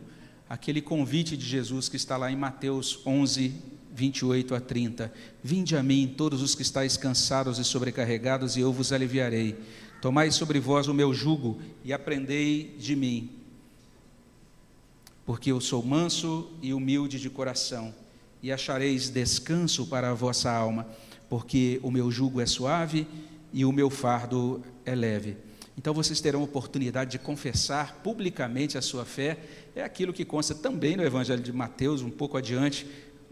aquele 0.49 0.83
convite 0.83 1.37
de 1.37 1.45
Jesus 1.45 1.89
que 1.89 1.97
está 1.97 2.17
lá 2.17 2.31
em 2.31 2.37
Mateus 2.37 3.01
11, 3.07 3.55
28 3.95 4.55
a 4.55 4.61
30. 4.61 5.13
Vinde 5.43 5.77
a 5.77 5.83
mim, 5.83 6.13
todos 6.15 6.43
os 6.43 6.55
que 6.55 6.63
estáis 6.63 6.97
cansados 6.97 7.59
e 7.59 7.65
sobrecarregados, 7.65 8.57
e 8.57 8.61
eu 8.61 8.73
vos 8.73 8.93
aliviarei. 8.93 9.57
Tomai 10.03 10.31
sobre 10.31 10.61
vós 10.61 10.87
o 10.87 10.93
meu 10.93 11.15
jugo 11.15 11.59
e 11.83 11.93
aprendei 11.93 12.77
de 12.79 12.95
mim, 12.95 13.31
porque 15.25 15.51
eu 15.51 15.63
sou 15.63 15.83
manso 15.83 16.51
e 16.61 16.75
humilde 16.75 17.19
de 17.19 17.31
coração, 17.31 17.95
e 18.43 18.53
achareis 18.53 19.09
descanso 19.09 19.87
para 19.87 20.11
a 20.11 20.15
vossa 20.15 20.53
alma 20.53 20.87
porque 21.35 21.81
o 21.83 21.91
meu 21.91 22.13
jugo 22.13 22.41
é 22.41 22.47
suave 22.47 23.09
e 23.53 23.65
o 23.65 23.73
meu 23.73 23.91
fardo 23.91 24.63
é 24.87 24.95
leve. 24.95 25.37
Então 25.77 25.93
vocês 25.93 26.21
terão 26.21 26.41
oportunidade 26.45 27.11
de 27.11 27.19
confessar 27.19 28.03
publicamente 28.05 28.79
a 28.79 28.81
sua 28.81 29.05
fé, 29.05 29.37
é 29.75 29.83
aquilo 29.83 30.13
que 30.13 30.25
consta 30.25 30.55
também 30.55 30.97
no 30.97 31.03
Evangelho 31.03 31.43
de 31.43 31.53
Mateus, 31.53 32.03
um 32.03 32.11
pouco 32.11 32.37
adiante, 32.37 32.87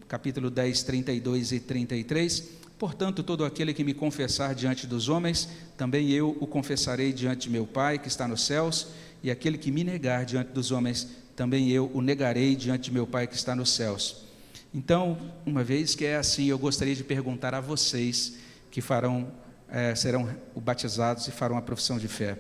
capítulo 0.09 0.51
10, 0.51 0.83
32 0.83 1.53
e 1.53 1.61
33. 1.61 2.49
Portanto, 2.77 3.23
todo 3.23 3.45
aquele 3.45 3.73
que 3.73 3.85
me 3.85 3.95
confessar 3.95 4.53
diante 4.53 4.85
dos 4.85 5.09
homens, 5.09 5.49
também 5.77 6.11
eu 6.11 6.37
o 6.41 6.47
confessarei 6.49 7.13
diante 7.13 7.43
de 7.43 7.51
meu 7.51 7.69
Pai 7.69 8.01
que 8.01 8.09
está 8.09 8.27
nos 8.27 8.45
céus, 8.45 8.89
e 9.23 9.31
aquele 9.31 9.57
que 9.57 9.71
me 9.71 9.85
negar 9.85 10.25
diante 10.25 10.51
dos 10.51 10.73
homens, 10.73 11.07
também 11.37 11.71
eu 11.71 11.89
o 11.95 12.03
negarei 12.03 12.57
diante 12.57 12.87
de 12.87 12.91
meu 12.91 13.07
Pai 13.07 13.29
que 13.29 13.37
está 13.37 13.55
nos 13.55 13.71
céus. 13.71 14.32
Então, 14.75 15.19
uma 15.45 15.63
vez 15.63 15.95
que 15.95 16.05
é 16.05 16.17
assim, 16.17 16.47
eu 16.47 16.59
gostaria 16.59 16.95
de 16.95 17.05
perguntar 17.05 17.55
a 17.55 17.61
vocês 17.61 18.39
que 18.71 18.81
farão, 18.81 19.31
é, 19.69 19.95
serão 19.95 20.35
batizados 20.57 21.29
e 21.29 21.31
farão 21.31 21.59
a 21.59 21.63
profissão 21.63 21.99
de 21.99 22.09
fé. 22.09 22.39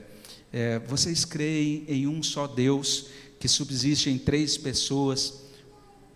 É, 0.50 0.78
vocês 0.78 1.26
creem 1.26 1.84
em 1.86 2.06
um 2.06 2.22
só 2.22 2.46
Deus 2.46 3.08
que 3.38 3.46
subsiste 3.46 4.08
em 4.08 4.16
três 4.16 4.56
pessoas: 4.56 5.42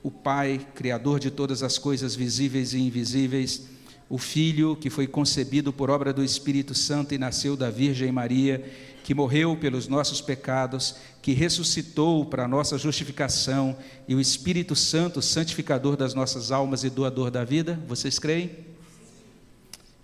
o 0.03 0.11
Pai, 0.11 0.67
Criador 0.75 1.21
de 1.21 1.31
todas 1.31 1.62
as 1.62 1.77
coisas 1.77 2.14
visíveis 2.14 2.73
e 2.73 2.79
invisíveis, 2.79 3.67
o 4.09 4.17
Filho 4.17 4.75
que 4.75 4.89
foi 4.89 5.07
concebido 5.07 5.71
por 5.71 5.91
obra 5.91 6.14
do 6.14 6.25
Espírito 6.25 6.75
Santo 6.75 7.14
e 7.14 7.19
nasceu 7.19 7.57
da 7.59 7.69
Virgem 7.69 8.11
Maria, 8.11 8.64
que 9.07 9.15
morreu 9.15 9.57
pelos 9.57 9.87
nossos 9.87 10.21
pecados, 10.21 10.97
que 11.23 11.33
ressuscitou 11.33 12.27
para 12.27 12.45
a 12.45 12.49
nossa 12.49 12.77
justificação, 12.77 13.79
e 14.09 14.17
o 14.17 14.21
Espírito 14.21 14.75
Santo, 14.75 15.23
santificador 15.23 15.97
das 15.97 16.13
nossas 16.13 16.51
almas 16.51 16.83
e 16.83 16.91
doador 16.91 17.31
da 17.31 17.45
vida. 17.45 17.81
Vocês 17.87 18.19
creem? 18.19 18.51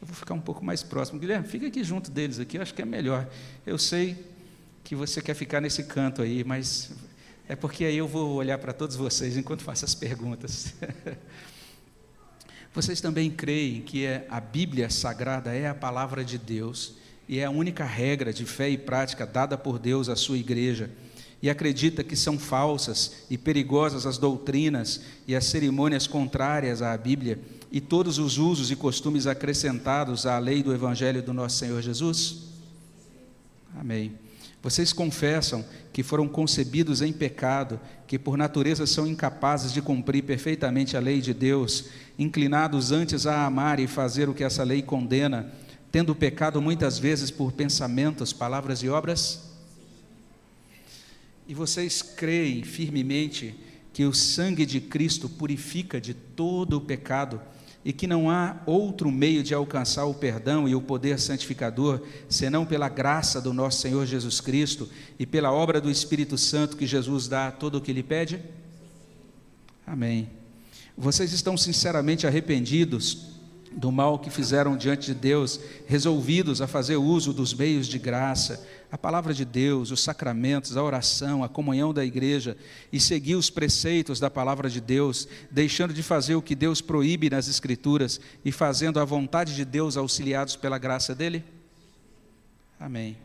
Eu 0.01 0.07
vou 0.07 0.15
ficar 0.15 0.35
um 0.35 0.41
pouco 0.41 0.65
mais 0.65 0.85
próximo. 0.85 1.19
Guilherme, 1.19 1.49
fica 1.49 1.67
aqui 1.67 1.83
junto 1.83 2.13
deles 2.13 2.39
aqui, 2.39 2.59
eu 2.59 2.63
acho 2.63 2.73
que 2.73 2.81
é 2.81 2.85
melhor. 2.85 3.29
Eu 3.67 3.77
sei 3.77 4.25
que 4.85 4.95
você 4.95 5.21
quer 5.21 5.35
ficar 5.35 5.61
nesse 5.61 5.83
canto 5.83 6.23
aí, 6.23 6.45
mas 6.45 6.93
é 7.49 7.57
porque 7.57 7.85
aí 7.85 7.97
eu 7.97 8.07
vou 8.07 8.35
olhar 8.37 8.59
para 8.59 8.73
todos 8.73 8.95
vocês 8.95 9.37
enquanto 9.37 9.65
faço 9.65 9.85
as 9.85 9.97
perguntas. 9.97 10.75
Vocês 12.73 13.03
também 13.03 13.31
creem 13.31 13.83
que 13.83 14.07
é, 14.07 14.27
a 14.31 14.41
Bíblia 14.41 14.89
Sagrada 14.89 15.53
é 15.53 15.69
a 15.69 15.75
palavra 15.75 16.25
de 16.25 16.39
Deus 16.39 17.02
e 17.33 17.39
é 17.39 17.47
a 17.47 17.51
única 17.51 17.83
regra 17.83 18.31
de 18.31 18.45
fé 18.45 18.69
e 18.69 18.77
prática 18.77 19.25
dada 19.25 19.57
por 19.57 19.79
Deus 19.79 20.11
à 20.11 20.15
sua 20.15 20.37
igreja? 20.37 20.91
E 21.41 21.49
acredita 21.49 22.05
que 22.05 22.15
são 22.15 22.39
falsas 22.39 23.25
e 23.31 23.39
perigosas 23.39 24.05
as 24.05 24.19
doutrinas 24.19 25.01
e 25.27 25.35
as 25.35 25.47
cerimônias 25.47 26.07
contrárias 26.07 26.83
à 26.83 26.95
Bíblia 26.95 27.41
e 27.73 27.81
todos 27.81 28.19
os 28.19 28.37
usos 28.37 28.71
e 28.71 28.77
costumes 28.77 29.27
acrescentados 29.27 30.27
à 30.27 30.39
lei 30.39 30.63
do 30.63 30.75
Evangelho 30.75 31.23
do 31.23 31.33
nosso 31.33 31.57
Senhor 31.57 31.81
Jesus? 31.81 32.49
Amém. 33.81 34.13
Vocês 34.63 34.93
confessam 34.93 35.65
que 35.91 36.03
foram 36.03 36.29
concebidos 36.29 37.01
em 37.01 37.15
pecado, 37.15 37.81
que 38.07 38.19
por 38.19 38.37
natureza 38.37 38.87
são 38.87 39.07
incapazes 39.07 39.73
de 39.73 39.81
cumprir 39.81 40.23
perfeitamente 40.23 40.99
a 40.99 41.01
lei 41.01 41.23
de 41.23 41.33
Deus, 41.33 41.87
inclinados 42.19 42.93
antes 42.93 43.27
a 43.27 43.47
amar 43.47 43.81
e 43.81 43.87
fazer 43.87 44.29
o 44.29 44.35
que 44.35 44.45
essa 44.45 44.63
lei 44.63 44.83
condena, 44.83 45.51
tendo 45.93 46.15
pecado 46.15 46.61
muitas 46.63 46.99
vezes 46.99 47.31
por 47.31 47.53
pensamentos, 47.53 48.33
palavras 48.33 48.83
e 48.83 48.89
obras? 48.89 49.43
E 51.47 51.55
vocês 51.55 52.01
creem 52.01 52.65
firmemente 52.65 53.55
que 53.93 54.07
o 54.07 54.15
sangue 54.15 54.65
de 54.65 54.81
Cristo 54.81 55.29
purifica 55.29 56.01
de 56.01 56.15
todo 56.15 56.79
o 56.79 56.81
pecado 56.81 57.39
e 57.85 57.93
que 57.93 58.07
não 58.07 58.31
há 58.31 58.63
outro 58.65 59.11
meio 59.11 59.43
de 59.43 59.53
alcançar 59.53 60.07
o 60.07 60.15
perdão 60.15 60.67
e 60.67 60.75
o 60.75 60.81
poder 60.81 61.19
santificador 61.19 62.01
senão 62.27 62.65
pela 62.65 62.89
graça 62.89 63.39
do 63.39 63.53
nosso 63.53 63.81
Senhor 63.81 64.07
Jesus 64.07 64.41
Cristo 64.41 64.89
e 65.19 65.27
pela 65.27 65.53
obra 65.53 65.79
do 65.79 65.91
Espírito 65.91 66.39
Santo 66.39 66.77
que 66.77 66.87
Jesus 66.87 67.29
dá 67.29 67.49
a 67.49 67.53
todo 67.53 67.77
o 67.77 67.81
que 67.83 67.93
lhe 67.93 68.03
pede? 68.03 68.41
Amém. 69.87 70.31
Vocês 70.97 71.33
estão 71.33 71.57
sinceramente 71.57 72.27
arrependidos 72.27 73.32
do 73.75 73.91
mal 73.91 74.19
que 74.19 74.31
fizeram 74.31 74.77
diante 74.77 75.07
de 75.07 75.15
Deus, 75.15 75.61
resolvidos 75.87 76.61
a 76.61 76.67
fazer 76.67 76.97
uso 76.97 77.33
dos 77.33 77.55
meios 77.55 77.87
de 77.87 77.99
graça, 77.99 78.67
a 78.91 78.99
palavra 78.99 79.33
de 79.33 79.45
Deus, 79.45 79.91
os 79.91 80.03
sacramentos, 80.03 80.77
a 80.77 80.83
oração, 80.83 81.43
a 81.43 81.49
comunhão 81.49 81.95
da 81.95 82.05
igreja 82.05 82.57
e 82.93 83.01
seguir 83.01 83.37
os 83.37 83.49
preceitos 83.49 84.21
da 84.21 84.29
palavra 84.29 84.69
de 84.69 84.81
Deus, 84.81 85.27
deixando 85.51 85.95
de 85.95 86.03
fazer 86.03 86.35
o 86.35 86.43
que 86.43 86.55
Deus 86.55 86.81
proíbe 86.81 87.31
nas 87.31 87.49
Escrituras 87.49 88.21
e 88.45 88.53
fazendo 88.53 89.01
a 89.01 89.05
vontade 89.05 89.55
de 89.55 89.65
Deus 89.65 89.97
auxiliados 89.97 90.57
pela 90.57 90.77
graça 90.77 91.15
dele? 91.15 91.43
Amém. 92.79 93.17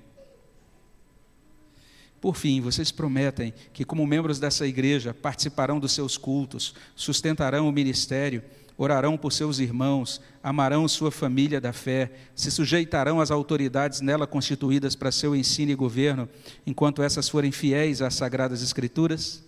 Por 2.21 2.35
fim, 2.35 2.61
vocês 2.61 2.91
prometem 2.91 3.53
que, 3.73 3.85
como 3.85 4.07
membros 4.07 4.39
dessa 4.39 4.65
igreja, 4.65 5.13
participarão 5.13 5.79
dos 5.79 5.91
seus 5.91 6.17
cultos, 6.17 6.73
sustentarão 6.95 7.67
o 7.67 7.71
ministério 7.71 8.41
orarão 8.77 9.17
por 9.17 9.33
seus 9.33 9.59
irmãos, 9.59 10.21
amarão 10.43 10.87
sua 10.87 11.11
família 11.11 11.59
da 11.59 11.73
fé, 11.73 12.11
se 12.35 12.51
sujeitarão 12.51 13.19
às 13.19 13.31
autoridades 13.31 14.01
nela 14.01 14.27
constituídas 14.27 14.95
para 14.95 15.11
seu 15.11 15.35
ensino 15.35 15.71
e 15.71 15.75
governo, 15.75 16.29
enquanto 16.65 17.01
essas 17.01 17.27
forem 17.27 17.51
fiéis 17.51 18.01
às 18.01 18.13
sagradas 18.13 18.61
escrituras? 18.61 19.43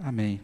Amém. 0.00 0.40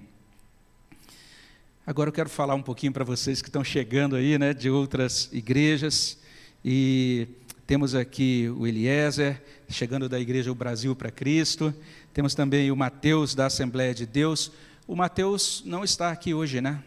Agora 1.86 2.08
eu 2.08 2.12
quero 2.12 2.28
falar 2.28 2.54
um 2.54 2.62
pouquinho 2.62 2.92
para 2.92 3.04
vocês 3.04 3.42
que 3.42 3.48
estão 3.48 3.64
chegando 3.64 4.16
aí, 4.16 4.38
né, 4.38 4.52
de 4.54 4.70
outras 4.70 5.28
igrejas 5.32 6.18
e 6.64 7.28
temos 7.66 7.94
aqui 7.94 8.50
o 8.56 8.66
Eliezer, 8.66 9.42
chegando 9.68 10.08
da 10.08 10.18
Igreja 10.18 10.50
O 10.50 10.54
Brasil 10.54 10.96
para 10.96 11.10
Cristo. 11.10 11.74
Temos 12.14 12.34
também 12.34 12.70
o 12.70 12.76
Mateus, 12.76 13.34
da 13.34 13.44
Assembleia 13.44 13.94
de 13.94 14.06
Deus. 14.06 14.50
O 14.86 14.96
Mateus 14.96 15.62
não 15.66 15.84
está 15.84 16.10
aqui 16.10 16.32
hoje, 16.32 16.62
né? 16.62 16.82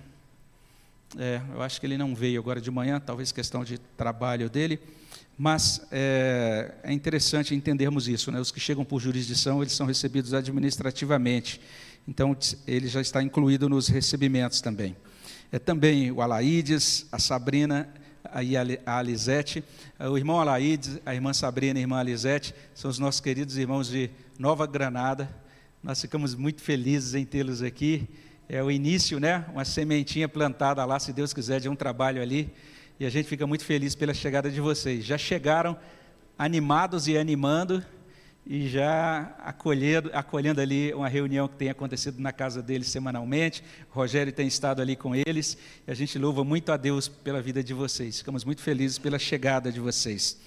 É, 1.17 1.41
eu 1.53 1.61
acho 1.61 1.79
que 1.79 1.85
ele 1.85 1.97
não 1.97 2.15
veio 2.15 2.39
agora 2.39 2.61
de 2.61 2.71
manhã, 2.71 2.99
talvez 2.99 3.31
questão 3.31 3.65
de 3.65 3.77
trabalho 3.97 4.49
dele, 4.49 4.79
mas 5.37 5.81
é, 5.91 6.73
é 6.83 6.93
interessante 6.93 7.53
entendermos 7.53 8.07
isso. 8.07 8.31
Né? 8.31 8.39
Os 8.39 8.51
que 8.51 8.59
chegam 8.59 8.85
por 8.85 9.01
jurisdição, 9.01 9.61
eles 9.61 9.73
são 9.73 9.85
recebidos 9.85 10.33
administrativamente. 10.33 11.59
Então, 12.07 12.35
ele 12.65 12.87
já 12.87 13.01
está 13.01 13.21
incluído 13.21 13.67
nos 13.67 13.87
recebimentos 13.87 14.61
também. 14.61 14.95
É 15.51 15.59
também 15.59 16.11
o 16.11 16.21
Alaídes, 16.21 17.05
a 17.11 17.19
Sabrina 17.19 17.89
e 18.43 18.55
a 18.55 18.97
Alisete. 18.97 19.63
O 19.99 20.17
irmão 20.17 20.39
Alaídes, 20.39 20.97
a 21.05 21.13
irmã 21.13 21.33
Sabrina 21.33 21.77
e 21.77 21.81
a 21.81 21.83
irmã 21.83 21.99
Alisete 21.99 22.55
são 22.73 22.89
os 22.89 22.97
nossos 22.97 23.19
queridos 23.19 23.57
irmãos 23.57 23.89
de 23.89 24.09
Nova 24.39 24.65
Granada. 24.65 25.29
Nós 25.83 25.99
ficamos 25.99 26.35
muito 26.35 26.61
felizes 26.61 27.15
em 27.15 27.25
tê-los 27.25 27.61
aqui 27.61 28.07
é 28.53 28.61
o 28.61 28.69
início, 28.69 29.17
né? 29.17 29.45
Uma 29.53 29.63
sementinha 29.63 30.27
plantada 30.27 30.83
lá, 30.83 30.99
se 30.99 31.13
Deus 31.13 31.33
quiser, 31.33 31.61
de 31.61 31.69
um 31.69 31.75
trabalho 31.75 32.21
ali. 32.21 32.51
E 32.99 33.05
a 33.05 33.09
gente 33.09 33.25
fica 33.25 33.47
muito 33.47 33.63
feliz 33.63 33.95
pela 33.95 34.13
chegada 34.13 34.51
de 34.51 34.59
vocês. 34.59 35.05
Já 35.05 35.17
chegaram 35.17 35.77
animados 36.37 37.07
e 37.07 37.17
animando 37.17 37.81
e 38.45 38.67
já 38.67 39.33
acolhendo, 39.39 40.11
acolhendo 40.11 40.59
ali 40.59 40.93
uma 40.93 41.07
reunião 41.07 41.47
que 41.47 41.55
tem 41.55 41.69
acontecido 41.69 42.19
na 42.19 42.33
casa 42.33 42.61
deles 42.61 42.89
semanalmente. 42.89 43.63
O 43.89 43.95
Rogério 43.95 44.33
tem 44.33 44.47
estado 44.47 44.81
ali 44.81 44.97
com 44.97 45.15
eles 45.15 45.57
e 45.87 45.89
a 45.89 45.93
gente 45.93 46.19
louva 46.19 46.43
muito 46.43 46.73
a 46.73 46.77
Deus 46.77 47.07
pela 47.07 47.41
vida 47.41 47.63
de 47.63 47.73
vocês. 47.73 48.17
Ficamos 48.17 48.43
muito 48.43 48.61
felizes 48.61 48.97
pela 48.97 49.17
chegada 49.17 49.71
de 49.71 49.79
vocês. 49.79 50.37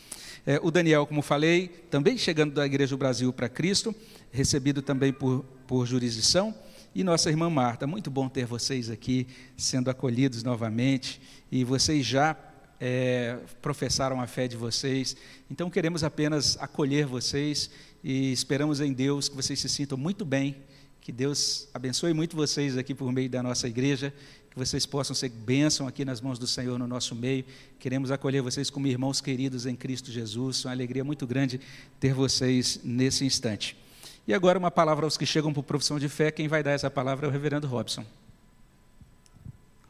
É, 0.44 0.60
o 0.62 0.70
Daniel, 0.70 1.06
como 1.06 1.22
falei, 1.22 1.68
também 1.90 2.18
chegando 2.18 2.52
da 2.52 2.66
Igreja 2.66 2.90
do 2.90 2.98
Brasil 2.98 3.32
para 3.32 3.48
Cristo, 3.48 3.94
recebido 4.30 4.82
também 4.82 5.10
por, 5.10 5.42
por 5.66 5.86
jurisdição 5.86 6.54
e 6.94 7.02
nossa 7.02 7.28
irmã 7.28 7.50
Marta. 7.50 7.86
Muito 7.86 8.10
bom 8.10 8.28
ter 8.28 8.46
vocês 8.46 8.88
aqui 8.88 9.26
sendo 9.56 9.90
acolhidos 9.90 10.42
novamente 10.42 11.20
e 11.50 11.64
vocês 11.64 12.06
já 12.06 12.36
é, 12.80 13.38
professaram 13.60 14.20
a 14.20 14.26
fé 14.26 14.46
de 14.46 14.56
vocês. 14.56 15.16
Então 15.50 15.68
queremos 15.68 16.04
apenas 16.04 16.56
acolher 16.60 17.06
vocês 17.06 17.68
e 18.02 18.30
esperamos 18.32 18.80
em 18.80 18.92
Deus 18.92 19.28
que 19.28 19.34
vocês 19.34 19.58
se 19.58 19.68
sintam 19.68 19.98
muito 19.98 20.24
bem, 20.24 20.56
que 21.00 21.10
Deus 21.10 21.68
abençoe 21.74 22.12
muito 22.12 22.36
vocês 22.36 22.78
aqui 22.78 22.94
por 22.94 23.10
meio 23.10 23.28
da 23.28 23.42
nossa 23.42 23.66
igreja, 23.66 24.14
que 24.50 24.56
vocês 24.56 24.86
possam 24.86 25.16
ser 25.16 25.30
bênção 25.30 25.88
aqui 25.88 26.04
nas 26.04 26.20
mãos 26.20 26.38
do 26.38 26.46
Senhor 26.46 26.78
no 26.78 26.86
nosso 26.86 27.14
meio. 27.14 27.44
Queremos 27.80 28.12
acolher 28.12 28.40
vocês 28.40 28.70
como 28.70 28.86
irmãos 28.86 29.20
queridos 29.20 29.66
em 29.66 29.74
Cristo 29.74 30.12
Jesus. 30.12 30.64
Uma 30.64 30.70
alegria 30.70 31.02
muito 31.02 31.26
grande 31.26 31.60
ter 31.98 32.14
vocês 32.14 32.80
nesse 32.84 33.24
instante. 33.24 33.83
E 34.26 34.32
agora 34.32 34.58
uma 34.58 34.70
palavra 34.70 35.04
aos 35.04 35.18
que 35.18 35.26
chegam 35.26 35.52
por 35.52 35.62
profissão 35.62 35.98
de 35.98 36.08
fé. 36.08 36.30
Quem 36.30 36.48
vai 36.48 36.62
dar 36.62 36.70
essa 36.70 36.90
palavra 36.90 37.26
é 37.26 37.28
o 37.28 37.32
reverendo 37.32 37.66
Robson. 37.66 38.06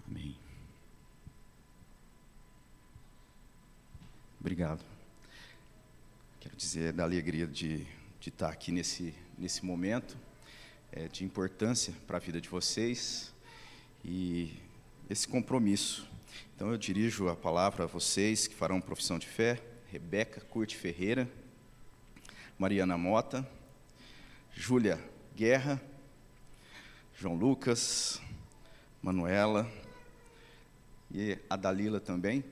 Amém. 0.08 0.36
Obrigado. 4.40 4.80
Quero 6.40 6.56
dizer 6.56 6.92
da 6.92 7.04
alegria 7.04 7.46
de, 7.46 7.86
de 8.18 8.28
estar 8.28 8.48
aqui 8.48 8.72
nesse, 8.72 9.14
nesse 9.38 9.64
momento, 9.64 10.16
é, 10.90 11.06
de 11.06 11.24
importância 11.24 11.94
para 12.04 12.16
a 12.16 12.20
vida 12.20 12.40
de 12.40 12.48
vocês 12.48 13.32
e 14.04 14.52
esse 15.08 15.28
compromisso. 15.28 16.08
Então 16.56 16.72
eu 16.72 16.76
dirijo 16.76 17.28
a 17.28 17.36
palavra 17.36 17.84
a 17.84 17.86
vocês 17.86 18.48
que 18.48 18.54
farão 18.54 18.80
profissão 18.80 19.16
de 19.16 19.28
fé, 19.28 19.62
Rebeca 19.92 20.40
Curte 20.40 20.76
Ferreira, 20.76 21.30
Mariana 22.58 22.98
Mota, 22.98 23.48
Júlia 24.56 25.02
Guerra, 25.34 25.82
João 27.18 27.34
Lucas, 27.34 28.20
Manuela 29.02 29.70
e 31.12 31.36
a 31.50 31.56
Dalila 31.56 32.00
também. 32.00 32.44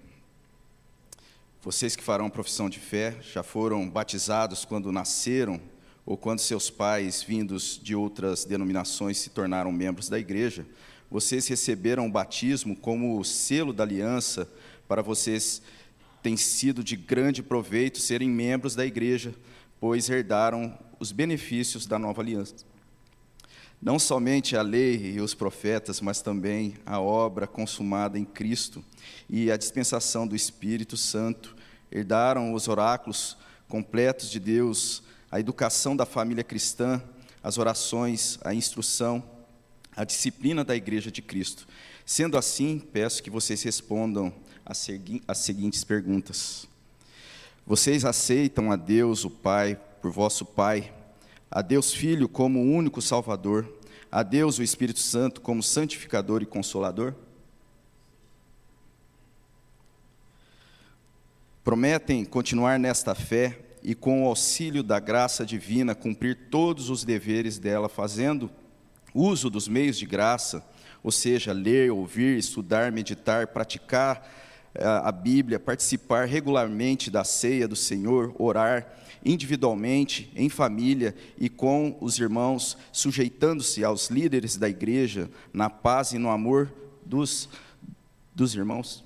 Vocês 1.62 1.94
que 1.94 2.02
farão 2.02 2.28
profissão 2.28 2.68
de 2.68 2.80
fé 2.80 3.16
já 3.22 3.42
foram 3.42 3.88
batizados 3.88 4.64
quando 4.64 4.90
nasceram 4.90 5.60
ou 6.04 6.16
quando 6.16 6.40
seus 6.40 6.68
pais, 6.68 7.22
vindos 7.22 7.80
de 7.80 7.94
outras 7.94 8.44
denominações, 8.44 9.18
se 9.18 9.30
tornaram 9.30 9.70
membros 9.70 10.08
da 10.08 10.18
igreja. 10.18 10.66
Vocês 11.08 11.46
receberam 11.46 12.06
o 12.06 12.10
batismo 12.10 12.76
como 12.76 13.18
o 13.18 13.24
selo 13.24 13.72
da 13.72 13.84
aliança 13.84 14.50
para 14.88 15.02
vocês 15.02 15.62
tem 16.20 16.36
sido 16.36 16.82
de 16.82 16.96
grande 16.96 17.42
proveito 17.42 17.98
serem 17.98 18.28
membros 18.28 18.74
da 18.74 18.84
igreja, 18.84 19.34
pois 19.80 20.10
herdaram 20.10 20.76
os 21.02 21.10
benefícios 21.10 21.84
da 21.84 21.98
nova 21.98 22.22
aliança. 22.22 22.54
não 23.82 23.98
somente 23.98 24.56
a 24.56 24.62
lei 24.62 25.14
e 25.14 25.20
os 25.20 25.34
profetas, 25.34 26.00
mas 26.00 26.22
também 26.22 26.76
a 26.86 27.00
obra 27.00 27.48
consumada 27.48 28.16
em 28.16 28.24
Cristo 28.24 28.84
e 29.28 29.50
a 29.50 29.56
dispensação 29.56 30.24
do 30.24 30.36
Espírito 30.36 30.96
Santo 30.96 31.56
herdaram 31.90 32.54
os 32.54 32.68
oráculos 32.68 33.36
completos 33.68 34.30
de 34.30 34.38
Deus, 34.38 35.02
a 35.28 35.40
educação 35.40 35.96
da 35.96 36.06
família 36.06 36.44
cristã, 36.44 37.02
as 37.42 37.58
orações, 37.58 38.38
a 38.44 38.54
instrução, 38.54 39.20
a 39.96 40.04
disciplina 40.04 40.62
da 40.62 40.76
Igreja 40.76 41.10
de 41.10 41.20
Cristo. 41.20 41.66
Sendo 42.06 42.38
assim, 42.38 42.78
peço 42.78 43.20
que 43.20 43.30
vocês 43.30 43.60
respondam 43.64 44.32
as, 44.64 44.78
segui 44.78 45.20
as 45.26 45.38
seguintes 45.38 45.82
perguntas: 45.82 46.68
Vocês 47.66 48.04
aceitam 48.04 48.70
a 48.70 48.76
Deus, 48.76 49.24
o 49.24 49.30
Pai, 49.30 49.76
por 50.02 50.10
vosso 50.10 50.44
Pai, 50.44 50.92
a 51.48 51.62
Deus 51.62 51.94
Filho 51.94 52.28
como 52.28 52.60
único 52.60 53.00
Salvador, 53.00 53.72
a 54.10 54.24
Deus 54.24 54.58
o 54.58 54.62
Espírito 54.62 54.98
Santo 54.98 55.40
como 55.40 55.62
santificador 55.62 56.42
e 56.42 56.46
consolador? 56.46 57.14
Prometem 61.62 62.24
continuar 62.24 62.80
nesta 62.80 63.14
fé 63.14 63.60
e, 63.80 63.94
com 63.94 64.24
o 64.24 64.26
auxílio 64.26 64.82
da 64.82 64.98
graça 64.98 65.46
divina, 65.46 65.94
cumprir 65.94 66.48
todos 66.50 66.90
os 66.90 67.04
deveres 67.04 67.56
dela, 67.56 67.88
fazendo 67.88 68.50
uso 69.14 69.48
dos 69.48 69.68
meios 69.68 69.96
de 69.96 70.04
graça, 70.04 70.66
ou 71.00 71.12
seja, 71.12 71.52
ler, 71.52 71.92
ouvir, 71.92 72.36
estudar, 72.36 72.90
meditar, 72.90 73.46
praticar 73.46 74.28
a 74.74 75.12
Bíblia, 75.12 75.60
participar 75.60 76.26
regularmente 76.26 77.10
da 77.10 77.24
ceia 77.24 77.68
do 77.68 77.76
Senhor, 77.76 78.34
orar 78.38 78.86
individualmente, 79.24 80.32
em 80.34 80.48
família 80.48 81.14
e 81.38 81.48
com 81.48 81.96
os 82.00 82.18
irmãos, 82.18 82.76
sujeitando-se 82.90 83.84
aos 83.84 84.08
líderes 84.08 84.56
da 84.56 84.68
igreja, 84.68 85.30
na 85.52 85.68
paz 85.70 86.12
e 86.12 86.18
no 86.18 86.30
amor 86.30 86.72
dos, 87.04 87.48
dos 88.34 88.54
irmãos? 88.54 89.04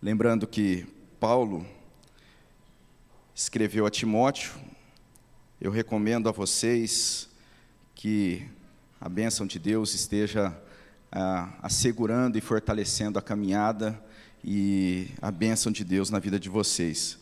Lembrando 0.00 0.46
que 0.46 0.86
Paulo 1.18 1.66
escreveu 3.34 3.84
a 3.84 3.90
Timóteo, 3.90 4.52
eu 5.60 5.70
recomendo 5.70 6.26
a 6.26 6.32
vocês 6.32 7.28
que 7.94 8.48
a 9.00 9.08
bênção 9.08 9.46
de 9.46 9.58
Deus 9.58 9.94
esteja 9.94 10.54
ah, 11.10 11.48
assegurando 11.62 12.36
e 12.36 12.40
fortalecendo 12.40 13.18
a 13.18 13.22
caminhada 13.22 13.98
e 14.44 15.08
a 15.22 15.30
bênção 15.30 15.72
de 15.72 15.82
Deus 15.84 16.10
na 16.10 16.18
vida 16.18 16.38
de 16.38 16.50
vocês. 16.50 17.18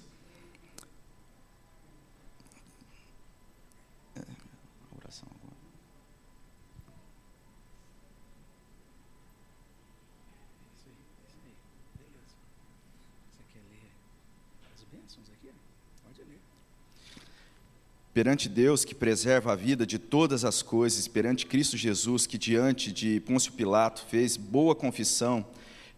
Perante 18.18 18.48
Deus 18.48 18.84
que 18.84 18.96
preserva 18.96 19.52
a 19.52 19.54
vida 19.54 19.86
de 19.86 19.96
todas 19.96 20.44
as 20.44 20.60
coisas, 20.60 21.06
perante 21.06 21.46
Cristo 21.46 21.76
Jesus 21.76 22.26
que 22.26 22.36
diante 22.36 22.90
de 22.90 23.20
Pôncio 23.20 23.52
Pilato 23.52 24.04
fez 24.10 24.36
boa 24.36 24.74
confissão, 24.74 25.46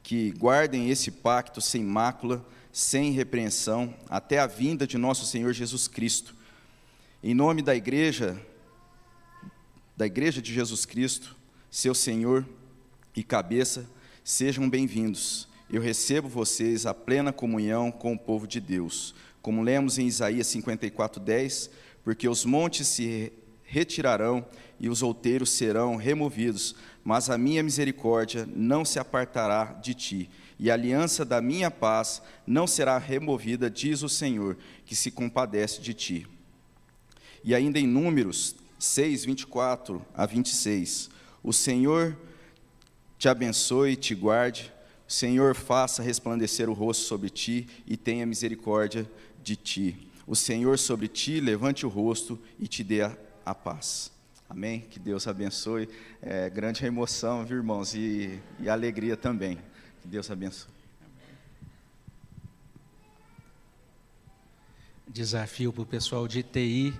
que 0.03 0.31
guardem 0.33 0.91
esse 0.91 1.11
pacto 1.11 1.63
sem 1.63 1.83
mácula, 1.83 2.45
sem 2.71 3.11
repreensão, 3.13 3.95
até 4.07 4.39
a 4.39 4.47
vinda 4.47 4.87
de 4.87 4.99
nosso 4.99 5.25
Senhor 5.25 5.55
Jesus 5.55 5.89
Cristo. 5.89 6.35
Em 7.25 7.33
nome 7.33 7.63
da 7.63 7.75
igreja, 7.75 8.39
da 9.97 10.05
igreja 10.05 10.43
de 10.43 10.53
Jesus 10.53 10.85
Cristo, 10.85 11.35
seu 11.71 11.95
Senhor 11.95 12.47
e 13.17 13.25
cabeça, 13.25 13.89
sejam 14.23 14.69
bem-vindos. 14.69 15.49
Eu 15.71 15.81
recebo 15.81 16.29
vocês 16.29 16.85
a 16.85 16.93
plena 16.93 17.33
comunhão 17.33 17.91
com 17.91 18.13
o 18.13 18.19
povo 18.19 18.47
de 18.47 18.61
Deus. 18.61 19.15
Como 19.41 19.63
lemos 19.63 19.97
em 19.97 20.07
Isaías 20.07 20.49
54:10, 20.49 21.71
porque 22.05 22.29
os 22.29 22.45
montes 22.45 22.89
se 22.89 23.33
retirarão 23.63 24.45
e 24.81 24.89
os 24.89 25.03
outeiros 25.03 25.51
serão 25.51 25.97
removidos, 25.97 26.75
mas 27.05 27.31
a 27.31 27.39
minha 27.39 27.63
misericórdia 27.63 28.49
não 28.55 28.85
se 28.85 28.99
apartará 28.99 29.79
de 29.81 29.95
ti, 29.95 30.31
e 30.59 30.71
a 30.71 30.75
aliança 30.75 31.25
da 31.25 31.41
minha 31.41 31.71
paz 31.71 32.21
não 32.47 32.67
será 32.67 32.99
removida, 32.99 33.71
diz 33.71 34.03
o 34.03 34.09
Senhor, 34.09 34.59
que 34.85 34.97
se 34.97 35.11
compadece 35.11 35.81
de 35.81 35.95
ti. 35.95 36.27
E 37.45 37.55
ainda 37.55 37.79
em 37.79 37.87
Números 37.87 38.57
6, 38.79 39.25
24 39.25 40.05
a 40.15 40.27
26, 40.27 41.09
o 41.43 41.53
Senhor 41.53 42.17
te 43.19 43.29
abençoe 43.29 43.93
e 43.93 43.97
te 43.97 44.15
guarde, 44.15 44.73
o 45.09 45.13
Senhor 45.13 45.55
faça 45.55 46.03
resplandecer 46.03 46.69
o 46.69 46.75
rosto 46.75 47.05
sobre 47.05 47.31
ti 47.31 47.67
e 47.87 47.97
tenha 47.97 48.27
misericórdia 48.27 49.11
de 49.43 49.57
ti 49.57 50.10
o 50.31 50.37
Senhor 50.37 50.79
sobre 50.79 51.09
ti 51.09 51.41
levante 51.41 51.85
o 51.85 51.89
rosto 51.89 52.39
e 52.57 52.69
te 52.69 52.85
dê 52.85 53.03
a, 53.03 53.19
a 53.45 53.53
paz. 53.53 54.13
Amém? 54.49 54.87
Que 54.89 55.01
Deus 55.01 55.27
abençoe. 55.27 55.89
É, 56.23 56.49
grande 56.49 56.87
emoção, 56.87 57.45
viu, 57.45 57.57
irmãos? 57.57 57.95
E, 57.97 58.39
e 58.61 58.69
alegria 58.69 59.17
também. 59.17 59.59
Que 60.01 60.07
Deus 60.07 60.31
abençoe. 60.31 60.71
Desafio 65.09 65.73
para 65.73 65.83
o 65.83 65.87
pessoal 65.87 66.29
de 66.29 66.45
TI. 66.45 66.95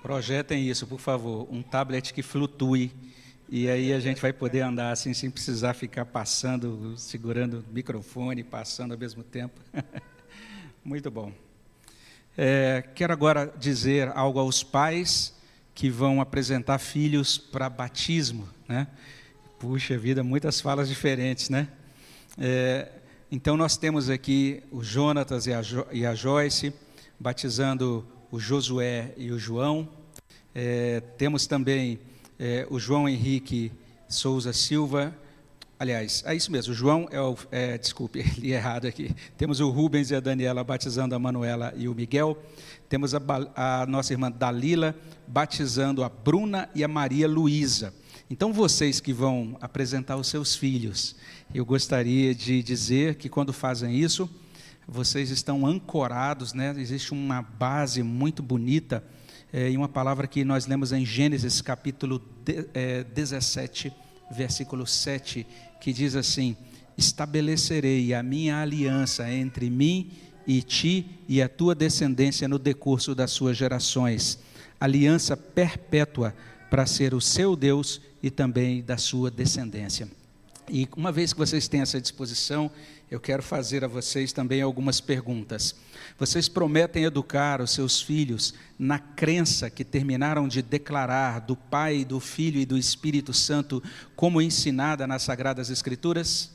Projetem 0.00 0.68
isso, 0.68 0.86
por 0.86 1.00
favor. 1.00 1.48
Um 1.50 1.62
tablet 1.62 2.14
que 2.14 2.22
flutue. 2.22 2.92
E 3.48 3.68
aí 3.68 3.92
a 3.92 3.98
gente 3.98 4.22
vai 4.22 4.32
poder 4.32 4.60
andar 4.60 4.92
assim, 4.92 5.12
sem 5.12 5.28
precisar 5.28 5.74
ficar 5.74 6.04
passando, 6.04 6.96
segurando 6.96 7.64
o 7.68 7.74
microfone, 7.74 8.44
passando 8.44 8.92
ao 8.92 8.98
mesmo 8.98 9.24
tempo. 9.24 9.60
Muito 10.84 11.10
bom. 11.10 11.49
É, 12.38 12.84
quero 12.94 13.12
agora 13.12 13.52
dizer 13.58 14.08
algo 14.14 14.38
aos 14.38 14.62
pais 14.62 15.34
que 15.74 15.90
vão 15.90 16.20
apresentar 16.20 16.78
filhos 16.78 17.36
para 17.36 17.68
batismo, 17.68 18.48
né? 18.68 18.86
Puxa 19.58 19.98
vida, 19.98 20.22
muitas 20.22 20.60
falas 20.60 20.88
diferentes, 20.88 21.50
né? 21.50 21.68
É, 22.38 22.88
então 23.30 23.56
nós 23.56 23.76
temos 23.76 24.08
aqui 24.08 24.62
o 24.70 24.82
Jonatas 24.82 25.46
e 25.46 25.52
a, 25.52 25.60
jo 25.60 25.86
e 25.92 26.06
a 26.06 26.14
Joyce 26.14 26.72
batizando 27.18 28.06
o 28.30 28.38
Josué 28.38 29.12
e 29.16 29.32
o 29.32 29.38
João. 29.38 29.88
É, 30.54 31.00
temos 31.18 31.46
também 31.46 31.98
é, 32.38 32.66
o 32.70 32.78
João 32.78 33.08
Henrique 33.08 33.72
Souza 34.08 34.52
Silva 34.52 35.14
Aliás, 35.80 36.22
é 36.26 36.34
isso 36.34 36.52
mesmo, 36.52 36.74
o 36.74 36.76
João 36.76 37.08
é 37.10 37.18
o. 37.18 37.34
É, 37.50 37.78
desculpe, 37.78 38.22
li 38.36 38.52
errado 38.52 38.86
aqui. 38.86 39.16
Temos 39.38 39.60
o 39.60 39.70
Rubens 39.70 40.10
e 40.10 40.14
a 40.14 40.20
Daniela 40.20 40.62
batizando 40.62 41.14
a 41.14 41.18
Manuela 41.18 41.72
e 41.74 41.88
o 41.88 41.94
Miguel. 41.94 42.36
Temos 42.86 43.14
a, 43.14 43.20
a 43.56 43.86
nossa 43.86 44.12
irmã 44.12 44.30
Dalila 44.30 44.94
batizando 45.26 46.04
a 46.04 46.08
Bruna 46.10 46.68
e 46.74 46.84
a 46.84 46.88
Maria 46.88 47.26
Luísa. 47.26 47.94
Então, 48.28 48.52
vocês 48.52 49.00
que 49.00 49.10
vão 49.10 49.56
apresentar 49.58 50.18
os 50.18 50.26
seus 50.28 50.54
filhos, 50.54 51.16
eu 51.54 51.64
gostaria 51.64 52.34
de 52.34 52.62
dizer 52.62 53.14
que 53.14 53.30
quando 53.30 53.50
fazem 53.50 53.96
isso, 53.96 54.28
vocês 54.86 55.30
estão 55.30 55.64
ancorados, 55.64 56.52
né? 56.52 56.74
existe 56.76 57.12
uma 57.12 57.40
base 57.40 58.02
muito 58.02 58.42
bonita, 58.42 59.02
é, 59.50 59.70
em 59.70 59.78
uma 59.78 59.88
palavra 59.88 60.26
que 60.26 60.44
nós 60.44 60.66
lemos 60.66 60.92
em 60.92 61.06
Gênesis 61.06 61.62
capítulo 61.62 62.20
de, 62.44 62.68
é, 62.74 63.02
17, 63.02 63.90
versículo 64.30 64.86
7, 64.86 65.46
que 65.80 65.92
diz 65.92 66.14
assim: 66.14 66.56
Estabelecerei 66.96 68.12
a 68.14 68.22
minha 68.22 68.60
aliança 68.60 69.30
entre 69.32 69.70
mim 69.70 70.10
e 70.46 70.62
ti 70.62 71.06
e 71.28 71.40
a 71.40 71.48
tua 71.48 71.74
descendência 71.74 72.46
no 72.46 72.58
decurso 72.58 73.14
das 73.14 73.30
suas 73.30 73.56
gerações, 73.56 74.38
aliança 74.78 75.36
perpétua 75.36 76.34
para 76.68 76.86
ser 76.86 77.14
o 77.14 77.20
seu 77.20 77.56
Deus 77.56 78.00
e 78.22 78.30
também 78.30 78.82
da 78.82 78.96
sua 78.96 79.30
descendência. 79.30 80.08
E 80.68 80.88
uma 80.96 81.10
vez 81.10 81.32
que 81.32 81.38
vocês 81.38 81.66
têm 81.66 81.80
essa 81.80 82.00
disposição, 82.00 82.70
eu 83.10 83.18
quero 83.18 83.42
fazer 83.42 83.84
a 83.84 83.88
vocês 83.88 84.32
também 84.32 84.62
algumas 84.62 85.00
perguntas. 85.00 85.74
Vocês 86.16 86.48
prometem 86.48 87.04
educar 87.04 87.60
os 87.60 87.72
seus 87.72 88.00
filhos 88.00 88.54
na 88.78 89.00
crença 89.00 89.68
que 89.68 89.84
terminaram 89.84 90.46
de 90.46 90.62
declarar 90.62 91.40
do 91.40 91.56
Pai, 91.56 92.04
do 92.04 92.20
Filho 92.20 92.60
e 92.60 92.66
do 92.66 92.78
Espírito 92.78 93.32
Santo, 93.32 93.82
como 94.14 94.40
ensinada 94.40 95.08
nas 95.08 95.22
Sagradas 95.22 95.70
Escrituras? 95.70 96.52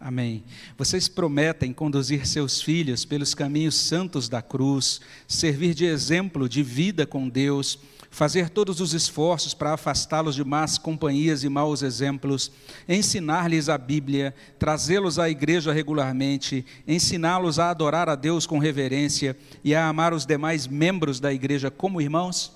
Amém. 0.00 0.44
Vocês 0.76 1.06
prometem 1.06 1.72
conduzir 1.72 2.26
seus 2.26 2.60
filhos 2.60 3.04
pelos 3.04 3.34
caminhos 3.34 3.76
santos 3.76 4.28
da 4.28 4.42
cruz, 4.42 5.00
servir 5.26 5.74
de 5.74 5.84
exemplo 5.84 6.48
de 6.48 6.62
vida 6.62 7.06
com 7.06 7.28
Deus, 7.28 7.78
fazer 8.18 8.50
todos 8.50 8.80
os 8.80 8.94
esforços 8.94 9.54
para 9.54 9.74
afastá-los 9.74 10.34
de 10.34 10.42
más 10.42 10.76
companhias 10.76 11.44
e 11.44 11.48
maus 11.48 11.82
exemplos, 11.82 12.50
ensinar-lhes 12.88 13.68
a 13.68 13.78
Bíblia, 13.78 14.34
trazê-los 14.58 15.20
à 15.20 15.30
igreja 15.30 15.72
regularmente, 15.72 16.66
ensiná-los 16.84 17.60
a 17.60 17.70
adorar 17.70 18.08
a 18.08 18.16
Deus 18.16 18.44
com 18.44 18.58
reverência 18.58 19.36
e 19.62 19.72
a 19.72 19.86
amar 19.86 20.12
os 20.12 20.26
demais 20.26 20.66
membros 20.66 21.20
da 21.20 21.32
igreja 21.32 21.70
como 21.70 22.00
irmãos? 22.00 22.50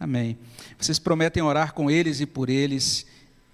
Amém. 0.00 0.36
Vocês 0.76 0.98
prometem 0.98 1.40
orar 1.40 1.72
com 1.72 1.88
eles 1.88 2.18
e 2.18 2.26
por 2.26 2.50
eles, 2.50 3.06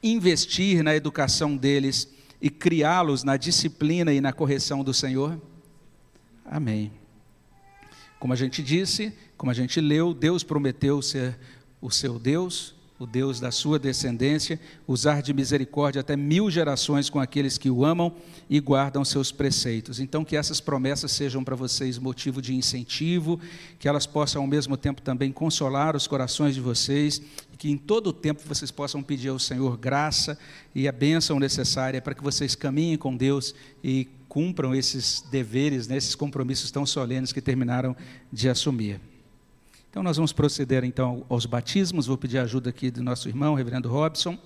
investir 0.02 0.82
na 0.82 0.96
educação 0.96 1.54
deles 1.54 2.08
e 2.40 2.48
criá-los 2.48 3.22
na 3.22 3.36
disciplina 3.36 4.10
e 4.10 4.22
na 4.22 4.32
correção 4.32 4.82
do 4.82 4.94
Senhor? 4.94 5.38
Amém. 6.46 6.90
Como 8.18 8.32
a 8.32 8.36
gente 8.36 8.62
disse, 8.62 9.12
como 9.38 9.52
a 9.52 9.54
gente 9.54 9.80
leu, 9.80 10.12
Deus 10.12 10.42
prometeu 10.42 11.00
ser 11.00 11.38
o 11.80 11.90
seu 11.90 12.18
Deus, 12.18 12.74
o 12.98 13.06
Deus 13.06 13.38
da 13.38 13.52
sua 13.52 13.78
descendência, 13.78 14.58
usar 14.86 15.22
de 15.22 15.32
misericórdia 15.32 16.00
até 16.00 16.16
mil 16.16 16.50
gerações 16.50 17.08
com 17.08 17.20
aqueles 17.20 17.56
que 17.56 17.70
o 17.70 17.84
amam 17.84 18.12
e 18.50 18.58
guardam 18.58 19.04
seus 19.04 19.30
preceitos. 19.30 20.00
Então, 20.00 20.24
que 20.24 20.36
essas 20.36 20.60
promessas 20.60 21.12
sejam 21.12 21.44
para 21.44 21.54
vocês 21.54 21.98
motivo 21.98 22.42
de 22.42 22.52
incentivo, 22.52 23.40
que 23.78 23.86
elas 23.86 24.06
possam 24.06 24.42
ao 24.42 24.48
mesmo 24.48 24.76
tempo 24.76 25.00
também 25.00 25.30
consolar 25.30 25.94
os 25.94 26.08
corações 26.08 26.56
de 26.56 26.60
vocês, 26.60 27.22
e 27.54 27.56
que 27.56 27.70
em 27.70 27.76
todo 27.76 28.08
o 28.08 28.12
tempo 28.12 28.42
vocês 28.44 28.72
possam 28.72 29.00
pedir 29.04 29.28
ao 29.28 29.38
Senhor 29.38 29.76
graça 29.76 30.36
e 30.74 30.88
a 30.88 30.92
bênção 30.92 31.38
necessária 31.38 32.02
para 32.02 32.14
que 32.14 32.24
vocês 32.24 32.56
caminhem 32.56 32.98
com 32.98 33.16
Deus 33.16 33.54
e 33.84 34.08
cumpram 34.28 34.74
esses 34.74 35.24
deveres, 35.30 35.86
né, 35.86 35.96
esses 35.96 36.16
compromissos 36.16 36.72
tão 36.72 36.84
solenes 36.84 37.32
que 37.32 37.40
terminaram 37.40 37.96
de 38.32 38.48
assumir. 38.48 39.00
Então 39.98 40.04
nós 40.04 40.16
vamos 40.16 40.32
proceder 40.32 40.84
então 40.84 41.26
aos 41.28 41.44
batismos. 41.44 42.06
Vou 42.06 42.16
pedir 42.16 42.38
a 42.38 42.42
ajuda 42.42 42.70
aqui 42.70 42.88
do 42.88 43.02
nosso 43.02 43.28
irmão, 43.28 43.56
reverendo 43.56 43.88
Robson. 43.88 44.38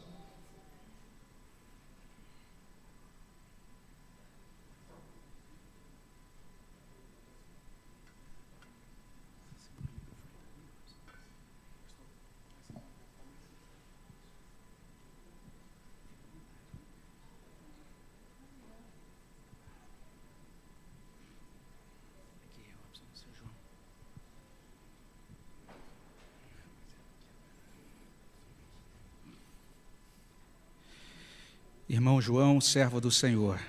Irmão 31.93 32.23
João, 32.23 32.59
servo 32.59 33.03
do 33.03 33.11
Senhor, 33.11 33.61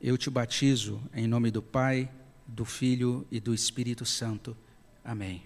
eu 0.00 0.16
te 0.16 0.30
batizo 0.30 0.98
em 1.12 1.26
nome 1.26 1.50
do 1.50 1.60
Pai, 1.60 2.10
do 2.46 2.64
Filho 2.64 3.26
e 3.30 3.38
do 3.38 3.52
Espírito 3.52 4.06
Santo. 4.06 4.56
Amém. 5.04 5.42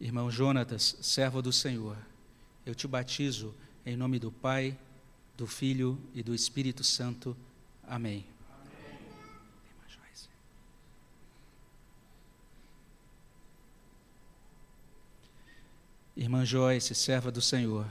Irmão 0.00 0.30
Jonatas, 0.30 0.96
servo 1.02 1.42
do 1.42 1.52
Senhor, 1.52 1.98
eu 2.64 2.74
te 2.74 2.88
batizo 2.88 3.54
em 3.84 3.98
nome 3.98 4.18
do 4.18 4.32
Pai, 4.32 4.78
do 5.36 5.46
Filho 5.46 6.00
e 6.14 6.22
do 6.22 6.34
Espírito 6.34 6.82
Santo. 6.82 7.36
Amém. 7.86 8.24
Irmã 16.20 16.44
Joyce, 16.44 16.94
serva 16.94 17.32
do 17.32 17.40
Senhor, 17.40 17.86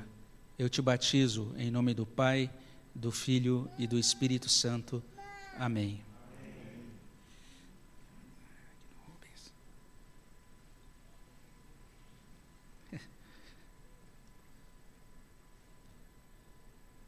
eu 0.59 0.69
te 0.69 0.83
batizo 0.83 1.51
em 1.57 1.71
nome 1.71 1.95
do 1.95 2.05
Pai, 2.05 2.47
do 2.93 3.11
Filho 3.11 3.67
e 3.75 3.87
do 3.87 3.97
Espírito 3.97 4.47
Santo. 4.47 5.01
Amém. 5.57 6.03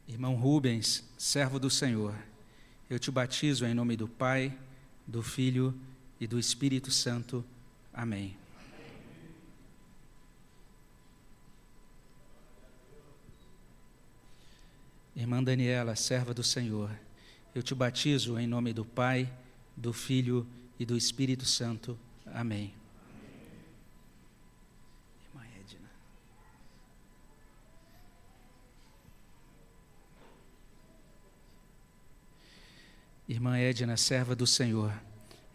Irmão 0.08 0.34
Rubens, 0.34 1.08
servo 1.16 1.60
do 1.60 1.70
Senhor, 1.70 2.16
eu 2.90 2.98
te 2.98 3.12
batizo 3.12 3.64
em 3.64 3.72
nome 3.72 3.96
do 3.96 4.08
Pai, 4.08 4.52
do 5.06 5.22
Filho 5.22 5.72
e 6.20 6.26
do 6.26 6.36
Espírito 6.36 6.90
Santo. 6.90 7.44
Amém. 7.94 8.41
Irmã 15.14 15.42
Daniela, 15.42 15.94
serva 15.94 16.32
do 16.32 16.42
Senhor, 16.42 16.90
eu 17.54 17.62
te 17.62 17.74
batizo 17.74 18.38
em 18.38 18.46
nome 18.46 18.72
do 18.72 18.84
Pai, 18.84 19.30
do 19.76 19.92
Filho 19.92 20.46
e 20.78 20.86
do 20.86 20.96
Espírito 20.96 21.44
Santo. 21.44 21.98
Amém. 22.26 22.72
Irmã 25.28 25.44
Edna. 25.60 25.90
Irmã 33.28 33.58
Edna, 33.58 33.96
serva 33.98 34.34
do 34.34 34.46
Senhor, 34.46 34.92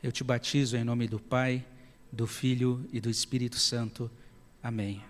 eu 0.03 0.11
te 0.11 0.23
batizo 0.23 0.77
em 0.77 0.83
nome 0.83 1.07
do 1.07 1.19
Pai, 1.19 1.65
do 2.11 2.27
Filho 2.27 2.87
e 2.93 3.01
do 3.01 3.09
Espírito 3.09 3.57
Santo. 3.57 4.09
Amém. 4.61 5.03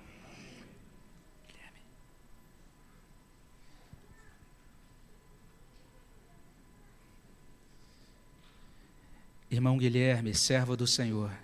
Irmão 9.58 9.76
Guilherme, 9.76 10.36
servo 10.36 10.78
do 10.78 10.86
Senhor, 10.86 11.36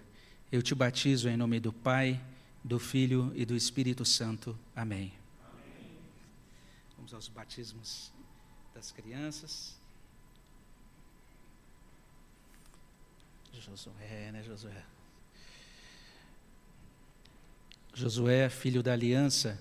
eu 0.51 0.61
te 0.61 0.75
batizo 0.75 1.27
em 1.27 1.35
nome 1.35 1.59
do 1.59 1.73
Pai, 1.73 2.21
do 2.63 2.77
Filho 2.77 3.31
e 3.33 3.43
do 3.43 3.55
Espírito 3.55 4.05
Santo. 4.05 4.55
Amém. 4.75 5.11
Amém. 5.43 5.97
Vamos 6.95 7.11
aos 7.11 7.27
batismos 7.27 8.13
das 8.71 8.91
crianças. 8.91 9.75
Josué, 13.51 14.31
né, 14.31 14.43
Josué? 14.43 14.83
Josué, 17.95 18.47
filho 18.47 18.83
da 18.83 18.93
aliança, 18.93 19.59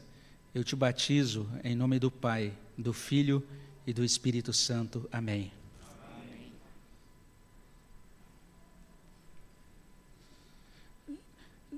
eu 0.55 0.63
te 0.63 0.77
batizo 0.77 1.49
em 1.65 1.75
nome 1.75 1.99
do 1.99 2.11
Pai, 2.11 2.53
do 2.77 2.93
Filho 2.93 3.43
e 3.87 3.95
do 3.95 4.05
Espírito 4.05 4.53
Santo. 4.53 5.09
Amém. 5.11 5.62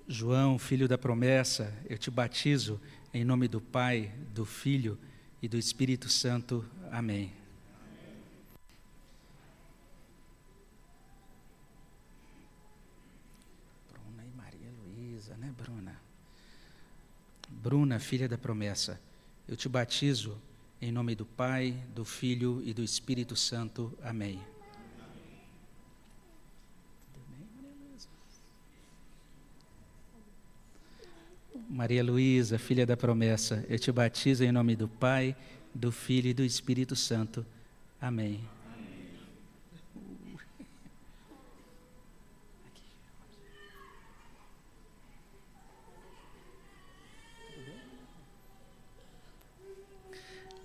João, 0.07 0.59
filho 0.59 0.87
da 0.87 0.99
promessa, 0.99 1.73
eu 1.89 1.97
te 1.97 2.11
batizo 2.11 2.79
em 3.13 3.25
nome 3.25 3.49
do 3.49 3.59
Pai, 3.59 4.13
do 4.35 4.45
Filho 4.45 4.99
e 5.41 5.49
do 5.49 5.57
Espírito 5.57 6.11
Santo. 6.11 6.63
Amém. 6.93 7.33
Bruna 13.91 14.25
e 14.25 14.37
Maria 14.37 14.71
Luísa, 14.85 15.37
né, 15.39 15.51
Bruna? 15.57 15.99
Bruna, 17.49 17.99
filha 17.99 18.29
da 18.29 18.37
promessa, 18.37 19.01
eu 19.49 19.57
te 19.57 19.71
batizo 19.71 20.39
em 20.83 20.93
nome 20.93 21.15
do 21.15 21.25
Pai, 21.25 21.75
do 21.95 22.05
Filho 22.05 22.63
e 22.63 22.75
do 22.75 22.83
Espírito 22.83 23.35
Santo. 23.35 23.97
Amém. 24.03 24.54
Maria 31.69 32.05
Luísa, 32.05 32.59
filha 32.59 32.87
da 32.87 32.97
promessa, 32.97 33.65
eu 33.69 33.79
te 33.79 33.91
batizo 33.91 34.45
em 34.45 34.53
nome 34.53 34.77
do 34.77 34.89
Pai, 34.89 35.37
do 35.75 35.91
Filho 35.91 36.29
e 36.29 36.35
do 36.35 36.45
Espírito 36.45 36.95
Santo. 36.95 37.45
Amém. 38.01 38.41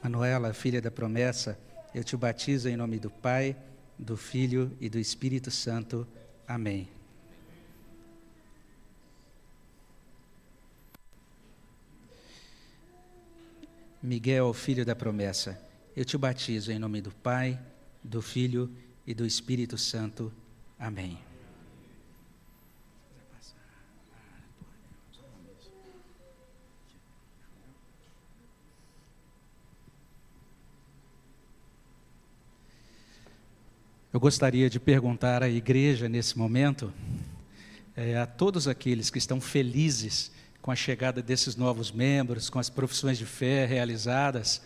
Manuela, 0.02 0.54
filha 0.54 0.82
da 0.82 0.90
promessa, 0.90 1.60
eu 1.94 2.04
te 2.04 2.16
batizo 2.16 2.70
em 2.70 2.78
nome 2.78 3.00
do 3.00 3.10
Pai, 3.10 3.56
do 3.98 4.16
Filho 4.16 4.72
e 4.80 4.90
do 4.90 4.98
Espírito 4.98 5.52
Santo. 5.52 6.08
Amém. 6.48 6.99
Miguel, 14.02 14.54
filho 14.54 14.86
da 14.86 14.96
promessa, 14.96 15.60
eu 15.94 16.06
te 16.06 16.18
batizo 16.18 16.72
em 16.72 16.80
nome 16.80 17.02
do 17.02 17.12
Pai, 17.12 17.60
do 18.02 18.22
Filho 18.22 18.74
e 19.06 19.14
do 19.14 19.26
Espírito 19.26 19.78
Santo. 19.78 20.32
Amém. 20.80 21.20
Eu 34.14 34.20
gostaria 34.20 34.70
de 34.70 34.80
perguntar 34.80 35.44
à 35.44 35.50
igreja 35.50 36.08
nesse 36.08 36.38
momento, 36.38 36.94
é, 37.98 38.18
a 38.18 38.26
todos 38.26 38.66
aqueles 38.66 39.10
que 39.10 39.18
estão 39.18 39.42
felizes 39.42 40.32
com 40.62 40.72
a 40.72 40.76
chegada 40.76 41.22
desses 41.22 41.56
novos 41.56 41.92
membros, 41.92 42.50
com 42.50 42.60
as 42.60 42.70
profissões 42.70 43.18
de 43.18 43.26
fé 43.26 43.66
realizadas, 43.66 44.62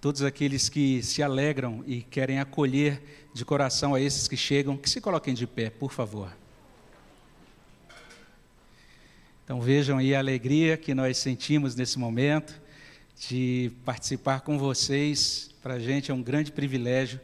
todos 0.00 0.22
aqueles 0.22 0.68
que 0.68 1.02
se 1.02 1.22
alegram 1.22 1.82
e 1.86 2.02
querem 2.02 2.38
acolher 2.38 3.02
de 3.32 3.44
coração 3.44 3.94
a 3.94 4.00
esses 4.00 4.28
que 4.28 4.36
chegam, 4.36 4.76
que 4.76 4.90
se 4.90 5.00
coloquem 5.00 5.34
de 5.34 5.46
pé, 5.46 5.70
por 5.70 5.92
favor. 5.92 6.30
Então 9.44 9.60
vejam 9.60 9.98
aí 9.98 10.14
a 10.14 10.18
alegria 10.18 10.76
que 10.76 10.92
nós 10.92 11.18
sentimos 11.18 11.76
nesse 11.76 11.98
momento 11.98 12.60
de 13.28 13.70
participar 13.84 14.40
com 14.40 14.58
vocês. 14.58 15.50
Para 15.62 15.74
a 15.74 15.78
gente 15.78 16.10
é 16.10 16.14
um 16.14 16.22
grande 16.22 16.50
privilégio 16.50 17.20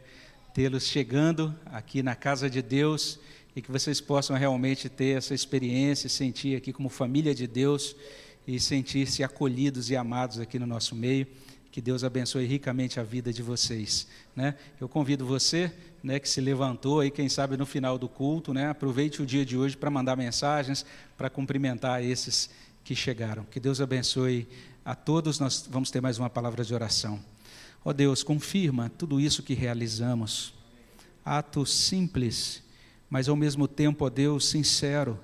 tê-los 0.53 0.85
chegando 0.85 1.53
aqui 1.65 2.01
na 2.01 2.15
casa 2.15 2.49
de 2.49 2.61
Deus 2.61 3.19
e 3.55 3.61
que 3.61 3.71
vocês 3.71 4.01
possam 4.01 4.35
realmente 4.35 4.89
ter 4.89 5.17
essa 5.17 5.33
experiência, 5.33 6.09
sentir 6.09 6.57
aqui 6.57 6.73
como 6.73 6.89
família 6.89 7.35
de 7.35 7.45
Deus 7.45 7.95
e 8.47 8.59
sentir-se 8.59 9.23
acolhidos 9.23 9.89
e 9.89 9.95
amados 9.95 10.39
aqui 10.39 10.57
no 10.57 10.65
nosso 10.65 10.95
meio. 10.95 11.27
Que 11.71 11.81
Deus 11.81 12.03
abençoe 12.03 12.45
ricamente 12.45 12.99
a 12.99 13.03
vida 13.03 13.33
de 13.33 13.41
vocês. 13.41 14.07
Né? 14.35 14.55
Eu 14.79 14.87
convido 14.87 15.25
você, 15.25 15.71
né, 16.03 16.19
que 16.19 16.29
se 16.29 16.39
levantou 16.39 16.99
aí, 16.99 17.09
quem 17.09 17.27
sabe 17.29 17.57
no 17.57 17.65
final 17.65 17.97
do 17.97 18.07
culto, 18.07 18.53
né, 18.53 18.69
aproveite 18.69 19.21
o 19.21 19.25
dia 19.25 19.43
de 19.43 19.57
hoje 19.57 19.75
para 19.75 19.89
mandar 19.89 20.15
mensagens, 20.15 20.85
para 21.17 21.29
cumprimentar 21.29 22.03
esses 22.03 22.49
que 22.83 22.95
chegaram. 22.95 23.43
Que 23.45 23.59
Deus 23.59 23.81
abençoe 23.81 24.47
a 24.85 24.93
todos. 24.93 25.39
Nós 25.39 25.67
vamos 25.69 25.89
ter 25.89 26.01
mais 26.01 26.19
uma 26.19 26.29
palavra 26.29 26.63
de 26.63 26.73
oração. 26.73 27.19
Ó 27.85 27.89
oh 27.89 27.93
Deus, 27.93 28.23
confirma 28.23 28.91
tudo 28.97 29.19
isso 29.19 29.43
que 29.43 29.53
realizamos. 29.53 30.53
Ato 31.25 31.65
simples 31.65 32.62
mas 33.13 33.29
ao 33.29 33.35
mesmo 33.35 33.67
tempo, 33.67 34.05
ó 34.05 34.09
Deus, 34.09 34.43
sincero. 34.43 35.19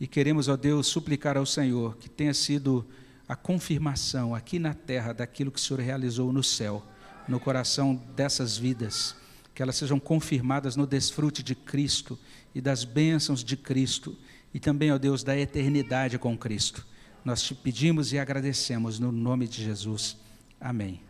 E 0.00 0.06
queremos, 0.06 0.48
ó 0.48 0.56
Deus, 0.56 0.86
suplicar 0.86 1.36
ao 1.36 1.44
Senhor 1.44 1.98
que 1.98 2.08
tenha 2.08 2.32
sido 2.32 2.82
a 3.28 3.36
confirmação 3.36 4.34
aqui 4.34 4.58
na 4.58 4.72
terra 4.72 5.12
daquilo 5.12 5.50
que 5.50 5.58
o 5.58 5.62
Senhor 5.62 5.80
realizou 5.80 6.32
no 6.32 6.42
céu, 6.42 6.82
no 7.28 7.38
coração 7.38 8.02
dessas 8.16 8.56
vidas, 8.56 9.14
que 9.54 9.62
elas 9.62 9.76
sejam 9.76 10.00
confirmadas 10.00 10.76
no 10.76 10.86
desfrute 10.86 11.42
de 11.42 11.54
Cristo 11.54 12.18
e 12.54 12.60
das 12.62 12.84
bênçãos 12.84 13.44
de 13.44 13.54
Cristo, 13.54 14.16
e 14.54 14.58
também, 14.58 14.90
ó 14.90 14.96
Deus, 14.96 15.22
da 15.22 15.38
eternidade 15.38 16.18
com 16.18 16.38
Cristo. 16.38 16.86
Nós 17.22 17.42
te 17.42 17.54
pedimos 17.54 18.14
e 18.14 18.18
agradecemos 18.18 18.98
no 18.98 19.12
nome 19.12 19.46
de 19.46 19.62
Jesus. 19.62 20.16
Amém. 20.58 21.02